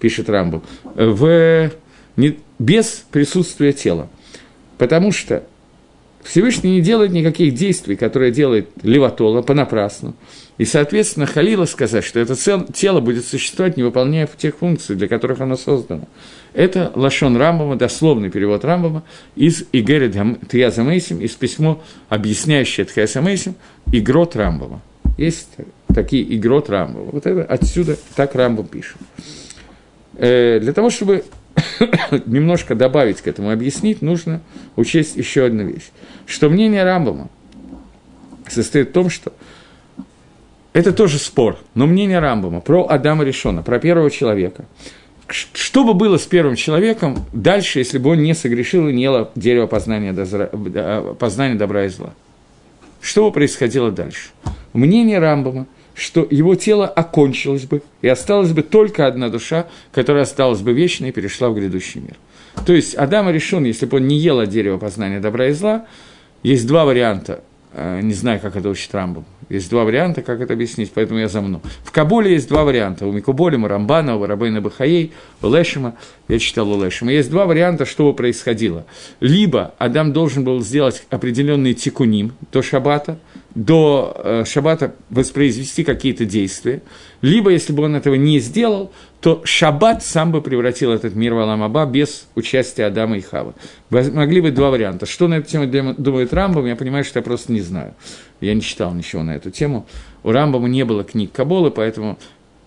пишет 0.00 0.30
Рамбу, 0.30 0.62
в, 0.94 1.70
не, 2.16 2.38
без 2.58 3.04
присутствия 3.10 3.74
тела. 3.74 4.08
Потому 4.78 5.12
что 5.12 5.44
Всевышний 6.22 6.72
не 6.72 6.80
делает 6.80 7.12
никаких 7.12 7.54
действий, 7.54 7.96
которые 7.96 8.32
делает 8.32 8.70
Леватола 8.82 9.42
понапрасну. 9.42 10.14
И, 10.58 10.64
соответственно, 10.64 11.26
Халила 11.26 11.64
сказать, 11.64 12.04
что 12.04 12.20
это 12.20 12.36
тело 12.72 13.00
будет 13.00 13.24
существовать, 13.24 13.76
не 13.76 13.82
выполняя 13.82 14.26
тех 14.36 14.56
функций, 14.56 14.96
для 14.96 15.08
которых 15.08 15.40
оно 15.40 15.56
создано. 15.56 16.06
Это 16.52 16.92
Лашон 16.94 17.36
Рамбама, 17.36 17.76
дословный 17.76 18.30
перевод 18.30 18.64
Рамбама 18.64 19.02
из 19.34 19.64
Тьяза 19.72 20.82
Мейсим, 20.82 21.20
из 21.20 21.30
письмо, 21.32 21.82
объясняющее 22.10 22.84
Тьяза 22.84 23.22
Мейсим, 23.22 23.54
Игрот 23.90 24.36
Рамбама. 24.36 24.82
Есть 25.16 25.48
такие 25.94 26.36
Игрот 26.36 26.68
Рамбама. 26.68 27.06
Вот 27.06 27.26
это 27.26 27.42
отсюда 27.44 27.96
так 28.14 28.34
Рамбам 28.34 28.66
пишет. 28.66 28.96
Э, 30.14 30.60
для 30.60 30.74
того, 30.74 30.90
чтобы 30.90 31.24
немножко 32.26 32.74
добавить 32.74 33.22
к 33.22 33.26
этому, 33.26 33.50
объяснить, 33.50 34.02
нужно 34.02 34.42
учесть 34.76 35.16
еще 35.16 35.46
одну 35.46 35.64
вещь. 35.64 35.90
Что 36.26 36.50
мнение 36.50 36.84
Рамбама 36.84 37.30
состоит 38.48 38.90
в 38.90 38.92
том, 38.92 39.08
что 39.08 39.32
это 40.72 40.92
тоже 40.92 41.18
спор, 41.18 41.58
но 41.74 41.86
мнение 41.86 42.18
Рамбама 42.18 42.60
про 42.60 42.86
Адама 42.88 43.24
Решона, 43.24 43.62
про 43.62 43.78
первого 43.78 44.10
человека. 44.10 44.64
Что 45.28 45.84
бы 45.84 45.94
было 45.94 46.18
с 46.18 46.26
первым 46.26 46.56
человеком 46.56 47.24
дальше, 47.32 47.78
если 47.78 47.98
бы 47.98 48.10
он 48.10 48.22
не 48.22 48.34
согрешил 48.34 48.88
и 48.88 48.92
не 48.92 49.02
ел 49.02 49.30
дерево 49.34 49.66
познания, 49.66 50.12
дозра... 50.12 50.46
познания 51.18 51.54
добра 51.54 51.86
и 51.86 51.88
зла? 51.88 52.12
Что 53.00 53.24
бы 53.24 53.32
происходило 53.32 53.90
дальше? 53.90 54.30
Мнение 54.72 55.18
Рамбама– 55.18 55.66
что 55.94 56.26
его 56.30 56.54
тело 56.54 56.86
окончилось 56.86 57.64
бы, 57.64 57.82
и 58.00 58.08
осталась 58.08 58.52
бы 58.52 58.62
только 58.62 59.06
одна 59.06 59.28
душа, 59.28 59.66
которая 59.92 60.22
осталась 60.22 60.60
бы 60.60 60.72
вечной 60.72 61.10
и 61.10 61.12
перешла 61.12 61.50
в 61.50 61.54
грядущий 61.54 62.00
мир. 62.00 62.16
То 62.66 62.72
есть 62.72 62.94
Адам 62.94 63.30
решен, 63.30 63.64
если 63.64 63.86
бы 63.86 63.98
он 63.98 64.06
не 64.06 64.16
ел 64.16 64.40
от 64.40 64.48
дерева 64.48 64.78
познания 64.78 65.20
добра 65.20 65.48
и 65.48 65.52
зла, 65.52 65.86
есть 66.42 66.66
два 66.66 66.84
варианта, 66.84 67.42
не 67.74 68.14
знаю, 68.14 68.40
как 68.40 68.56
это 68.56 68.68
учит 68.68 68.94
Рамбом, 68.94 69.24
есть 69.52 69.68
два 69.68 69.84
варианта, 69.84 70.22
как 70.22 70.40
это 70.40 70.54
объяснить, 70.54 70.92
поэтому 70.94 71.20
я 71.20 71.28
замну. 71.28 71.60
В 71.84 71.92
Кабуле 71.92 72.32
есть 72.32 72.48
два 72.48 72.64
варианта. 72.64 73.06
У 73.06 73.12
Микуболима, 73.12 73.68
Рамбана, 73.68 74.16
у 74.16 74.24
Рабейна 74.24 74.62
Бахаей, 74.62 75.12
у 75.42 75.54
Лешима. 75.54 75.94
Я 76.28 76.38
читал 76.38 76.72
у 76.72 76.82
Лешима. 76.82 77.12
Есть 77.12 77.30
два 77.30 77.44
варианта, 77.44 77.84
что 77.84 78.10
происходило. 78.14 78.86
Либо 79.20 79.74
Адам 79.76 80.14
должен 80.14 80.42
был 80.42 80.60
сделать 80.62 81.04
определенный 81.10 81.74
тикуним 81.74 82.32
до 82.50 82.62
шаббата, 82.62 83.18
до 83.54 84.16
э, 84.24 84.44
шаббата 84.46 84.94
воспроизвести 85.10 85.84
какие-то 85.84 86.24
действия. 86.24 86.80
Либо, 87.20 87.50
если 87.50 87.74
бы 87.74 87.82
он 87.82 87.94
этого 87.94 88.14
не 88.14 88.38
сделал, 88.40 88.90
то 89.22 89.40
шаббат 89.44 90.02
сам 90.02 90.32
бы 90.32 90.42
превратил 90.42 90.90
этот 90.90 91.14
мир 91.14 91.34
в 91.34 91.38
Аламаба 91.38 91.86
без 91.86 92.26
участия 92.34 92.86
Адама 92.86 93.16
и 93.16 93.20
Хава. 93.20 93.54
Могли 93.88 94.40
быть 94.40 94.54
два 94.54 94.70
варианта. 94.70 95.06
Что 95.06 95.28
на 95.28 95.34
эту 95.34 95.48
тему 95.48 95.94
думает 95.96 96.34
Рамбам, 96.34 96.66
я 96.66 96.74
понимаю, 96.74 97.04
что 97.04 97.20
я 97.20 97.22
просто 97.22 97.52
не 97.52 97.60
знаю. 97.60 97.94
Я 98.40 98.52
не 98.52 98.60
читал 98.60 98.92
ничего 98.92 99.22
на 99.22 99.36
эту 99.36 99.52
тему. 99.52 99.86
У 100.24 100.32
Рамбама 100.32 100.68
не 100.68 100.84
было 100.84 101.04
книг 101.04 101.30
Каболы, 101.30 101.70
поэтому 101.70 102.18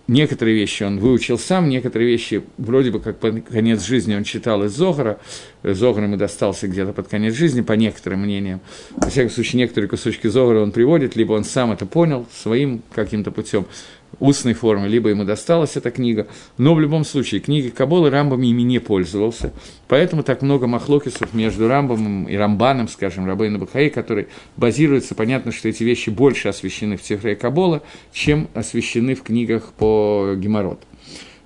некоторые 0.08 0.56
вещи 0.56 0.82
он 0.82 0.98
выучил 0.98 1.38
сам, 1.38 1.68
некоторые 1.68 2.10
вещи 2.10 2.42
вроде 2.56 2.90
бы 2.90 3.00
как 3.00 3.18
под 3.18 3.46
конец 3.46 3.84
жизни 3.84 4.14
он 4.14 4.24
читал 4.24 4.64
из 4.64 4.72
Зогара. 4.72 5.18
Зогар 5.62 6.04
ему 6.04 6.16
достался 6.16 6.68
где-то 6.68 6.94
под 6.94 7.08
конец 7.08 7.34
жизни, 7.34 7.60
по 7.60 7.74
некоторым 7.74 8.20
мнениям. 8.20 8.60
Во 8.96 9.10
всяком 9.10 9.30
случае, 9.30 9.58
некоторые 9.58 9.90
кусочки 9.90 10.26
Зогара 10.28 10.62
он 10.62 10.72
приводит, 10.72 11.16
либо 11.16 11.34
он 11.34 11.44
сам 11.44 11.72
это 11.72 11.84
понял 11.84 12.26
своим 12.32 12.80
каким-то 12.94 13.30
путем 13.30 13.66
устной 14.18 14.54
формы, 14.54 14.88
либо 14.88 15.10
ему 15.10 15.24
досталась 15.24 15.76
эта 15.76 15.90
книга. 15.90 16.26
Но 16.58 16.74
в 16.74 16.80
любом 16.80 17.04
случае, 17.04 17.40
книги 17.40 17.68
Каболы 17.68 18.10
Рамбам 18.10 18.42
ими 18.42 18.62
не 18.62 18.78
пользовался. 18.78 19.52
Поэтому 19.88 20.22
так 20.22 20.42
много 20.42 20.66
махлокисов 20.66 21.34
между 21.34 21.68
Рамбамом 21.68 22.28
и 22.28 22.36
Рамбаном, 22.36 22.88
скажем, 22.88 23.26
Рабейна 23.26 23.58
Бахаи, 23.58 23.88
который 23.88 24.28
базируется, 24.56 25.14
понятно, 25.14 25.52
что 25.52 25.68
эти 25.68 25.82
вещи 25.84 26.10
больше 26.10 26.48
освещены 26.48 26.96
в 26.96 27.02
Тифре 27.02 27.36
Кабола, 27.36 27.82
чем 28.12 28.48
освещены 28.54 29.14
в 29.14 29.22
книгах 29.22 29.72
по 29.76 30.34
Геморрот. 30.36 30.80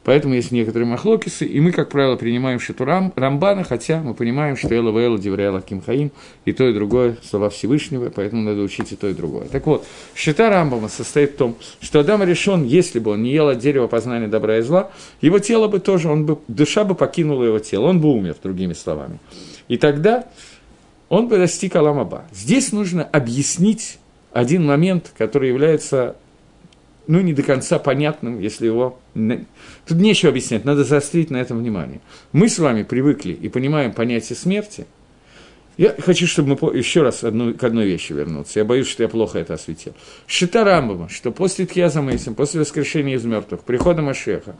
Поэтому 0.05 0.34
есть 0.34 0.51
некоторые 0.51 0.88
махлокисы, 0.88 1.44
и 1.44 1.61
мы, 1.61 1.72
как 1.72 1.90
правило, 1.90 2.16
принимаем 2.16 2.59
шиту 2.59 2.84
Рам, 2.84 3.12
Рамбана, 3.16 3.64
хотя 3.64 4.01
мы 4.01 4.14
понимаем, 4.14 4.57
что 4.57 4.74
Эла 4.74 4.90
Вэла, 4.90 5.18
Девреяла 5.18 5.61
Кимхаим, 5.61 6.11
и 6.46 6.53
то, 6.53 6.66
и 6.66 6.72
другое 6.72 7.18
слова 7.22 7.51
Всевышнего, 7.51 8.11
поэтому 8.11 8.42
надо 8.42 8.62
учить 8.62 8.92
и 8.92 8.96
то, 8.96 9.09
и 9.09 9.14
другое. 9.14 9.46
Так 9.48 9.66
вот, 9.66 9.86
шита 10.14 10.48
Рамбама 10.48 10.88
состоит 10.88 11.32
в 11.32 11.36
том, 11.36 11.57
что 11.80 12.01
Адам 12.01 12.22
решен, 12.22 12.64
если 12.64 12.98
бы 12.98 13.12
он 13.12 13.22
не 13.22 13.32
ел 13.32 13.48
от 13.48 13.59
дерева 13.59 13.88
познания 13.88 14.28
добра 14.28 14.59
и 14.59 14.62
зла, 14.62 14.90
его 15.20 15.38
тело 15.38 15.68
бы 15.68 15.80
тоже, 15.80 16.09
он 16.09 16.24
бы, 16.24 16.38
душа 16.48 16.84
бы 16.84 16.94
покинула 16.94 17.44
его 17.44 17.59
тело, 17.59 17.86
он 17.86 18.01
бы 18.01 18.11
умер, 18.11 18.36
другими 18.42 18.72
словами. 18.72 19.18
И 19.68 19.76
тогда 19.76 20.24
он 21.11 21.28
бы 21.28 21.36
достиг 21.36 21.76
Аламаба. 21.76 22.24
Здесь 22.32 22.72
нужно 22.72 23.05
объяснить 23.05 23.98
один 24.32 24.64
момент, 24.64 25.12
который 25.18 25.48
является 25.48 26.16
ну, 27.11 27.21
не 27.21 27.33
до 27.33 27.43
конца 27.43 27.81
понятным, 27.81 28.39
если 28.39 28.67
его... 28.67 29.01
Тут 29.15 29.99
нечего 29.99 30.31
объяснять, 30.31 30.65
надо 30.65 30.85
заострить 30.85 31.29
на 31.29 31.39
этом 31.39 31.59
внимание. 31.59 32.01
Мы 32.31 32.49
с 32.49 32.61
вами 32.61 32.85
привыкли 32.85 33.33
и 33.33 33.49
понимаем 33.49 33.93
понятие 33.93 34.37
смерти. 34.37 34.87
Я 35.77 35.97
хочу, 35.99 36.29
чтобы 36.29 36.57
мы 36.61 36.79
еще 36.79 37.03
раз 37.03 37.25
одну, 37.25 37.53
к 37.55 37.65
одной 37.65 37.87
вещи 37.87 38.13
вернуться. 38.13 38.61
Я 38.61 38.65
боюсь, 38.65 38.87
что 38.87 39.03
я 39.03 39.09
плохо 39.09 39.41
это 39.41 39.55
осветил. 39.55 39.93
Шита 40.29 40.63
Рамбама, 40.63 41.09
что 41.09 41.33
после 41.33 41.67
Тхьяза 41.67 42.01
Мейсим, 42.01 42.37
после 42.37 42.61
воскрешения 42.61 43.17
из 43.17 43.25
мертвых, 43.25 43.63
прихода 43.63 44.03
Машеха, 44.03 44.55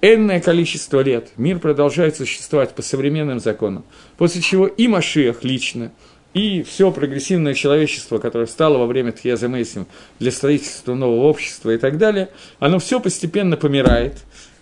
энное 0.00 0.40
количество 0.40 1.00
лет 1.00 1.32
мир 1.36 1.58
продолжает 1.58 2.16
существовать 2.16 2.74
по 2.74 2.80
современным 2.80 3.40
законам, 3.40 3.84
после 4.16 4.40
чего 4.40 4.66
и 4.66 4.88
Машех 4.88 5.44
лично– 5.44 5.92
и 6.32 6.62
все 6.62 6.90
прогрессивное 6.92 7.54
человечество, 7.54 8.18
которое 8.18 8.46
стало 8.46 8.78
во 8.78 8.86
время 8.86 9.12
Тхьяза 9.12 9.48
Мейсим 9.48 9.86
для 10.18 10.30
строительства 10.30 10.94
нового 10.94 11.24
общества 11.24 11.70
и 11.70 11.78
так 11.78 11.98
далее, 11.98 12.28
оно 12.58 12.78
все 12.78 13.00
постепенно 13.00 13.56
помирает, 13.56 14.18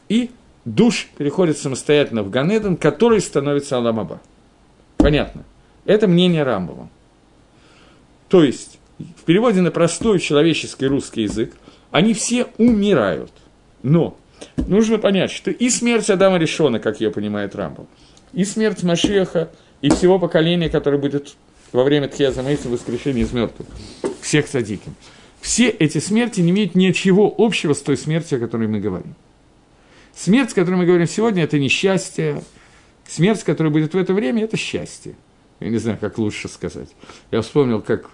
и 0.09 0.31
душ 0.65 1.09
переходит 1.19 1.59
самостоятельно 1.59 2.23
в 2.23 2.31
Ганеден, 2.31 2.77
который 2.77 3.21
становится 3.21 3.77
Аламаба. 3.77 4.21
Понятно? 4.97 5.45
Это 5.85 6.07
мнение 6.07 6.43
Рамбова. 6.43 6.89
То 8.29 8.45
есть, 8.45 8.79
в 8.99 9.25
переводе 9.25 9.61
на 9.61 9.71
простой 9.71 10.21
человеческий 10.21 10.87
русский 10.87 11.23
язык, 11.23 11.55
они 11.91 12.15
все 12.15 12.47
умирают. 12.59 13.33
Но 13.83 14.17
нужно 14.57 14.99
понять, 14.99 15.31
что 15.31 15.51
и 15.51 15.71
смерть 15.71 16.11
Адама 16.11 16.39
Решона, 16.39 16.79
как 16.81 17.01
ее 17.01 17.11
понимает 17.11 17.55
Рамбов, 17.55 17.87
и 18.33 18.45
смерть 18.45 18.83
Машеха, 18.83 19.51
и 19.81 19.91
всего 19.91 20.19
поколения, 20.19 20.69
которое 20.69 20.99
будет 20.99 21.37
во 21.73 21.85
время 21.85 22.09
Тхияза 22.09 22.43
Мейса 22.43 22.69
воскрешения 22.69 23.23
из 23.23 23.33
мертвых, 23.33 23.69
всех 24.21 24.47
садиким. 24.49 24.95
Все 25.41 25.69
эти 25.69 25.99
смерти 25.99 26.41
не 26.41 26.51
имеют 26.51 26.75
ничего 26.75 27.33
общего 27.37 27.73
с 27.73 27.81
той 27.81 27.97
смертью, 27.97 28.39
о 28.39 28.41
которой 28.41 28.69
мы 28.69 28.81
говорим. 28.81 29.15
Смерть, 30.15 30.53
о 30.53 30.55
которой 30.55 30.77
мы 30.77 30.87
говорим 30.87 31.07
сегодня, 31.07 31.45
это 31.45 31.59
несчастье. 31.59 32.43
Смерть, 33.07 33.45
которая 33.45 33.73
будет 33.73 33.95
в 33.95 33.97
это 33.97 34.13
время, 34.13 34.45
это 34.45 34.57
счастье. 34.57 35.15
Я 35.61 35.69
не 35.69 35.79
знаю, 35.79 35.99
как 36.01 36.19
лучше 36.19 36.49
сказать. 36.49 36.89
Я 37.31 37.41
вспомнил, 37.41 37.81
как 37.81 38.11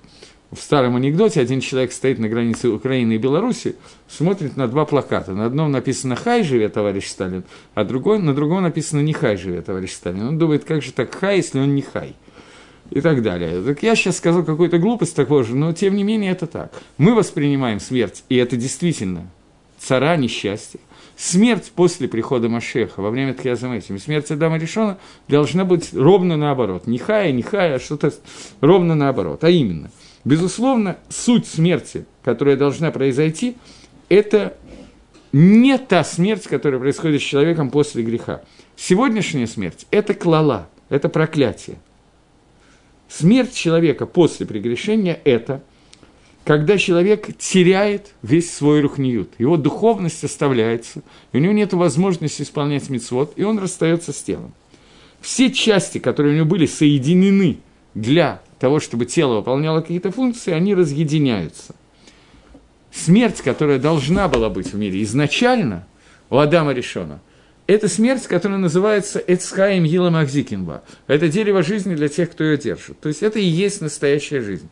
в 0.50 0.58
старом 0.60 0.96
анекдоте 0.96 1.40
один 1.40 1.60
человек 1.60 1.92
стоит 1.92 2.18
на 2.18 2.28
границе 2.28 2.68
Украины 2.68 3.14
и 3.14 3.18
Беларуси, 3.18 3.76
смотрит 4.06 4.56
на 4.56 4.68
два 4.68 4.84
плаката. 4.84 5.32
На 5.32 5.46
одном 5.46 5.72
написано 5.72 6.14
«Хай, 6.14 6.44
живет 6.44 6.74
товарищ 6.74 7.08
Сталин», 7.08 7.44
а 7.74 7.84
другой, 7.84 8.18
на 8.18 8.34
другом 8.34 8.62
написано 8.62 9.00
«Не 9.00 9.14
хай, 9.14 9.36
живет 9.36 9.66
товарищ 9.66 9.92
Сталин». 9.92 10.28
Он 10.28 10.38
думает, 10.38 10.64
как 10.64 10.82
же 10.82 10.92
так 10.92 11.14
хай, 11.14 11.38
если 11.38 11.58
он 11.58 11.74
не 11.74 11.82
хай 11.82 12.14
и 12.90 13.00
так 13.00 13.22
далее. 13.22 13.62
Так 13.62 13.82
я 13.82 13.94
сейчас 13.96 14.18
сказал 14.18 14.44
какую-то 14.44 14.78
глупость 14.78 15.16
такой 15.16 15.44
же, 15.44 15.56
но 15.56 15.72
тем 15.72 15.96
не 15.96 16.04
менее 16.04 16.32
это 16.32 16.46
так. 16.46 16.72
Мы 16.98 17.14
воспринимаем 17.14 17.80
смерть, 17.80 18.24
и 18.28 18.36
это 18.36 18.56
действительно 18.56 19.28
цара 19.78 20.16
несчастья. 20.16 20.80
Смерть 21.16 21.72
после 21.74 22.08
прихода 22.08 22.48
Машеха, 22.48 23.00
во 23.00 23.10
время 23.10 23.34
Тхиазамесим, 23.34 23.98
смерть 23.98 24.30
Адама 24.30 24.58
Решона 24.58 24.98
должна 25.28 25.64
быть 25.64 25.94
ровно 25.94 26.36
наоборот. 26.36 26.86
Не 26.88 26.98
хая, 26.98 27.30
не 27.30 27.42
хая, 27.42 27.76
а 27.76 27.78
что-то 27.78 28.12
ровно 28.60 28.96
наоборот. 28.96 29.44
А 29.44 29.50
именно, 29.50 29.90
безусловно, 30.24 30.96
суть 31.08 31.46
смерти, 31.46 32.04
которая 32.24 32.56
должна 32.56 32.90
произойти, 32.90 33.56
это 34.08 34.56
не 35.32 35.78
та 35.78 36.02
смерть, 36.02 36.48
которая 36.48 36.80
происходит 36.80 37.20
с 37.20 37.24
человеком 37.24 37.70
после 37.70 38.02
греха. 38.02 38.42
Сегодняшняя 38.76 39.46
смерть– 39.46 39.86
это 39.92 40.14
клала, 40.14 40.68
это 40.88 41.08
проклятие. 41.08 41.76
Смерть 43.16 43.54
человека 43.54 44.06
после 44.06 44.44
прегрешения– 44.44 45.20
это 45.24 45.62
когда 46.44 46.76
человек 46.76 47.36
теряет 47.38 48.12
весь 48.22 48.52
свой 48.52 48.80
рухниют. 48.80 49.30
Его 49.38 49.56
духовность 49.56 50.24
оставляется, 50.24 51.02
и 51.32 51.36
у 51.36 51.40
него 51.40 51.52
нет 51.52 51.72
возможности 51.74 52.42
исполнять 52.42 52.90
мицвод, 52.90 53.32
и 53.36 53.44
он 53.44 53.60
расстается 53.60 54.12
с 54.12 54.20
телом. 54.20 54.52
Все 55.20 55.52
части, 55.52 55.98
которые 55.98 56.34
у 56.34 56.36
него 56.38 56.46
были 56.46 56.66
соединены 56.66 57.58
для 57.94 58.42
того, 58.58 58.80
чтобы 58.80 59.06
тело 59.06 59.36
выполняло 59.36 59.80
какие-то 59.80 60.10
функции, 60.10 60.52
они 60.52 60.74
разъединяются. 60.74 61.76
Смерть, 62.90 63.42
которая 63.42 63.78
должна 63.78 64.26
была 64.26 64.50
быть 64.50 64.72
в 64.72 64.76
мире 64.76 65.02
изначально 65.04 65.86
у 66.30 66.38
Адама 66.38 66.72
решена, 66.72 67.20
это 67.66 67.88
смерть, 67.88 68.26
которая 68.26 68.58
называется 68.58 69.22
Эцхаим 69.26 69.84
Гила 69.84 70.10
Махзикинба. 70.10 70.84
Это 71.06 71.28
дерево 71.28 71.62
жизни 71.62 71.94
для 71.94 72.08
тех, 72.08 72.30
кто 72.30 72.44
ее 72.44 72.58
держит. 72.58 73.00
То 73.00 73.08
есть 73.08 73.22
это 73.22 73.38
и 73.38 73.44
есть 73.44 73.80
настоящая 73.80 74.42
жизнь. 74.42 74.68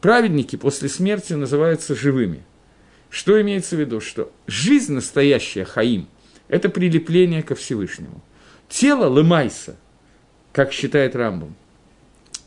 Праведники 0.00 0.56
после 0.56 0.88
смерти 0.88 1.34
называются 1.34 1.94
живыми. 1.94 2.42
Что 3.10 3.40
имеется 3.42 3.76
в 3.76 3.80
виду? 3.80 4.00
Что 4.00 4.32
жизнь 4.46 4.94
настоящая, 4.94 5.64
Хаим, 5.64 6.08
это 6.48 6.70
прилепление 6.70 7.42
ко 7.42 7.54
Всевышнему. 7.54 8.22
Тело 8.68 9.06
Лымайса, 9.08 9.76
как 10.52 10.72
считает 10.72 11.14
Рамбом, 11.16 11.54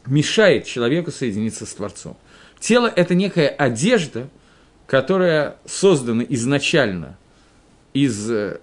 мешает 0.07 0.65
человеку 0.65 1.11
соединиться 1.11 1.65
с 1.65 1.73
Творцом. 1.73 2.17
Тело– 2.59 2.91
это 2.95 3.13
некая 3.13 3.49
одежда, 3.49 4.29
которая 4.87 5.57
создана 5.65 6.23
изначально 6.29 7.17
из 7.93 8.31
э, 8.31 8.59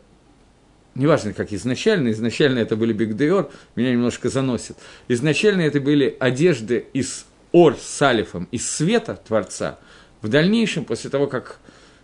неважно, 0.95 1.32
как 1.32 1.53
изначально, 1.53 2.11
изначально 2.11 2.59
это 2.59 2.76
были 2.76 2.93
бигдеор, 2.93 3.51
меня 3.76 3.93
немножко 3.93 4.28
заносит, 4.28 4.76
изначально 5.09 5.62
это 5.62 5.80
были 5.80 6.16
одежды 6.18 6.86
из 6.93 7.26
ор 7.53 7.76
с 7.80 8.03
алифом, 8.03 8.49
из 8.51 8.70
света 8.70 9.18
Творца, 9.26 9.78
в 10.22 10.28
дальнейшем, 10.28 10.84
после 10.84 11.11
того, 11.11 11.26
как 11.26 11.59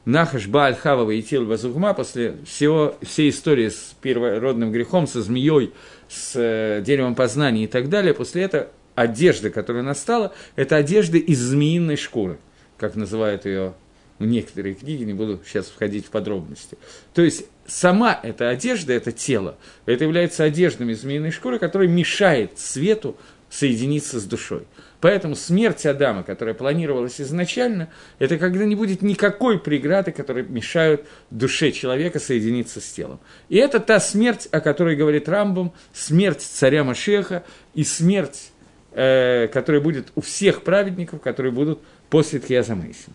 Нахаш 0.05 0.47
Бааль 0.47 0.77
Хава 0.77 1.11
и 1.11 1.21
Тил 1.21 1.45
Вазугма, 1.47 1.93
после 1.93 2.37
всего, 2.47 2.97
всей 3.03 3.31
истории 3.31 3.69
с 3.69 3.95
первородным 4.01 4.71
грехом, 4.73 5.07
со 5.07 5.21
змеей, 5.21 5.73
с 6.09 6.33
э, 6.37 6.83
деревом 6.85 7.15
познания 7.15 7.65
и 7.65 7.67
так 7.67 7.89
далее, 7.89 8.15
после 8.15 8.43
этого 8.43 8.69
одежда, 8.95 9.51
которая 9.51 9.83
настала, 9.83 10.33
это 10.55 10.77
одежда 10.77 11.19
из 11.19 11.41
змеиной 11.41 11.97
шкуры, 11.97 12.39
как 12.79 12.95
называют 12.95 13.45
ее 13.45 13.75
некоторые 14.19 14.75
книги, 14.75 15.03
не 15.05 15.13
буду 15.13 15.41
сейчас 15.45 15.67
входить 15.67 16.07
в 16.07 16.11
подробности. 16.11 16.79
То 17.13 17.23
есть 17.23 17.47
сама 17.69 18.19
эта 18.23 18.49
одежда, 18.49 18.93
это 18.93 19.13
тело, 19.13 19.57
это 19.87 20.05
является 20.05 20.45
одеждами 20.45 20.93
змеиной 20.93 21.31
шкуры, 21.31 21.59
которая 21.59 21.89
мешает 21.89 22.59
свету 22.59 23.17
соединиться 23.51 24.21
с 24.21 24.25
душой. 24.25 24.65
Поэтому 25.01 25.37
смерть 25.37 25.85
Адама, 25.87 26.23
которая 26.23 26.55
планировалась 26.55 27.21
изначально, 27.21 27.91
это 28.19 28.39
когда 28.39 28.65
не 28.65 28.75
будет 28.75 29.03
никакой 29.03 29.59
преграды, 29.59 30.11
которые 30.11 30.47
мешают 30.47 31.07
душе 31.31 31.71
человека 31.71 32.19
соединиться 32.19 32.81
с 32.81 32.91
телом. 32.91 33.21
И 33.49 33.57
это 33.57 33.79
та 33.79 34.01
смерть, 34.01 34.49
о 34.51 34.61
которой 34.61 34.97
говорит 34.97 35.29
Рамбом, 35.29 35.73
смерть 35.93 36.41
царя 36.41 36.83
Машеха 36.83 37.45
и 37.75 37.85
смерть, 37.85 38.51
э, 38.93 39.49
которая 39.49 39.83
будет 39.83 40.09
у 40.15 40.23
всех 40.23 40.63
праведников, 40.63 41.21
которые 41.21 41.53
будут 41.53 41.81
после 42.09 42.41
Тхияза 42.41 42.75
Мейсин. 42.75 43.13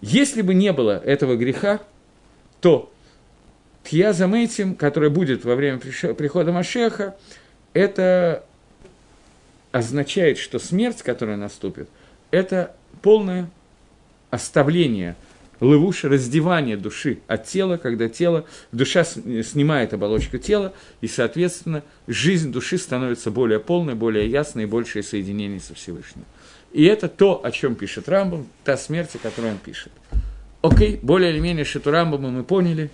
Если 0.00 0.42
бы 0.42 0.54
не 0.54 0.72
было 0.72 0.98
этого 0.98 1.36
греха, 1.36 1.80
то 2.60 2.92
Тхияза 3.84 4.26
Мейтим, 4.26 4.74
которая 4.74 5.10
будет 5.10 5.44
во 5.44 5.54
время 5.54 5.78
прихода 5.78 6.52
Машеха, 6.52 7.16
это 7.72 8.44
означает, 9.72 10.38
что 10.38 10.58
смерть, 10.58 11.02
которая 11.02 11.36
наступит, 11.36 11.88
это 12.30 12.74
полное 13.00 13.50
оставление, 14.30 15.16
лывуш, 15.60 16.04
раздевание 16.04 16.76
души 16.76 17.18
от 17.26 17.46
тела, 17.46 17.76
когда 17.76 18.08
тело, 18.08 18.44
душа 18.70 19.04
снимает 19.04 19.94
оболочку 19.94 20.38
тела, 20.38 20.72
и, 21.00 21.08
соответственно, 21.08 21.82
жизнь 22.06 22.52
души 22.52 22.78
становится 22.78 23.30
более 23.30 23.60
полной, 23.60 23.94
более 23.94 24.28
ясной 24.28 24.66
большее 24.66 25.02
соединение 25.02 25.60
со 25.60 25.74
Всевышним. 25.74 26.24
И 26.72 26.84
это 26.84 27.08
то, 27.08 27.44
о 27.44 27.50
чем 27.50 27.74
пишет 27.74 28.08
Рамбам, 28.08 28.46
та 28.64 28.76
смерть, 28.76 29.14
о 29.14 29.18
которой 29.18 29.52
он 29.52 29.58
пишет. 29.58 29.92
Окей, 30.62 30.98
более 31.02 31.32
или 31.32 31.40
менее 31.40 31.64
Шиту 31.64 31.90
Рамбама 31.90 32.30
мы 32.30 32.44
поняли, 32.44 32.90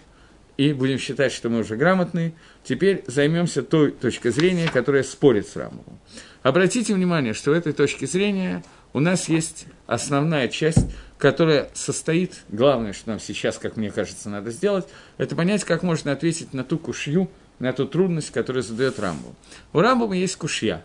и 0.59 0.73
будем 0.73 0.99
считать, 0.99 1.33
что 1.33 1.49
мы 1.49 1.61
уже 1.61 1.77
грамотные. 1.77 2.35
Теперь 2.65 3.05
займемся 3.07 3.63
той 3.63 3.93
точкой 3.93 4.31
зрения, 4.31 4.69
которая 4.71 5.05
спорит 5.05 5.49
с 5.49 5.57
Рамбамом. 5.57 5.99
Обратите 6.43 6.93
внимание, 6.93 7.33
что 7.33 7.53
в 7.53 7.55
этой 7.55 7.73
точке 7.73 8.07
зрения 8.07 8.63
у 8.93 9.01
нас 9.01 9.29
есть 9.29 9.67
основная 9.87 10.49
часть, 10.49 10.85
которая 11.17 11.71
состоит, 11.75 12.43
главное, 12.49 12.93
что 12.93 13.11
нам 13.11 13.21
сейчас, 13.21 13.57
как 13.59 13.77
мне 13.77 13.91
кажется, 13.91 14.29
надо 14.29 14.51
сделать, 14.51 14.87
это 15.17 15.37
понять, 15.37 15.65
как 15.65 15.83
можно 15.83 16.13
ответить 16.13 16.53
на 16.53 16.65
ту 16.65 16.77
кушью, 16.79 17.31
на 17.61 17.73
ту 17.73 17.87
трудность, 17.87 18.33
которую 18.33 18.63
задает 18.63 18.99
Рамбу. 18.99 19.35
У 19.73 19.81
Рамбума 19.81 20.17
есть 20.17 20.37
кушья. 20.37 20.85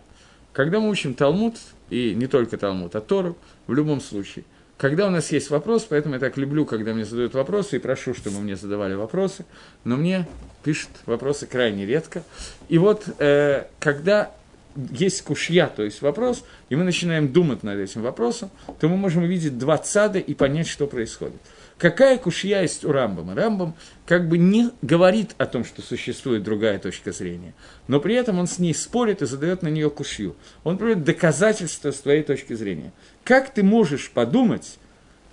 Когда 0.52 0.78
мы 0.78 0.88
учим 0.88 1.14
Талмуд, 1.14 1.56
и 1.90 2.14
не 2.14 2.28
только 2.28 2.56
Талмуд, 2.56 2.94
а 2.94 3.00
Тору, 3.00 3.36
в 3.66 3.74
любом 3.74 4.00
случае, 4.00 4.44
когда 4.76 5.06
у 5.06 5.10
нас 5.10 5.30
есть 5.30 5.50
вопрос, 5.50 5.86
поэтому 5.88 6.14
я 6.14 6.20
так 6.20 6.36
люблю, 6.36 6.66
когда 6.66 6.92
мне 6.92 7.04
задают 7.04 7.34
вопросы, 7.34 7.76
и 7.76 7.78
прошу, 7.78 8.14
чтобы 8.14 8.40
мне 8.40 8.56
задавали 8.56 8.94
вопросы, 8.94 9.44
но 9.84 9.96
мне 9.96 10.26
пишут 10.64 10.90
вопросы 11.06 11.46
крайне 11.46 11.86
редко. 11.86 12.22
И 12.68 12.78
вот, 12.78 13.06
э, 13.18 13.64
когда 13.78 14.32
есть 14.76 15.22
кушья, 15.22 15.70
то 15.74 15.82
есть 15.82 16.02
вопрос, 16.02 16.44
и 16.68 16.76
мы 16.76 16.84
начинаем 16.84 17.32
думать 17.32 17.62
над 17.62 17.78
этим 17.78 18.02
вопросом, 18.02 18.50
то 18.80 18.88
мы 18.88 18.96
можем 18.96 19.22
увидеть 19.22 19.56
два 19.58 19.78
цада 19.78 20.18
и 20.18 20.34
понять, 20.34 20.66
что 20.66 20.86
происходит. 20.86 21.40
Какая 21.78 22.18
кушья 22.18 22.62
есть 22.62 22.84
у 22.84 22.92
Рамбама? 22.92 23.34
Рамбам 23.34 23.74
как 24.06 24.28
бы 24.28 24.38
не 24.38 24.70
говорит 24.80 25.34
о 25.38 25.46
том, 25.46 25.64
что 25.64 25.82
существует 25.82 26.44
другая 26.44 26.78
точка 26.78 27.10
зрения, 27.10 27.52
но 27.88 28.00
при 28.00 28.14
этом 28.14 28.38
он 28.38 28.46
с 28.46 28.58
ней 28.58 28.74
спорит 28.74 29.22
и 29.22 29.26
задает 29.26 29.62
на 29.62 29.68
нее 29.68 29.90
кушью. 29.90 30.36
Он 30.62 30.78
приводит 30.78 31.04
доказательства 31.04 31.90
с 31.90 31.98
твоей 31.98 32.22
точки 32.22 32.52
зрения. 32.54 32.92
Как 33.24 33.52
ты 33.52 33.64
можешь 33.64 34.10
подумать, 34.10 34.78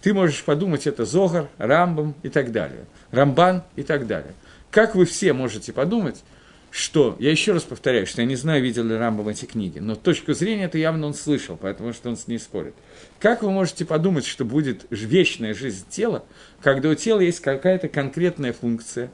ты 0.02 0.14
можешь 0.14 0.44
подумать, 0.44 0.88
это 0.88 1.06
Зогар, 1.06 1.48
Рамбам 1.60 2.16
и 2.24 2.30
так 2.30 2.52
далее, 2.52 2.86
Рамбан 3.12 3.64
и 3.76 3.84
так 3.84 4.08
далее. 4.08 4.34
Как 4.72 4.96
вы 4.96 5.06
все 5.06 5.34
можете 5.34 5.74
подумать, 5.74 6.24
что, 6.72 7.18
я 7.20 7.30
еще 7.30 7.52
раз 7.52 7.64
повторяю, 7.64 8.08
что 8.08 8.22
я 8.22 8.28
не 8.28 8.38
знаю, 8.38 8.64
видел 8.64 8.86
ли 8.86 8.96
Рамбам 8.96 9.28
эти 9.28 9.44
книги, 9.44 9.80
но 9.80 9.96
точку 9.96 10.34
зрения 10.34 10.64
это 10.64 10.78
явно 10.78 11.08
он 11.08 11.14
слышал, 11.14 11.58
поэтому 11.62 11.92
что 11.92 12.10
он 12.10 12.16
с 12.16 12.28
ней 12.28 12.40
спорит. 12.40 12.74
Как 13.20 13.44
вы 13.44 13.52
можете 13.52 13.86
подумать, 13.86 14.26
что 14.26 14.46
будет 14.46 14.86
вечная 14.90 15.54
жизнь 15.54 15.86
тела, 15.90 16.24
когда 16.62 16.90
у 16.90 16.96
тела 16.96 17.20
есть 17.20 17.42
какая-то 17.42 17.90
конкретная 17.90 18.54
функция, 18.54 19.12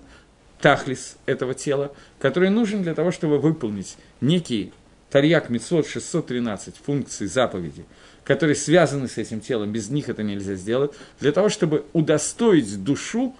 тахлис 0.62 1.18
этого 1.26 1.55
тела, 1.55 1.91
который 2.20 2.49
нужен 2.49 2.84
для 2.84 2.93
того, 2.93 3.12
чтобы 3.12 3.39
выполнить 3.39 3.97
некий 4.22 4.72
Тарьяк 5.10 5.49
Мицот 5.49 5.88
613 5.88 6.76
функций 6.78 7.28
заповеди, 7.28 7.86
которые 8.24 8.55
связаны 8.55 9.08
с 9.08 9.18
этим 9.18 9.41
телом, 9.41 9.72
без 9.72 9.89
них 9.89 10.10
это 10.10 10.22
нельзя 10.22 10.55
сделать, 10.55 10.91
для 11.20 11.32
того, 11.32 11.49
чтобы 11.49 11.86
удостоить 11.93 12.84
душу 12.84 13.36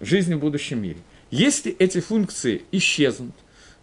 жизни 0.00 0.34
в 0.34 0.40
будущем 0.40 0.82
мире. 0.82 0.98
Если 1.30 1.72
эти 1.72 2.00
функции 2.00 2.62
исчезнут, 2.72 3.34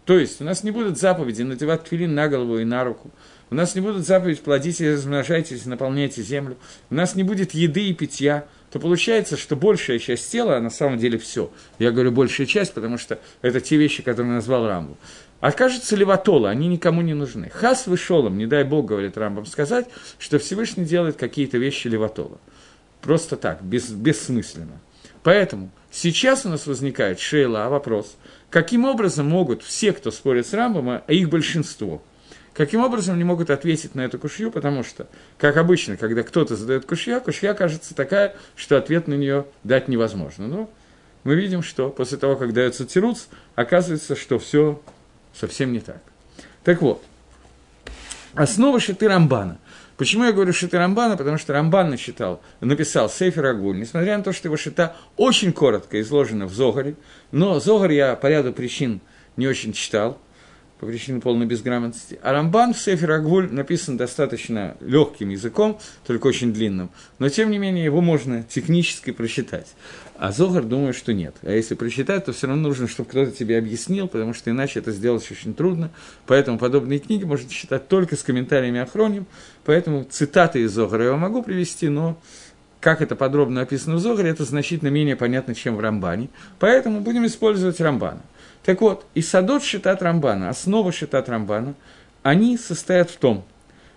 то 0.04 0.18
есть 0.18 0.40
у 0.40 0.44
нас 0.44 0.64
не 0.64 0.70
будут 0.70 0.98
заповеди 0.98 1.42
надевать 1.42 1.84
тфилин 1.84 2.14
на 2.14 2.28
голову 2.28 2.58
и 2.58 2.64
на 2.64 2.84
руку. 2.84 3.10
У 3.50 3.54
нас 3.54 3.74
не 3.74 3.80
будут 3.80 4.06
заповеди 4.06 4.40
плодитесь, 4.40 4.94
размножайтесь, 4.94 5.66
наполняйте 5.66 6.22
землю. 6.22 6.56
У 6.90 6.94
нас 6.94 7.14
не 7.14 7.22
будет 7.22 7.52
еды 7.52 7.88
и 7.88 7.92
питья. 7.92 8.46
То 8.70 8.80
получается, 8.80 9.36
что 9.36 9.54
большая 9.54 9.98
часть 9.98 10.32
тела, 10.32 10.56
а 10.56 10.60
на 10.60 10.70
самом 10.70 10.98
деле 10.98 11.18
все. 11.18 11.52
Я 11.78 11.90
говорю 11.90 12.10
большая 12.10 12.46
часть, 12.46 12.72
потому 12.72 12.96
что 12.96 13.18
это 13.42 13.60
те 13.60 13.76
вещи, 13.76 14.02
которые 14.02 14.32
назвал 14.32 14.66
Рамбу. 14.66 14.96
Окажется 15.40 15.96
леватола, 15.96 16.48
они 16.48 16.68
никому 16.68 17.02
не 17.02 17.14
нужны. 17.14 17.50
Хас 17.50 17.86
вышелом, 17.86 18.38
не 18.38 18.46
дай 18.46 18.64
Бог, 18.64 18.86
говорит 18.86 19.18
Рамбам, 19.18 19.44
сказать, 19.44 19.86
что 20.18 20.38
Всевышний 20.38 20.84
делает 20.84 21.16
какие-то 21.16 21.58
вещи 21.58 21.88
леватола. 21.88 22.38
Просто 23.02 23.36
так, 23.36 23.62
без, 23.62 23.90
бессмысленно. 23.90 24.80
Поэтому 25.22 25.70
сейчас 25.90 26.44
у 26.46 26.48
нас 26.48 26.66
возникает 26.66 27.20
шейла, 27.20 27.68
вопрос– 27.68 28.16
Каким 28.52 28.84
образом 28.84 29.30
могут 29.30 29.62
все, 29.62 29.94
кто 29.94 30.10
спорит 30.10 30.46
с 30.46 30.52
Рамбом, 30.52 30.90
а 30.90 31.02
их 31.08 31.30
большинство, 31.30 32.02
каким 32.52 32.82
образом 32.82 33.14
они 33.14 33.24
могут 33.24 33.48
ответить 33.48 33.94
на 33.94 34.02
эту 34.02 34.18
кушью, 34.18 34.50
потому 34.50 34.84
что, 34.84 35.08
как 35.38 35.56
обычно, 35.56 35.96
когда 35.96 36.22
кто-то 36.22 36.54
задает 36.54 36.84
кушья, 36.84 37.20
кушья 37.20 37.54
кажется 37.54 37.94
такая, 37.94 38.36
что 38.54 38.76
ответ 38.76 39.08
на 39.08 39.14
нее 39.14 39.46
дать 39.64 39.88
невозможно. 39.88 40.48
Но 40.48 40.70
мы 41.24 41.34
видим, 41.34 41.62
что 41.62 41.88
после 41.88 42.18
того, 42.18 42.36
как 42.36 42.52
дается 42.52 42.84
тируц, 42.84 43.22
оказывается, 43.54 44.16
что 44.16 44.38
все 44.38 44.82
совсем 45.32 45.72
не 45.72 45.80
так. 45.80 46.02
Так 46.62 46.82
вот, 46.82 47.02
основа 48.34 48.80
шиты 48.80 49.08
Рамбана. 49.08 49.56
Почему 50.02 50.24
я 50.24 50.32
говорю 50.32 50.52
Шита 50.52 50.78
Рамбана? 50.78 51.16
Потому 51.16 51.38
что 51.38 51.52
Рамбан 51.52 51.90
начитал, 51.90 52.42
написал 52.60 53.08
Сейфер 53.08 53.46
Агуль, 53.46 53.78
несмотря 53.78 54.18
на 54.18 54.24
то, 54.24 54.32
что 54.32 54.48
его 54.48 54.56
Шита 54.56 54.96
очень 55.16 55.52
коротко 55.52 56.00
изложена 56.00 56.46
в 56.46 56.52
Зогаре, 56.52 56.96
но 57.30 57.60
Зогар 57.60 57.92
я 57.92 58.16
по 58.16 58.26
ряду 58.26 58.52
причин 58.52 59.00
не 59.36 59.46
очень 59.46 59.72
читал, 59.72 60.18
по 60.82 60.86
причине 60.86 61.20
полной 61.20 61.46
безграмотности. 61.46 62.18
А 62.24 62.32
Рамбан 62.32 62.74
в 62.74 62.80
Сефер 62.80 63.12
Агвуль 63.12 63.48
написан 63.52 63.96
достаточно 63.96 64.76
легким 64.80 65.28
языком, 65.28 65.78
только 66.04 66.26
очень 66.26 66.52
длинным, 66.52 66.90
но 67.20 67.28
тем 67.28 67.52
не 67.52 67.58
менее 67.58 67.84
его 67.84 68.00
можно 68.00 68.42
технически 68.42 69.12
прочитать. 69.12 69.68
А 70.18 70.32
Зогар 70.32 70.64
думаю, 70.64 70.92
что 70.92 71.12
нет. 71.12 71.36
А 71.42 71.52
если 71.52 71.76
прочитать, 71.76 72.24
то 72.24 72.32
все 72.32 72.48
равно 72.48 72.68
нужно, 72.68 72.88
чтобы 72.88 73.08
кто-то 73.08 73.30
тебе 73.30 73.58
объяснил, 73.58 74.08
потому 74.08 74.34
что 74.34 74.50
иначе 74.50 74.80
это 74.80 74.90
сделать 74.90 75.24
очень 75.30 75.54
трудно. 75.54 75.90
Поэтому 76.26 76.58
подобные 76.58 76.98
книги 76.98 77.22
можно 77.22 77.48
читать 77.48 77.86
только 77.86 78.16
с 78.16 78.24
комментариями 78.24 78.80
Ахроним. 78.80 79.26
Поэтому 79.64 80.02
цитаты 80.02 80.62
из 80.62 80.72
Зогара 80.72 81.04
я 81.04 81.14
могу 81.14 81.44
привести, 81.44 81.88
но 81.90 82.18
как 82.80 83.02
это 83.02 83.14
подробно 83.14 83.60
описано 83.60 83.94
в 83.94 84.00
Зогаре, 84.00 84.30
это 84.30 84.44
значительно 84.44 84.88
менее 84.88 85.14
понятно, 85.14 85.54
чем 85.54 85.76
в 85.76 85.80
Рамбане. 85.80 86.28
Поэтому 86.58 87.02
будем 87.02 87.24
использовать 87.24 87.80
Рамбана. 87.80 88.22
Так 88.64 88.80
вот, 88.80 89.06
и 89.14 89.22
Садот 89.22 89.62
Шитат 89.62 90.02
Рамбана, 90.02 90.48
основа 90.48 90.92
Шитат 90.92 91.28
Рамбана, 91.28 91.74
они 92.22 92.56
состоят 92.56 93.10
в 93.10 93.16
том, 93.16 93.44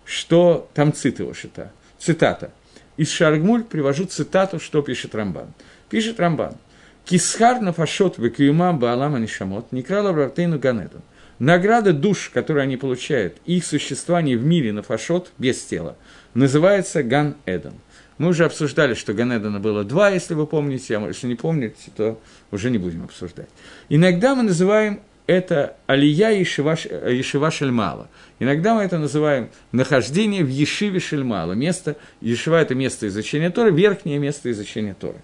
что 0.05 0.69
там 0.73 0.93
цит 0.93 1.19
его 1.19 1.33
Шита, 1.33 1.71
цитата. 1.99 2.51
Из 2.97 3.11
Шаргмуль 3.11 3.63
привожу 3.63 4.05
цитату, 4.05 4.59
что 4.59 4.81
пишет 4.81 5.13
Рамбан. 5.13 5.53
Пишет 5.89 6.19
Рамбан. 6.19 6.55
Кисхар 7.03 7.61
нафашот 7.61 8.17
векиума 8.17 8.73
баалама 8.73 9.19
нишамот, 9.19 9.71
некрала 9.71 10.11
братейну 10.13 10.57
ганедан. 10.57 11.01
Награда 11.37 11.91
душ, 11.91 12.29
которые 12.33 12.63
они 12.63 12.77
получают, 12.77 13.37
их 13.45 13.65
существование 13.65 14.37
в 14.37 14.45
мире 14.45 14.71
на 14.71 14.81
фашот 14.81 15.31
без 15.37 15.61
тела, 15.61 15.97
называется 16.33 17.03
Ган 17.03 17.35
Эден. 17.45 17.73
Мы 18.17 18.29
уже 18.29 18.45
обсуждали, 18.45 18.93
что 18.93 19.13
Ганедана 19.13 19.59
было 19.59 19.83
два, 19.83 20.09
если 20.09 20.33
вы 20.33 20.47
помните, 20.47 20.97
а 20.97 21.07
если 21.07 21.27
не 21.27 21.35
помните, 21.35 21.91
то 21.95 22.19
уже 22.51 22.69
не 22.69 22.77
будем 22.77 23.03
обсуждать. 23.03 23.49
Иногда 23.89 24.35
мы 24.35 24.43
называем 24.43 25.01
это 25.27 25.75
Алия 25.87 26.29
Ешива, 26.29 26.77
Ешива 27.09 27.51
Шельмала. 27.51 28.07
Иногда 28.39 28.75
мы 28.75 28.83
это 28.83 28.97
называем 28.97 29.49
нахождение 29.71 30.43
в 30.43 30.49
Ешиве 30.49 30.99
Шельмала. 30.99 31.53
Место, 31.53 31.97
Ешива– 32.21 32.61
это 32.61 32.75
место 32.75 33.07
изучения 33.07 33.49
Торы, 33.49 33.71
верхнее 33.71 34.19
место 34.19 34.51
изучения 34.51 34.93
Торы. 34.93 35.17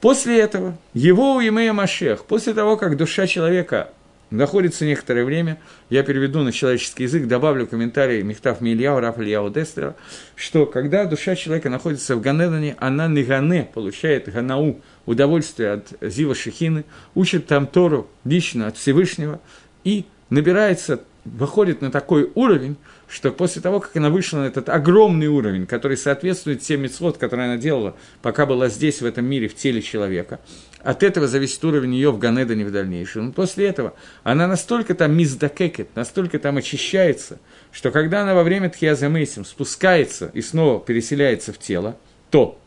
После 0.00 0.38
этого, 0.38 0.76
его 0.92 1.36
у 1.36 1.40
Емея 1.40 1.72
Машех, 1.72 2.26
после 2.26 2.52
того, 2.52 2.76
как 2.76 2.96
душа 2.96 3.26
человека 3.26 3.90
находится 4.30 4.84
некоторое 4.84 5.24
время, 5.24 5.58
я 5.90 6.02
переведу 6.02 6.42
на 6.42 6.52
человеческий 6.52 7.04
язык, 7.04 7.26
добавлю 7.26 7.66
комментарий 7.66 8.22
Мехтав 8.22 8.60
Мильяу, 8.60 9.00
Раф 9.00 9.18
Ильяу 9.18 9.50
Дестлера, 9.50 9.96
что 10.34 10.66
когда 10.66 11.04
душа 11.04 11.36
человека 11.36 11.70
находится 11.70 12.16
в 12.16 12.20
Ганедане, 12.20 12.76
она 12.78 13.08
негане, 13.08 13.68
получает 13.72 14.32
ганау, 14.32 14.80
удовольствие 15.06 15.72
от 15.72 15.88
Зива 16.00 16.34
Шехины, 16.34 16.84
учит 17.14 17.46
там 17.46 17.66
Тору 17.66 18.08
лично 18.24 18.68
от 18.68 18.76
Всевышнего 18.76 19.40
и 19.84 20.06
набирается, 20.30 21.00
выходит 21.24 21.80
на 21.80 21.90
такой 21.90 22.30
уровень, 22.34 22.76
что 23.14 23.30
после 23.30 23.62
того, 23.62 23.78
как 23.78 23.94
она 23.94 24.10
вышла 24.10 24.38
на 24.38 24.46
этот 24.46 24.68
огромный 24.68 25.28
уровень, 25.28 25.66
который 25.66 25.96
соответствует 25.96 26.62
тем 26.62 26.82
мецвод, 26.82 27.16
которые 27.16 27.46
она 27.46 27.56
делала, 27.56 27.94
пока 28.22 28.44
была 28.44 28.68
здесь, 28.68 29.00
в 29.00 29.06
этом 29.06 29.24
мире, 29.24 29.46
в 29.46 29.54
теле 29.54 29.82
человека, 29.82 30.40
от 30.82 31.04
этого 31.04 31.28
зависит 31.28 31.64
уровень 31.64 31.94
ее 31.94 32.10
в 32.10 32.18
Ганедане 32.18 32.64
в 32.64 32.72
дальнейшем. 32.72 33.26
Но 33.26 33.32
после 33.32 33.68
этого 33.68 33.94
она 34.24 34.48
настолько 34.48 34.96
там 34.96 35.16
миздакекет, 35.16 35.94
настолько 35.94 36.40
там 36.40 36.56
очищается, 36.56 37.38
что 37.70 37.92
когда 37.92 38.22
она 38.22 38.34
во 38.34 38.42
время 38.42 38.68
Тхиазамейсим 38.68 39.44
спускается 39.44 40.32
и 40.34 40.42
снова 40.42 40.80
переселяется 40.80 41.52
в 41.52 41.58
тело, 41.58 41.96
то, 42.30 42.58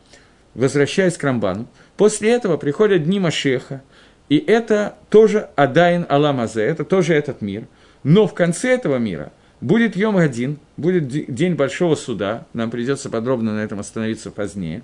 возвращаясь 0.54 1.18
к 1.18 1.24
Рамбану, 1.24 1.68
после 1.98 2.30
этого 2.30 2.56
приходят 2.56 3.04
дни 3.04 3.20
Машеха, 3.20 3.82
и 4.30 4.38
это 4.38 4.96
тоже 5.10 5.50
Адайн 5.56 6.06
Аламазе, 6.08 6.62
это 6.62 6.86
тоже 6.86 7.12
этот 7.12 7.42
мир. 7.42 7.66
Но 8.02 8.26
в 8.26 8.32
конце 8.32 8.70
этого 8.70 8.96
мира 8.96 9.30
будет 9.60 9.96
Йом 9.96 10.16
один, 10.16 10.58
будет 10.76 11.08
день 11.08 11.54
большого 11.54 11.94
суда, 11.94 12.46
нам 12.52 12.70
придется 12.70 13.10
подробно 13.10 13.54
на 13.54 13.60
этом 13.60 13.80
остановиться 13.80 14.30
позднее, 14.30 14.82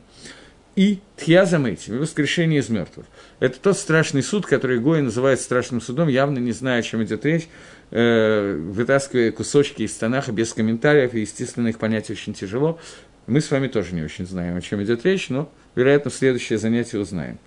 и 0.76 0.98
Тхьязамейти, 1.16 1.92
воскрешение 1.92 2.60
из 2.60 2.68
мертвых. 2.68 3.06
Это 3.38 3.60
тот 3.60 3.78
страшный 3.78 4.22
суд, 4.22 4.44
который 4.46 4.80
Гой 4.80 5.02
называет 5.02 5.40
страшным 5.40 5.80
судом, 5.80 6.08
явно 6.08 6.38
не 6.38 6.52
зная, 6.52 6.80
о 6.80 6.82
чем 6.82 7.04
идет 7.04 7.24
речь, 7.24 7.48
э, 7.90 8.56
вытаскивая 8.56 9.30
кусочки 9.30 9.82
из 9.82 9.94
Танаха 9.94 10.32
без 10.32 10.52
комментариев, 10.52 11.14
и, 11.14 11.20
естественно, 11.20 11.68
их 11.68 11.78
понять 11.78 12.10
очень 12.10 12.34
тяжело. 12.34 12.80
Мы 13.26 13.40
с 13.40 13.50
вами 13.50 13.68
тоже 13.68 13.94
не 13.94 14.02
очень 14.02 14.26
знаем, 14.26 14.56
о 14.56 14.60
чем 14.60 14.82
идет 14.82 15.04
речь, 15.04 15.28
но, 15.28 15.50
вероятно, 15.76 16.10
в 16.10 16.14
следующее 16.14 16.58
занятие 16.58 16.98
узнаем. 16.98 17.38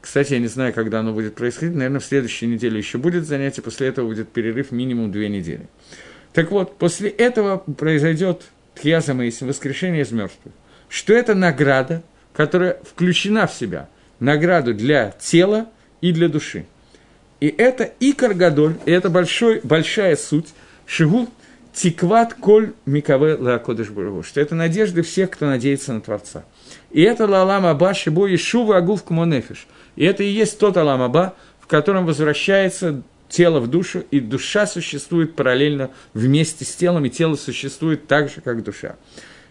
Кстати, 0.00 0.32
я 0.32 0.40
не 0.40 0.48
знаю, 0.48 0.74
когда 0.74 0.98
оно 0.98 1.12
будет 1.12 1.36
происходить. 1.36 1.76
Наверное, 1.76 2.00
в 2.00 2.04
следующей 2.04 2.48
неделе 2.48 2.76
еще 2.76 2.98
будет 2.98 3.24
занятие, 3.24 3.62
после 3.62 3.86
этого 3.86 4.08
будет 4.08 4.28
перерыв 4.28 4.72
минимум 4.72 5.12
две 5.12 5.28
недели. 5.28 5.68
Так 6.32 6.50
вот, 6.50 6.76
после 6.78 7.10
этого 7.10 7.58
произойдет 7.58 8.42
Тхьяза 8.74 9.14
Мейсим, 9.14 9.48
воскрешение 9.48 10.02
из 10.02 10.12
мертвых. 10.12 10.54
Что 10.88 11.12
это 11.12 11.34
награда, 11.34 12.02
которая 12.32 12.78
включена 12.84 13.46
в 13.46 13.52
себя, 13.52 13.88
награду 14.18 14.74
для 14.74 15.10
тела 15.20 15.68
и 16.00 16.12
для 16.12 16.28
души. 16.28 16.66
И 17.40 17.48
это 17.48 17.84
и 17.84 18.12
Каргадоль, 18.12 18.76
и 18.86 18.92
это 18.92 19.10
большой, 19.10 19.60
большая 19.62 20.16
суть, 20.16 20.48
Шигу 20.86 21.28
Тикват 21.74 22.34
Коль 22.34 22.72
Микаве 22.84 23.34
Лакодыш 23.34 23.88
что 24.26 24.40
это 24.40 24.54
надежды 24.54 25.02
всех, 25.02 25.30
кто 25.30 25.46
надеется 25.46 25.92
на 25.92 26.00
Творца. 26.00 26.44
И 26.90 27.02
это 27.02 27.26
Лалам 27.26 27.66
Аба 27.66 27.94
Шибо 27.94 28.26
Ешува 28.26 28.76
Агув 28.76 29.04
Кмонефиш. 29.04 29.66
И 29.96 30.04
это 30.04 30.22
и 30.22 30.28
есть 30.28 30.58
тот 30.58 30.76
Алам 30.76 31.02
Аба, 31.02 31.34
в 31.60 31.66
котором 31.66 32.04
возвращается 32.04 33.02
тело 33.32 33.60
в 33.60 33.66
душу, 33.68 34.04
и 34.10 34.20
душа 34.20 34.66
существует 34.66 35.34
параллельно 35.34 35.90
вместе 36.14 36.64
с 36.64 36.74
телом, 36.74 37.04
и 37.06 37.10
тело 37.10 37.34
существует 37.34 38.06
так 38.06 38.28
же, 38.28 38.40
как 38.40 38.62
душа. 38.62 38.96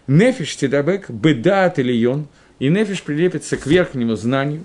Нефиш 0.06 0.56
Тидабек, 0.56 1.10
Бедаат 1.10 1.78
Ильон, 1.78 2.28
и 2.58 2.68
Нефиш 2.68 3.02
прилепится 3.02 3.56
к 3.56 3.66
верхнему 3.66 4.14
знанию, 4.14 4.62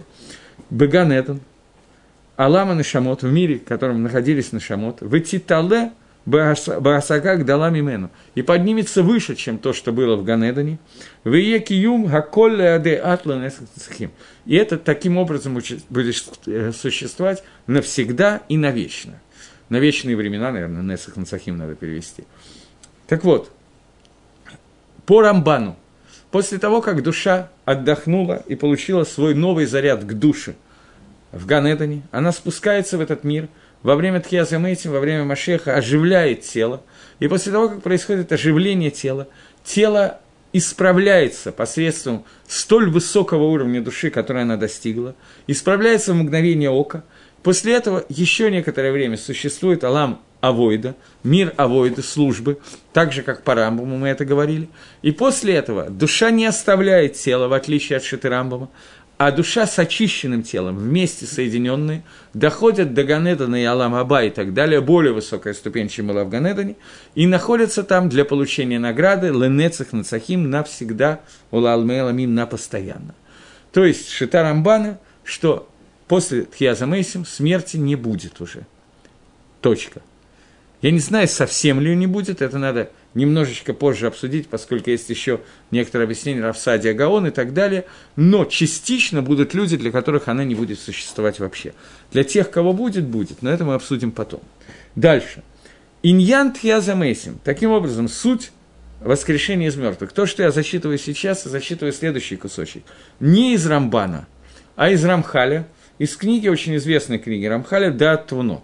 Беганетон, 0.70 1.42
Алама 2.36 2.76
Нашамот, 2.76 3.24
в 3.24 3.32
мире, 3.32 3.58
в 3.58 3.64
котором 3.64 4.04
находились 4.04 4.52
Нашамот, 4.52 5.00
Ветитале– 5.02 5.92
Баасагак 6.28 7.46
дала 7.46 7.70
мимену, 7.70 8.12
и 8.36 8.42
поднимется 8.42 9.02
выше, 9.02 9.36
чем 9.36 9.58
то, 9.58 9.72
что 9.72 9.94
было 9.94 10.18
в 10.18 10.26
Ганедане. 10.26 10.78
В 11.24 11.34
Иекиюм 11.34 12.10
Хаколле 12.10 12.72
Аде 12.72 12.96
Атлан 12.98 13.50
И 14.46 14.56
это 14.56 14.78
таким 14.78 15.18
образом 15.18 15.58
будет 15.90 16.26
э, 16.46 16.74
существовать 16.74 17.44
навсегда 17.66 18.42
и 18.50 18.58
навечно. 18.58 19.22
На 19.70 19.78
вечные 19.78 20.18
времена, 20.18 20.52
наверное, 20.52 20.82
Несах 20.82 21.16
Нацахим 21.16 21.56
надо 21.56 21.76
перевести. 21.76 22.26
Так 23.08 23.24
вот, 23.24 23.50
по 25.06 25.22
Рамбану, 25.22 25.78
после 26.30 26.58
того, 26.58 26.82
как 26.82 27.04
душа 27.04 27.50
отдохнула 27.64 28.44
и 28.48 28.56
получила 28.56 29.06
свой 29.06 29.34
новый 29.34 29.66
заряд 29.66 30.04
к 30.04 30.12
душе 30.12 30.56
в 31.32 31.46
Ганедане, 31.46 32.02
она 32.12 32.34
спускается 32.34 32.98
в 32.98 33.02
этот 33.02 33.24
мир– 33.24 33.48
во 33.84 33.96
время 33.96 34.20
Тхиаса 34.20 34.58
Мейтим, 34.58 34.92
во 34.92 35.00
время 35.00 35.24
Машеха 35.24 35.76
оживляет 35.76 36.42
тело. 36.42 36.82
И 37.20 37.28
после 37.28 37.52
того, 37.52 37.70
как 37.70 37.82
происходит 37.82 38.32
оживление 38.32 38.92
тела, 38.92 39.28
тело 39.64 40.20
исправляется 40.54 41.52
посредством 41.52 42.24
столь 42.48 42.90
высокого 42.90 43.44
уровня 43.44 43.82
души, 43.82 44.10
который 44.10 44.44
она 44.44 44.58
достигла, 44.58 45.16
исправляется 45.46 46.14
в 46.14 46.16
мгновение 46.16 46.70
ока. 46.70 47.04
После 47.44 47.74
этого 47.74 48.04
еще 48.10 48.50
некоторое 48.52 48.92
время 48.92 49.18
существует 49.18 49.84
Алам 49.84 50.22
Авойда, 50.42 50.96
мир 51.24 51.54
Авойда, 51.58 52.04
службы, 52.04 52.60
так 52.94 53.12
же, 53.12 53.24
как 53.24 53.44
по 53.44 53.56
Рамбаму 53.56 53.98
мы 53.98 54.08
это 54.10 54.26
говорили. 54.26 54.70
И 55.02 55.12
после 55.12 55.56
этого 55.56 55.90
душа 55.90 56.30
не 56.30 56.46
оставляет 56.46 57.14
тело, 57.14 57.48
в 57.48 57.54
отличие 57.54 57.98
от 57.98 58.04
Шиты 58.04 58.30
Рамбама, 58.30 58.70
а 59.18 59.32
душа 59.32 59.66
с 59.66 59.80
очищенным 59.80 60.44
телом, 60.44 60.78
вместе 60.78 61.26
соединенные, 61.26 62.04
доходят 62.34 62.94
до 62.94 63.04
Ганедана 63.04 63.56
и 63.56 63.66
Алам 63.66 63.96
Аба 63.96 64.24
и 64.24 64.30
так 64.30 64.54
далее, 64.54 64.80
более 64.80 65.12
высокая 65.12 65.54
ступень, 65.56 65.90
чем 65.90 66.08
была 66.08 66.24
в 66.24 66.30
Ганедане, 66.30 66.76
и 67.16 67.26
находятся 67.26 67.84
там 67.84 68.10
для 68.10 68.26
получения 68.26 68.78
награды 68.78 69.28
Ленецах 69.28 69.92
Нацахим 69.92 70.50
навсегда, 70.50 71.22
Улалмеламим 71.50 72.36
на 72.36 72.46
постоянно. 72.46 73.16
То 73.72 73.84
есть 73.84 74.10
Шита 74.10 74.44
Рамбана, 74.44 75.00
что 75.24 75.68
после 76.08 76.44
Тхиаза 76.44 76.86
Мейсим 76.86 77.26
смерти 77.26 77.78
не 77.78 77.96
будет 77.96 78.40
уже. 78.40 78.68
Точка. 79.62 80.02
Я 80.84 80.92
не 80.92 81.00
знаю, 81.00 81.28
совсем 81.28 81.80
ли 81.80 81.96
не 81.96 82.06
будет, 82.06 82.44
это 82.44 82.60
надо 82.60 82.92
немножечко 83.18 83.74
позже 83.74 84.08
обсудить, 84.08 84.48
поскольку 84.48 84.92
есть 84.92 85.10
еще 85.10 85.42
некоторые 85.72 86.06
объяснения 86.06 86.42
Равсадия 86.42 86.94
Гаон 86.94 87.28
и 87.28 87.32
так 87.32 87.54
далее, 87.54 87.86
но 88.16 88.46
частично 88.46 89.22
будут 89.22 89.54
люди, 89.54 89.76
для 89.76 89.92
которых 89.92 90.28
она 90.28 90.44
не 90.44 90.56
будет 90.56 90.80
существовать 90.80 91.40
вообще. 91.40 91.74
Для 92.12 92.24
тех, 92.24 92.52
кого 92.52 92.74
будет, 92.74 93.06
будет, 93.06 93.42
но 93.42 93.50
это 93.50 93.66
мы 93.66 93.74
обсудим 93.74 94.12
потом. 94.12 94.42
Дальше. 94.96 95.44
Иньян 96.04 96.54
Тхиаза 96.54 96.96
Мейсим. 96.96 97.40
Таким 97.44 97.72
образом, 97.72 98.08
суть 98.08 98.52
воскрешение 99.02 99.70
из 99.70 99.76
мертвых. 99.76 100.14
То, 100.14 100.28
что 100.28 100.44
я 100.44 100.52
зачитываю 100.52 101.00
сейчас, 101.00 101.46
я 101.46 101.52
зачитываю 101.52 101.94
следующий 101.94 102.36
кусочек. 102.36 102.84
Не 103.20 103.56
из 103.56 103.66
Рамбана, 103.66 104.28
а 104.76 104.92
из 104.92 105.04
Рамхаля, 105.04 105.68
из 105.98 106.16
книги, 106.16 106.48
очень 106.48 106.76
известной 106.76 107.18
книги 107.18 107.46
Рамхаля 107.46 107.92
«Да 107.92 108.16
Твунот». 108.16 108.64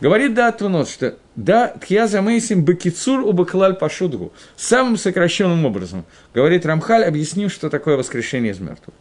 Говорит 0.00 0.34
Да 0.34 0.52
Твунот, 0.52 0.88
что 0.88 1.16
«Да 1.36 1.68
тхьяза 1.68 2.20
мейсим 2.20 2.64
бакицур 2.64 3.20
у 3.20 3.32
баклаль 3.32 3.74
пашудгу» 3.74 4.32
самым 4.56 4.98
сокращенным 4.98 5.64
образом. 5.64 6.04
Говорит 6.34 6.66
Рамхаль, 6.66 7.04
объясним, 7.04 7.48
что 7.48 7.70
такое 7.70 7.96
воскрешение 7.96 8.52
из 8.52 8.60
мертвых. 8.60 8.94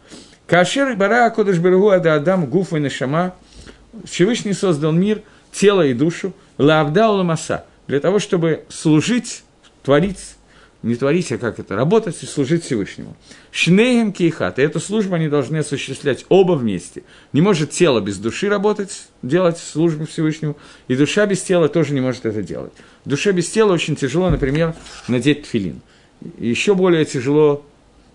Кашер 0.47 0.95
бара 0.95 1.29
кодыш 1.29 1.57
берегу 1.57 1.89
ада 1.89 2.15
адам 2.15 2.45
гуф 2.45 2.73
и 2.73 2.79
нашама. 2.79 3.35
Всевышний 4.05 4.53
создал 4.53 4.91
мир, 4.91 5.21
тело 5.51 5.85
и 5.85 5.93
душу, 5.93 6.33
лавда 6.57 7.11
маса, 7.23 7.65
для 7.87 7.99
того, 7.99 8.19
чтобы 8.19 8.63
служить, 8.69 9.43
творить 9.83 10.35
не 10.85 10.95
творить, 10.95 11.31
а 11.31 11.39
как 11.39 11.57
это, 11.57 11.75
работать 11.75 12.21
и 12.21 12.27
служить 12.27 12.63
Всевышнему. 12.63 13.17
Шнеем 13.51 14.13
кейхат, 14.13 14.59
и 14.59 14.61
эту 14.61 14.79
службу 14.79 15.15
они 15.15 15.27
должны 15.27 15.57
осуществлять 15.57 16.25
оба 16.29 16.53
вместе. 16.53 17.01
Не 17.33 17.41
может 17.41 17.71
тело 17.71 18.01
без 18.01 18.19
души 18.19 18.49
работать, 18.49 19.07
делать 19.23 19.57
службу 19.57 20.05
Всевышнему, 20.05 20.55
и 20.87 20.95
душа 20.95 21.25
без 21.25 21.41
тела 21.41 21.69
тоже 21.69 21.95
не 21.95 22.01
может 22.01 22.27
это 22.27 22.43
делать. 22.43 22.71
Душе 23.03 23.31
без 23.31 23.49
тела 23.49 23.73
очень 23.73 23.95
тяжело, 23.95 24.29
например, 24.29 24.75
надеть 25.07 25.43
тфилин. 25.43 25.81
Еще 26.37 26.75
более 26.75 27.03
тяжело 27.03 27.65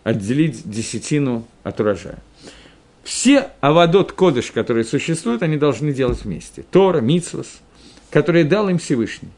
отделить 0.04 0.62
десятину 0.64 1.48
от 1.64 1.80
урожая. 1.80 2.18
Все 3.02 3.48
авадот 3.60 4.12
кодыш, 4.12 4.52
которые 4.52 4.84
существуют, 4.84 5.42
они 5.42 5.56
должны 5.56 5.92
делать 5.92 6.22
вместе. 6.22 6.64
Тора, 6.70 7.00
Мицвас, 7.00 7.48
которые 8.10 8.44
дал 8.44 8.68
им 8.68 8.78
Всевышний 8.78 9.30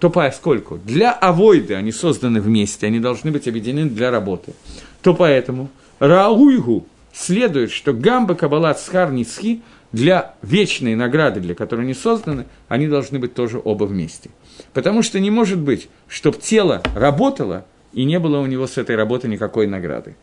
то 0.00 0.08
поскольку 0.08 0.78
для 0.78 1.12
авойды 1.12 1.74
они 1.74 1.92
созданы 1.92 2.40
вместе, 2.40 2.86
они 2.86 3.00
должны 3.00 3.30
быть 3.30 3.46
объединены 3.46 3.90
для 3.90 4.10
работы, 4.10 4.54
то 5.02 5.14
поэтому 5.14 5.68
Рауйгу 5.98 6.86
следует, 7.12 7.70
что 7.70 7.92
Гамба, 7.92 8.34
Кабалат, 8.34 8.80
Схар, 8.80 9.12
Ницхи 9.12 9.60
для 9.92 10.34
вечной 10.42 10.94
награды, 10.94 11.40
для 11.40 11.54
которой 11.54 11.82
они 11.82 11.92
созданы, 11.92 12.46
они 12.68 12.88
должны 12.88 13.18
быть 13.18 13.34
тоже 13.34 13.60
оба 13.62 13.84
вместе. 13.84 14.30
Потому 14.72 15.02
что 15.02 15.20
не 15.20 15.30
может 15.30 15.58
быть, 15.58 15.88
чтобы 16.08 16.38
тело 16.38 16.82
работало, 16.94 17.66
и 17.92 18.04
не 18.04 18.18
было 18.18 18.38
у 18.38 18.46
него 18.46 18.66
с 18.66 18.78
этой 18.78 18.96
работы 18.96 19.28
никакой 19.28 19.66
награды. 19.66 20.14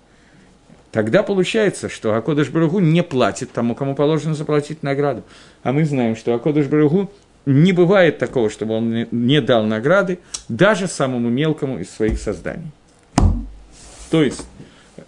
Тогда 0.91 1.21
получается, 1.21 1.89
что 1.89 2.15
Акодыш 2.15 2.49
Баругу 2.49 2.79
не 2.79 3.03
платит 3.03 3.51
тому, 3.51 3.75
кому 3.75 3.93
положено 3.93 4.33
заплатить 4.33 4.81
награду. 4.81 5.21
А 5.61 5.73
мы 5.73 5.85
знаем, 5.85 6.15
что 6.15 6.33
Акодыш 6.33 6.65
Баругу 6.65 7.11
не 7.47 7.71
бывает 7.71 8.17
такого, 8.17 8.49
чтобы 8.49 8.73
он 8.75 9.07
не 9.09 9.39
дал 9.39 9.63
награды 9.63 10.19
даже 10.49 10.87
самому 10.87 11.29
мелкому 11.29 11.79
из 11.79 11.89
своих 11.89 12.19
созданий. 12.19 12.71
То 14.11 14.21
есть, 14.21 14.45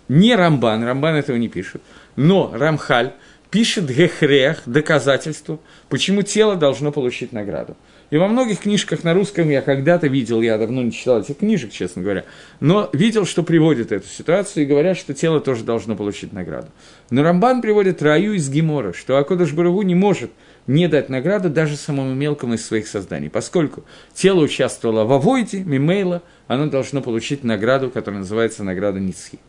не 0.07 0.35
Рамбан, 0.35 0.83
Рамбан 0.83 1.15
этого 1.15 1.35
не 1.35 1.49
пишет, 1.49 1.81
но 2.15 2.49
Рамхаль 2.53 3.11
пишет 3.51 3.89
гехрех, 3.89 4.61
доказательство, 4.65 5.59
почему 5.89 6.21
тело 6.21 6.55
должно 6.55 6.93
получить 6.93 7.33
награду. 7.33 7.75
И 8.09 8.17
во 8.17 8.27
многих 8.27 8.59
книжках 8.59 9.03
на 9.03 9.13
русском 9.13 9.49
я 9.49 9.61
когда-то 9.61 10.07
видел, 10.07 10.41
я 10.41 10.57
давно 10.57 10.81
не 10.81 10.91
читал 10.91 11.21
этих 11.21 11.37
книжек, 11.37 11.71
честно 11.71 12.01
говоря, 12.01 12.25
но 12.59 12.89
видел, 12.91 13.25
что 13.25 13.43
приводит 13.43 13.91
эту 13.91 14.07
ситуацию 14.07 14.63
и 14.63 14.65
говорят, 14.65 14.97
что 14.97 15.13
тело 15.13 15.39
тоже 15.39 15.63
должно 15.63 15.95
получить 15.95 16.33
награду. 16.33 16.69
Но 17.11 17.21
Рамбан 17.21 17.61
приводит 17.61 18.01
раю 18.01 18.33
из 18.33 18.49
Гемора, 18.49 18.93
что 18.93 19.17
Акодыш 19.17 19.53
Барагу 19.53 19.83
не 19.83 19.95
может– 19.95 20.31
не 20.69 20.87
дать 20.87 21.09
награду 21.09 21.49
даже 21.49 21.75
самому 21.75 22.13
мелкому 22.13 22.53
из 22.53 22.63
своих 22.63 22.87
созданий. 22.87 23.27
Поскольку 23.27 23.83
тело 24.13 24.41
участвовало 24.41 25.03
в 25.03 25.11
авойде, 25.11 25.63
мимейла, 25.63 26.21
оно 26.47 26.67
должно 26.67 27.01
получить 27.01 27.43
награду, 27.43 27.89
которая 27.89 28.19
называется 28.19 28.63
награда 28.63 28.99
Ницхи. 28.99 29.39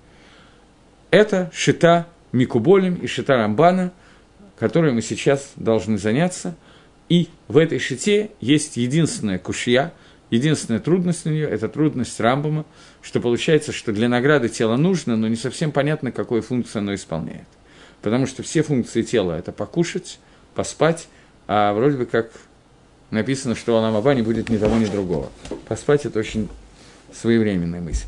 Это 1.10 1.50
шита 1.52 2.06
Микуболем 2.32 2.94
и 2.94 3.06
шита 3.06 3.36
Рамбана, 3.36 3.92
которой 4.58 4.92
мы 4.92 5.02
сейчас 5.02 5.52
должны 5.56 5.98
заняться. 5.98 6.56
И 7.10 7.28
в 7.48 7.58
этой 7.58 7.78
шите 7.80 8.30
есть 8.40 8.78
единственная 8.78 9.38
кушья, 9.40 9.92
единственная 10.30 10.78
трудность 10.80 11.26
у 11.26 11.30
нее– 11.30 11.48
это 11.50 11.68
трудность 11.68 12.18
Рамбама, 12.20 12.64
что 13.02 13.20
получается, 13.20 13.72
что 13.72 13.92
для 13.92 14.08
награды 14.08 14.48
тело 14.48 14.76
нужно, 14.76 15.16
но 15.16 15.26
не 15.26 15.34
совсем 15.34 15.72
понятно, 15.72 16.12
какую 16.12 16.40
функцию 16.40 16.80
оно 16.80 16.94
исполняет. 16.94 17.48
Потому 18.00 18.28
что 18.28 18.44
все 18.44 18.62
функции 18.62 19.02
тела– 19.02 19.32
это 19.38 19.50
покушать, 19.50 20.20
поспать, 20.54 21.08
а 21.48 21.72
вроде 21.74 21.96
бы 21.96 22.06
как 22.06 22.30
написано, 23.10 23.56
что 23.56 23.76
Аламаба 23.76 24.14
не 24.14 24.22
будет 24.22 24.48
ни 24.48 24.56
того, 24.56 24.76
ни 24.76 24.86
другого. 24.86 25.32
Поспать– 25.66 26.06
это 26.06 26.20
очень 26.20 26.48
своевременная 27.12 27.80
мысль. 27.80 28.06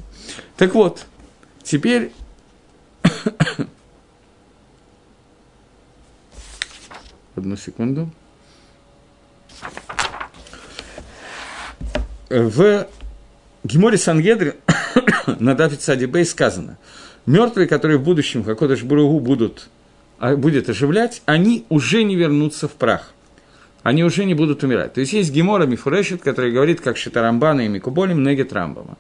Так 0.57 0.75
вот, 0.75 1.07
теперь 1.65 2.13
одну 7.35 7.57
секунду. 7.57 8.09
В 12.29 12.87
Геморе 13.65 13.99
Сангедре 13.99 14.57
на 15.39 15.55
Дафице 15.55 15.95
Бей 16.07 16.25
сказано, 16.25 16.79
мертвые, 17.27 17.69
которые 17.69 17.99
в 17.99 18.03
будущем, 18.03 18.43
как 18.43 18.59
Кодыш 18.59 18.83
Буругу, 18.83 19.21
будут 19.21 19.69
а, 20.23 20.37
будет 20.37 20.69
оживлять, 20.69 21.21
они 21.27 21.67
уже 21.69 22.05
не 22.05 22.15
вернутся 22.15 22.69
в 22.69 22.73
прах. 22.73 23.13
Они 23.83 24.05
уже 24.05 24.25
не 24.25 24.35
будут 24.35 24.63
умирать. 24.63 24.95
То 24.95 25.01
есть 25.01 25.13
есть 25.13 25.33
Гемора 25.33 25.67
Мифурешит, 25.67 26.23
который 26.23 26.53
говорит, 26.53 26.81
как 26.81 26.97
Шитарамбана 26.97 27.63
и 27.63 27.69
Микуболим, 27.69 28.23
Негет 28.23 28.53
Рамбама. 28.53 28.97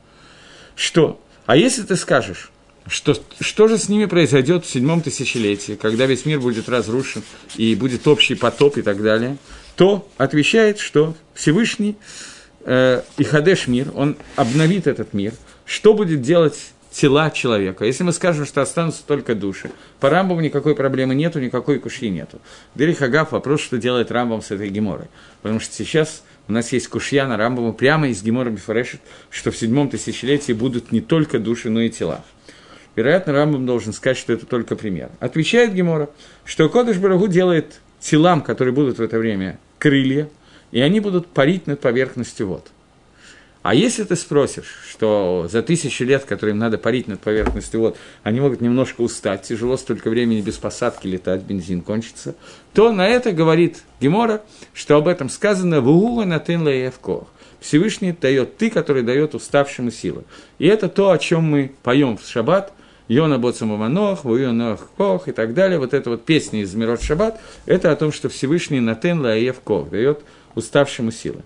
Что? 0.74 1.20
А 1.46 1.54
если 1.56 1.82
ты 1.82 1.94
скажешь, 1.94 2.50
что, 2.88 3.14
что 3.38 3.68
же 3.68 3.78
с 3.78 3.88
ними 3.88 4.06
произойдет 4.06 4.64
в 4.64 4.68
седьмом 4.68 5.00
тысячелетии, 5.00 5.78
когда 5.80 6.06
весь 6.06 6.26
мир 6.26 6.40
будет 6.40 6.68
разрушен 6.68 7.22
и 7.56 7.76
будет 7.76 8.08
общий 8.08 8.34
потоп 8.34 8.78
и 8.78 8.82
так 8.82 9.00
далее, 9.00 9.36
то 9.76 10.08
отвечает, 10.18 10.78
что 10.78 11.14
Всевышний 11.34 11.96
э, 12.64 13.02
и 13.18 13.24
Хадеш 13.24 13.66
мир, 13.68 13.90
он 13.94 14.16
обновит 14.36 14.86
этот 14.86 15.12
мир. 15.12 15.32
Что 15.64 15.94
будет 15.94 16.20
делать 16.20 16.72
тела 16.92 17.30
человека. 17.30 17.84
Если 17.84 18.04
мы 18.04 18.12
скажем, 18.12 18.44
что 18.44 18.60
останутся 18.60 19.02
только 19.06 19.34
души, 19.34 19.70
по 19.98 20.10
Рамбаму 20.10 20.40
никакой 20.40 20.74
проблемы 20.74 21.14
нету, 21.14 21.40
никакой 21.40 21.78
кушьи 21.78 22.08
нету. 22.08 22.38
Дери 22.74 22.92
Хагав 22.92 23.32
вопрос, 23.32 23.60
что 23.60 23.78
делает 23.78 24.12
Рамбам 24.12 24.42
с 24.42 24.50
этой 24.50 24.68
геморой. 24.68 25.06
Потому 25.40 25.60
что 25.60 25.74
сейчас 25.74 26.22
у 26.48 26.52
нас 26.52 26.72
есть 26.72 26.88
кушья 26.88 27.26
на 27.26 27.36
Рамбаму 27.36 27.72
прямо 27.72 28.08
из 28.08 28.22
гемора 28.22 28.50
Бифарешет, 28.50 29.00
что 29.30 29.50
в 29.50 29.56
седьмом 29.56 29.88
тысячелетии 29.88 30.52
будут 30.52 30.92
не 30.92 31.00
только 31.00 31.38
души, 31.38 31.70
но 31.70 31.80
и 31.80 31.88
тела. 31.88 32.22
Вероятно, 32.94 33.32
Рамбам 33.32 33.64
должен 33.64 33.94
сказать, 33.94 34.18
что 34.18 34.34
это 34.34 34.44
только 34.44 34.76
пример. 34.76 35.10
Отвечает 35.18 35.72
Гемора, 35.72 36.10
что 36.44 36.68
Кодыш 36.68 36.98
Барагу 36.98 37.26
делает 37.26 37.80
телам, 38.02 38.42
которые 38.42 38.74
будут 38.74 38.98
в 38.98 39.02
это 39.02 39.18
время, 39.18 39.58
крылья, 39.78 40.28
и 40.72 40.80
они 40.80 41.00
будут 41.00 41.28
парить 41.28 41.66
над 41.66 41.80
поверхностью 41.80 42.48
вод. 42.48 42.68
А 43.62 43.76
если 43.76 44.02
ты 44.02 44.16
спросишь, 44.16 44.74
что 44.90 45.48
за 45.50 45.62
тысячи 45.62 46.02
лет, 46.02 46.24
которые 46.24 46.52
им 46.52 46.58
надо 46.58 46.78
парить 46.78 47.06
над 47.06 47.20
поверхностью 47.20 47.78
вод, 47.78 47.96
они 48.24 48.40
могут 48.40 48.60
немножко 48.60 49.02
устать, 49.02 49.42
тяжело 49.42 49.76
столько 49.76 50.10
времени 50.10 50.40
без 50.40 50.56
посадки 50.56 51.06
летать, 51.06 51.42
бензин 51.42 51.80
кончится, 51.80 52.34
то 52.74 52.90
на 52.90 53.06
это 53.06 53.30
говорит 53.30 53.84
Гемора, 54.00 54.42
что 54.74 54.96
об 54.96 55.06
этом 55.06 55.28
сказано 55.28 55.80
в 55.80 55.88
Угуга 55.88 56.24
на 56.24 56.40
Тенлеевко. 56.40 57.28
Всевышний 57.60 58.10
дает 58.10 58.56
ты, 58.56 58.68
который 58.68 59.04
дает 59.04 59.36
уставшему 59.36 59.92
силы. 59.92 60.24
И 60.58 60.66
это 60.66 60.88
то, 60.88 61.10
о 61.10 61.18
чем 61.18 61.44
мы 61.44 61.70
поем 61.84 62.16
в 62.16 62.26
шаббат, 62.26 62.72
Йона 63.12 63.38
Боцамаманох, 63.38 64.24
Вуйонах 64.24 64.88
Кох 64.96 65.28
и 65.28 65.32
так 65.32 65.52
далее. 65.52 65.78
Вот 65.78 65.92
эта 65.92 66.08
вот 66.08 66.24
песня 66.24 66.62
из 66.62 66.74
Мирот 66.74 67.02
Шаббат, 67.02 67.38
это 67.66 67.92
о 67.92 67.96
том, 67.96 68.10
что 68.10 68.30
Всевышний 68.30 68.80
Натен 68.80 69.20
Лаев 69.20 69.60
Кох 69.60 69.90
дает 69.90 70.20
уставшему 70.54 71.10
силы. 71.10 71.42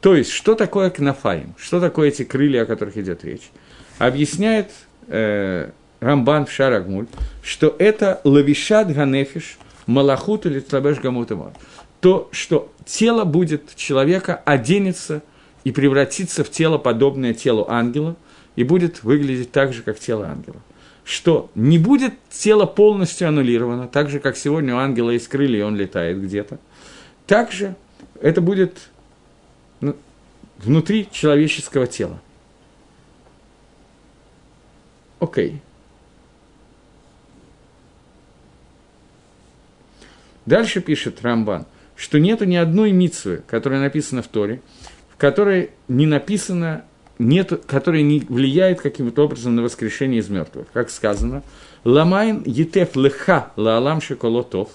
То 0.00 0.16
есть, 0.16 0.30
что 0.30 0.54
такое 0.54 0.88
кнафаим? 0.88 1.54
Что 1.58 1.78
такое 1.78 2.08
эти 2.08 2.24
крылья, 2.24 2.62
о 2.62 2.66
которых 2.66 2.96
идет 2.96 3.22
речь? 3.22 3.50
Объясняет 3.98 4.70
э, 5.08 5.70
Рамбан 6.00 6.46
в 6.46 6.50
Шарагмуль, 6.50 7.06
что 7.42 7.76
это 7.78 8.22
лавишат 8.24 8.90
ганефиш, 8.90 9.58
малахут 9.86 10.46
или 10.46 10.60
тлабеш 10.60 11.00
гамутамор. 11.00 11.52
То, 12.00 12.30
что 12.32 12.72
тело 12.86 13.24
будет 13.24 13.76
человека, 13.76 14.40
оденется 14.46 15.22
и 15.64 15.70
превратится 15.70 16.44
в 16.44 16.50
тело, 16.50 16.78
подобное 16.78 17.34
телу 17.34 17.66
ангела, 17.68 18.16
и 18.56 18.64
будет 18.64 19.02
выглядеть 19.02 19.52
так 19.52 19.74
же, 19.74 19.82
как 19.82 19.98
тело 19.98 20.26
ангела. 20.26 20.62
Что 21.04 21.50
не 21.54 21.78
будет 21.78 22.14
тело 22.30 22.64
полностью 22.64 23.28
аннулировано, 23.28 23.88
так 23.88 24.08
же, 24.08 24.20
как 24.20 24.36
сегодня 24.36 24.74
у 24.74 24.78
ангела 24.78 25.10
есть 25.10 25.28
крылья, 25.28 25.60
и 25.60 25.62
он 25.62 25.76
летает 25.76 26.20
где-то. 26.22 26.58
Также 27.26 27.76
это 28.20 28.40
будет 28.40 28.88
внутри 30.58 31.08
человеческого 31.10 31.86
тела. 31.86 32.20
Окей. 35.20 35.60
Дальше 40.46 40.80
пишет 40.80 41.22
Рамбан, 41.22 41.66
что 41.96 42.18
нету 42.18 42.44
ни 42.44 42.56
одной 42.56 42.92
мицвы, 42.92 43.42
которая 43.46 43.80
написана 43.80 44.22
в 44.22 44.28
Торе, 44.28 44.60
в 45.10 45.16
которой 45.16 45.70
не 45.88 46.06
написано 46.06 46.84
нет, 47.18 47.64
который 47.66 48.02
не 48.02 48.20
влияет 48.20 48.80
каким-то 48.80 49.24
образом 49.24 49.54
на 49.54 49.62
воскрешение 49.62 50.20
из 50.20 50.28
мертвых. 50.28 50.66
Как 50.72 50.90
сказано, 50.90 51.42
«למען 51.84 52.42
ייטב 52.44 52.96
לך 52.96 53.52
לעולם 53.56 54.00
שכולו 54.00 54.38
טוב», 54.38 54.70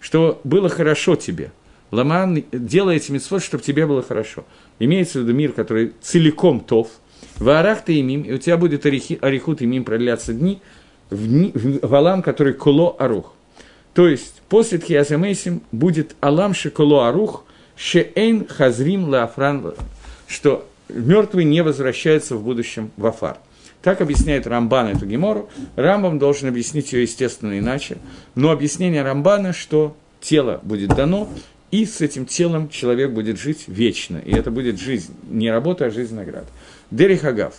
что 0.00 0.40
было 0.44 0.68
хорошо 0.68 1.16
тебе. 1.16 1.52
Ламан 1.90 2.44
делай 2.52 2.96
эти 2.96 3.12
митцвот, 3.12 3.42
чтобы 3.42 3.62
тебе 3.62 3.86
было 3.86 4.02
хорошо. 4.02 4.44
Имеется 4.78 5.18
в 5.18 5.22
виду 5.22 5.34
мир, 5.34 5.52
который 5.52 5.92
целиком 6.00 6.60
тов. 6.60 6.88
В 7.38 7.48
арах 7.48 7.84
ты 7.84 8.00
имим, 8.00 8.22
и 8.22 8.32
у 8.32 8.38
тебя 8.38 8.56
будет 8.56 8.86
орехи, 8.86 9.18
орехут 9.20 9.62
имим 9.62 9.84
продляться 9.84 10.32
дни, 10.32 10.60
в, 11.10 11.26
дни, 11.26 11.52
в 11.54 11.94
алам, 11.94 12.22
который 12.22 12.54
коло 12.54 12.96
арух. 12.98 13.32
То 13.94 14.08
есть, 14.08 14.42
после 14.48 14.78
Тхиазамейсим 14.78 15.62
будет 15.72 16.16
алам 16.20 16.54
шеколо 16.54 17.08
арух, 17.08 17.44
шеэйн 17.76 18.46
хазрим 18.46 19.08
лафран, 19.08 19.74
что 20.26 20.66
мертвый 20.88 21.44
не 21.44 21.62
возвращается 21.62 22.36
в 22.36 22.42
будущем 22.42 22.90
в 22.96 23.06
Афар. 23.06 23.38
Так 23.82 24.00
объясняет 24.00 24.46
Рамбан 24.46 24.88
эту 24.88 25.06
гемору. 25.06 25.48
Рамбам 25.76 26.18
должен 26.18 26.48
объяснить 26.48 26.92
ее, 26.92 27.02
естественно, 27.02 27.58
иначе. 27.58 27.98
Но 28.34 28.50
объяснение 28.50 29.02
Рамбана, 29.02 29.52
что 29.52 29.96
тело 30.20 30.60
будет 30.62 30.90
дано, 30.90 31.28
и 31.70 31.84
с 31.84 32.00
этим 32.00 32.26
телом 32.26 32.68
человек 32.68 33.12
будет 33.12 33.38
жить 33.38 33.64
вечно. 33.68 34.18
И 34.18 34.32
это 34.32 34.50
будет 34.50 34.80
жизнь, 34.80 35.14
не 35.28 35.50
работа, 35.50 35.86
а 35.86 35.90
жизнь 35.90 36.14
наград. 36.14 36.46
Дерих 36.90 37.24
Агав. 37.24 37.54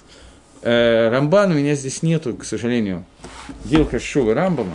Э, 0.64 1.10
Рамбан 1.10 1.52
у 1.52 1.56
меня 1.56 1.76
здесь 1.76 2.04
нету, 2.04 2.34
к 2.36 2.44
сожалению, 2.44 3.06
Гилха 3.66 4.00
Шува 4.00 4.34
Рамбама. 4.34 4.74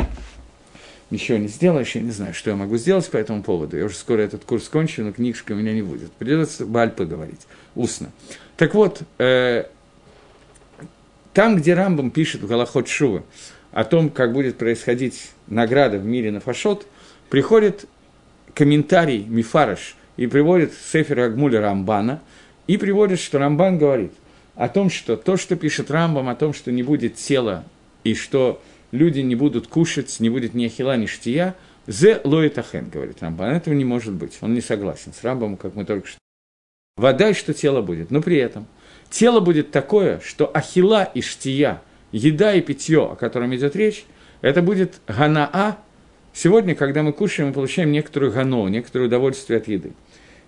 Ничего 1.12 1.36
не 1.36 1.48
сделаешь, 1.48 1.94
я 1.94 2.00
не 2.00 2.10
знаю, 2.10 2.32
что 2.32 2.48
я 2.48 2.56
могу 2.56 2.78
сделать 2.78 3.06
по 3.10 3.18
этому 3.18 3.42
поводу. 3.42 3.76
Я 3.76 3.84
уже 3.84 3.96
скоро 3.96 4.22
этот 4.22 4.46
курс 4.46 4.66
кончу, 4.70 5.02
но 5.02 5.12
книжка 5.12 5.52
у 5.52 5.54
меня 5.54 5.74
не 5.74 5.82
будет. 5.82 6.10
Придется 6.12 6.64
Бальпы 6.64 7.04
говорить, 7.04 7.42
устно. 7.74 8.10
Так 8.56 8.72
вот, 8.72 9.02
э, 9.18 9.66
там, 11.34 11.56
где 11.56 11.74
Рамбам 11.74 12.12
пишет 12.12 12.40
в 12.40 12.46
Галахот 12.46 12.88
Шува 12.88 13.24
о 13.72 13.84
том, 13.84 14.08
как 14.08 14.32
будет 14.32 14.56
происходить 14.56 15.32
награда 15.48 15.98
в 15.98 16.06
мире 16.06 16.30
на 16.30 16.40
Фашот, 16.40 16.86
приходит 17.28 17.84
комментарий 18.54 19.22
Мифараш 19.22 19.96
и 20.16 20.26
приводит 20.26 20.72
Сефер 20.72 21.20
Агмуля 21.20 21.60
Рамбана, 21.60 22.22
и 22.66 22.78
приводит, 22.78 23.20
что 23.20 23.38
Рамбан 23.38 23.76
говорит 23.76 24.14
о 24.54 24.70
том, 24.70 24.88
что 24.88 25.18
то, 25.18 25.36
что 25.36 25.56
пишет 25.56 25.90
Рамбам, 25.90 26.30
о 26.30 26.34
том, 26.34 26.54
что 26.54 26.72
не 26.72 26.82
будет 26.82 27.16
тела, 27.16 27.66
и 28.02 28.14
что 28.14 28.62
люди 28.92 29.20
не 29.20 29.34
будут 29.34 29.66
кушать, 29.66 30.20
не 30.20 30.30
будет 30.30 30.54
ни 30.54 30.66
ахила, 30.66 30.96
ни 30.96 31.06
штия, 31.06 31.56
«Зе 31.88 32.20
лоитахен», 32.22 32.90
говорит 32.90 33.20
Рамбан, 33.20 33.56
этого 33.56 33.74
не 33.74 33.84
может 33.84 34.14
быть, 34.14 34.38
он 34.40 34.54
не 34.54 34.60
согласен 34.60 35.12
с 35.12 35.24
Рамбамом, 35.24 35.56
как 35.56 35.74
мы 35.74 35.84
только 35.84 36.06
что 36.06 36.18
Вода 36.96 37.30
и 37.30 37.32
что 37.32 37.54
тело 37.54 37.80
будет. 37.80 38.10
Но 38.10 38.20
при 38.20 38.36
этом 38.36 38.66
тело 39.08 39.40
будет 39.40 39.70
такое, 39.70 40.20
что 40.20 40.50
ахила 40.52 41.04
и 41.04 41.22
штия, 41.22 41.82
еда 42.12 42.54
и 42.54 42.60
питье, 42.60 43.12
о 43.12 43.16
котором 43.16 43.54
идет 43.54 43.74
речь, 43.76 44.04
это 44.42 44.60
будет 44.60 45.00
ганаа. 45.06 45.78
Сегодня, 46.34 46.74
когда 46.74 47.02
мы 47.02 47.12
кушаем, 47.12 47.48
мы 47.48 47.54
получаем 47.54 47.92
некоторую 47.92 48.32
гано, 48.32 48.68
некоторое 48.68 49.06
удовольствие 49.06 49.58
от 49.58 49.68
еды. 49.68 49.92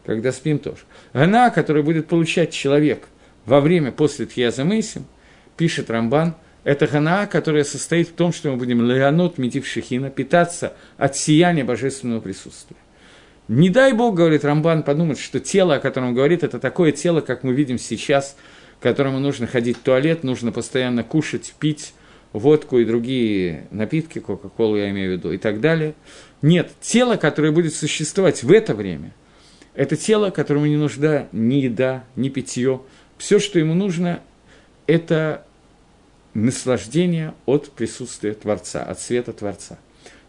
Когда 0.05 0.32
спим 0.32 0.59
тоже. 0.59 0.80
Гана, 1.14 1.49
которую 1.49 1.82
будет 1.82 2.09
получать 2.09 2.53
человек 2.53 3.09
во 3.47 3.61
время 3.61 3.90
после 3.90 4.26
Тьяза 4.26 4.64
Мейсим, 4.64 5.07
пишет 5.57 5.88
Рамбан, 5.88 6.34
это 6.65 6.87
гана, 6.87 7.27
которая 7.27 7.65
состоит 7.65 8.09
в 8.09 8.12
том, 8.12 8.33
что 8.33 8.51
мы 8.51 8.57
будем 8.57 8.83
леонот 8.83 9.39
метив 9.39 9.67
шехина, 9.67 10.11
питаться 10.11 10.75
от 10.97 11.17
сияния 11.17 11.65
божественного 11.65 12.21
присутствия. 12.21 12.77
Не 13.47 13.69
дай 13.69 13.93
Бог, 13.93 14.15
говорит 14.15 14.45
Рамбан, 14.45 14.83
подумать, 14.83 15.19
что 15.19 15.39
тело, 15.39 15.75
о 15.75 15.79
котором 15.79 16.09
он 16.09 16.15
говорит, 16.15 16.43
это 16.43 16.59
такое 16.59 16.93
тело, 16.93 17.21
как 17.21 17.45
мы 17.45 17.53
видим 17.53 17.79
сейчас, 17.79 18.37
которому 18.81 19.21
нужно 19.21 19.47
ходить 19.47 19.77
в 19.77 19.81
туалет, 19.81 20.25
нужно 20.25 20.51
постоянно 20.51 21.05
кушать, 21.05 21.55
пить 21.61 21.93
водку 22.33 22.79
и 22.79 22.87
другие 22.87 23.67
напитки, 23.71 24.19
Кока-Колу 24.19 24.77
я 24.77 24.91
имею 24.91 25.11
в 25.11 25.19
виду, 25.19 25.33
и 25.33 25.39
так 25.39 25.61
далее. 25.61 25.95
Нет, 26.41 26.73
тело, 26.81 27.17
которое 27.17 27.53
будет 27.53 27.75
существовать 27.75 28.43
в 28.43 28.51
это 28.51 28.75
время, 28.75 29.15
это 29.75 29.97
тело, 29.97 30.31
которому 30.31 30.67
не 30.67 30.77
нужна 30.77 31.29
ни 31.33 31.57
еда, 31.57 32.05
ни 32.17 32.31
питье. 32.31 32.81
Все, 33.19 33.39
что 33.39 33.59
ему 33.59 33.75
нужно, 33.75 34.21
это 34.87 35.47
наслаждение 36.35 37.35
от 37.47 37.70
присутствия 37.70 38.35
Творца, 38.35 38.82
от 38.82 39.01
света 39.01 39.32
Творца. 39.32 39.78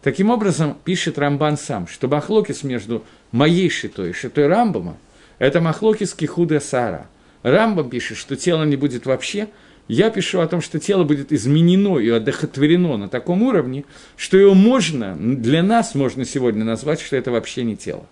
Таким 0.02 0.30
образом, 0.30 0.76
пишет 0.84 1.18
Рамбан 1.18 1.56
сам, 1.58 1.88
что 1.88 2.08
махлокис 2.08 2.62
между 2.62 3.04
моей 3.32 3.68
шитой 3.68 4.10
и 4.10 4.12
шитой 4.12 4.46
Рамбама– 4.46 4.96
это 5.38 5.60
махлокис 5.60 6.14
кихуда 6.14 6.60
сара. 6.60 7.08
Рамбам 7.42 7.90
пишет, 7.90 8.16
что 8.16 8.36
тело 8.36 8.64
не 8.64 8.76
будет 8.76 9.04
вообще, 9.04 9.48
я 9.88 10.10
пишу 10.10 10.40
о 10.40 10.48
том, 10.48 10.60
что 10.60 10.78
тело 10.78 11.04
будет 11.04 11.32
изменено 11.32 11.98
и 11.98 12.08
одохотворено 12.08 12.96
на 12.96 13.08
таком 13.08 13.42
уровне, 13.42 13.84
что 14.16 14.36
его 14.36 14.54
можно, 14.54 15.16
для 15.16 15.62
нас 15.62 15.94
можно 15.94 16.24
сегодня 16.24 16.64
назвать, 16.64 17.00
что 17.00 17.16
это 17.16 17.30
вообще 17.30 17.62
не 17.62 17.76
тело. 17.76 18.06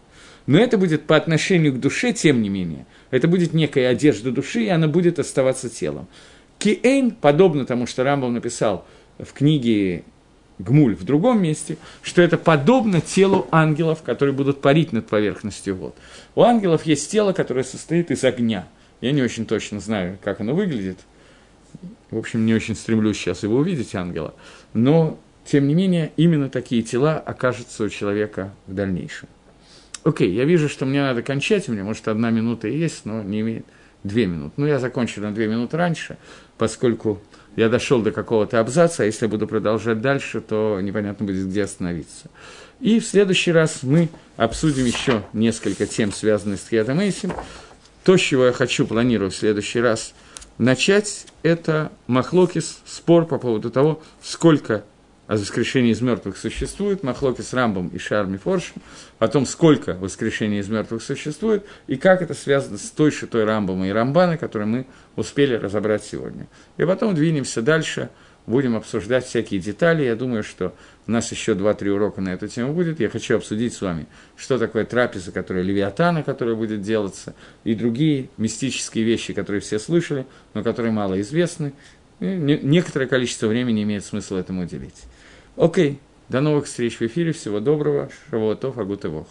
Но 0.46 0.58
это 0.58 0.78
будет 0.78 1.06
по 1.06 1.16
отношению 1.16 1.72
к 1.72 1.80
душе, 1.80 2.12
тем 2.12 2.42
не 2.42 2.48
менее, 2.48 2.86
это 3.10 3.28
будет 3.28 3.54
некая 3.54 3.88
одежда 3.88 4.30
души, 4.30 4.64
и 4.64 4.68
она 4.68 4.88
будет 4.88 5.18
оставаться 5.18 5.68
телом. 5.68 6.06
Киэйн, 6.58 7.12
подобно 7.12 7.66
тому, 7.66 7.86
что 7.86 8.04
Рамбам 8.04 8.34
написал 8.34 8.86
в 9.18 9.32
книге 9.32 10.04
гмуль 10.58 10.94
в 10.94 11.04
другом 11.04 11.42
месте, 11.42 11.76
что 12.02 12.22
это 12.22 12.38
подобно 12.38 13.00
телу 13.00 13.46
ангелов, 13.50 14.02
которые 14.02 14.34
будут 14.34 14.60
парить 14.60 14.92
над 14.92 15.06
поверхностью 15.06 15.76
вод. 15.76 15.96
У 16.34 16.42
ангелов 16.42 16.86
есть 16.86 17.10
тело, 17.10 17.32
которое 17.32 17.64
состоит 17.64 18.10
из 18.10 18.24
огня. 18.24 18.66
Я 19.00 19.12
не 19.12 19.22
очень 19.22 19.46
точно 19.46 19.80
знаю, 19.80 20.18
как 20.22 20.40
оно 20.40 20.54
выглядит. 20.54 20.98
В 22.10 22.18
общем, 22.18 22.46
не 22.46 22.54
очень 22.54 22.76
стремлюсь 22.76 23.18
сейчас 23.18 23.42
его 23.42 23.56
увидеть, 23.56 23.94
ангела. 23.94 24.34
Но, 24.72 25.18
тем 25.44 25.66
не 25.66 25.74
менее, 25.74 26.12
именно 26.16 26.48
такие 26.48 26.82
тела 26.82 27.18
окажутся 27.18 27.84
у 27.84 27.88
человека 27.88 28.54
в 28.66 28.74
дальнейшем. 28.74 29.28
Окей, 30.04 30.30
я 30.32 30.44
вижу, 30.44 30.68
что 30.68 30.86
мне 30.86 31.02
надо 31.02 31.22
кончать, 31.22 31.68
у 31.68 31.72
меня, 31.72 31.82
может, 31.82 32.06
одна 32.08 32.30
минута 32.30 32.68
и 32.68 32.76
есть, 32.76 33.04
но 33.04 33.22
не 33.22 33.40
имеет 33.40 33.66
две 34.04 34.26
минуты. 34.26 34.52
Ну, 34.58 34.66
я 34.66 34.78
закончу 34.78 35.20
на 35.20 35.32
две 35.34 35.48
минуты 35.48 35.76
раньше, 35.76 36.18
поскольку 36.58 37.20
я 37.56 37.68
дошел 37.68 38.02
до 38.02 38.10
какого-то 38.10 38.60
абзаца, 38.60 39.02
а 39.02 39.06
если 39.06 39.26
я 39.26 39.30
буду 39.30 39.46
продолжать 39.46 40.00
дальше, 40.00 40.40
то 40.40 40.80
непонятно 40.80 41.26
будет, 41.26 41.46
где 41.48 41.64
остановиться. 41.64 42.30
И 42.80 42.98
в 42.98 43.06
следующий 43.06 43.52
раз 43.52 43.82
мы 43.82 44.08
обсудим 44.36 44.84
еще 44.84 45.22
несколько 45.32 45.86
тем, 45.86 46.12
связанных 46.12 46.60
с 46.60 46.68
Хиатом 46.68 47.00
Эйсим. 47.00 47.32
То, 48.02 48.16
с 48.16 48.20
чего 48.20 48.46
я 48.46 48.52
хочу, 48.52 48.86
планирую 48.86 49.30
в 49.30 49.36
следующий 49.36 49.80
раз 49.80 50.12
начать, 50.58 51.26
это 51.42 51.92
Махлокис, 52.06 52.78
спор 52.84 53.26
по 53.26 53.38
поводу 53.38 53.70
того, 53.70 54.02
сколько 54.22 54.84
о 55.26 55.36
воскрешении 55.36 55.92
из 55.92 56.00
мертвых 56.00 56.36
существует, 56.36 57.02
Махлоки 57.02 57.40
с 57.40 57.52
Рамбом 57.54 57.88
и 57.88 57.98
Шарми 57.98 58.36
Форшем, 58.36 58.82
о 59.18 59.28
том, 59.28 59.46
сколько 59.46 59.94
воскрешений 59.94 60.58
из 60.58 60.68
мертвых 60.68 61.02
существует, 61.02 61.64
и 61.86 61.96
как 61.96 62.20
это 62.20 62.34
связано 62.34 62.76
с 62.76 62.90
той 62.90 63.10
шитой 63.10 63.44
Рамбом 63.44 63.84
и 63.84 63.90
Рамбана, 63.90 64.36
которые 64.36 64.68
мы 64.68 64.86
успели 65.16 65.54
разобрать 65.54 66.04
сегодня. 66.04 66.46
И 66.76 66.84
потом 66.84 67.14
двинемся 67.14 67.62
дальше, 67.62 68.10
будем 68.46 68.76
обсуждать 68.76 69.24
всякие 69.24 69.60
детали. 69.60 70.04
Я 70.04 70.16
думаю, 70.16 70.42
что 70.42 70.74
у 71.06 71.10
нас 71.10 71.30
еще 71.32 71.52
2-3 71.52 71.88
урока 71.88 72.20
на 72.20 72.34
эту 72.34 72.48
тему 72.48 72.74
будет. 72.74 73.00
Я 73.00 73.08
хочу 73.08 73.36
обсудить 73.36 73.72
с 73.72 73.80
вами, 73.80 74.06
что 74.36 74.58
такое 74.58 74.84
трапеза, 74.84 75.32
которая 75.32 75.64
Левиатана, 75.64 76.22
которая 76.22 76.54
будет 76.54 76.82
делаться, 76.82 77.34
и 77.64 77.74
другие 77.74 78.28
мистические 78.36 79.04
вещи, 79.04 79.32
которые 79.32 79.62
все 79.62 79.78
слышали, 79.78 80.26
но 80.52 80.62
которые 80.62 80.92
мало 80.92 81.18
известны. 81.22 81.72
Некоторое 82.20 83.06
количество 83.06 83.46
времени 83.46 83.82
имеет 83.82 84.04
смысл 84.04 84.36
этому 84.36 84.62
уделить. 84.62 85.04
Окей, 85.56 86.00
до 86.28 86.40
новых 86.40 86.66
встреч 86.66 86.98
в 86.98 87.02
эфире, 87.02 87.32
всего 87.32 87.60
доброго, 87.60 88.10
шавуатов, 88.28 88.78
агутывох. 88.78 89.28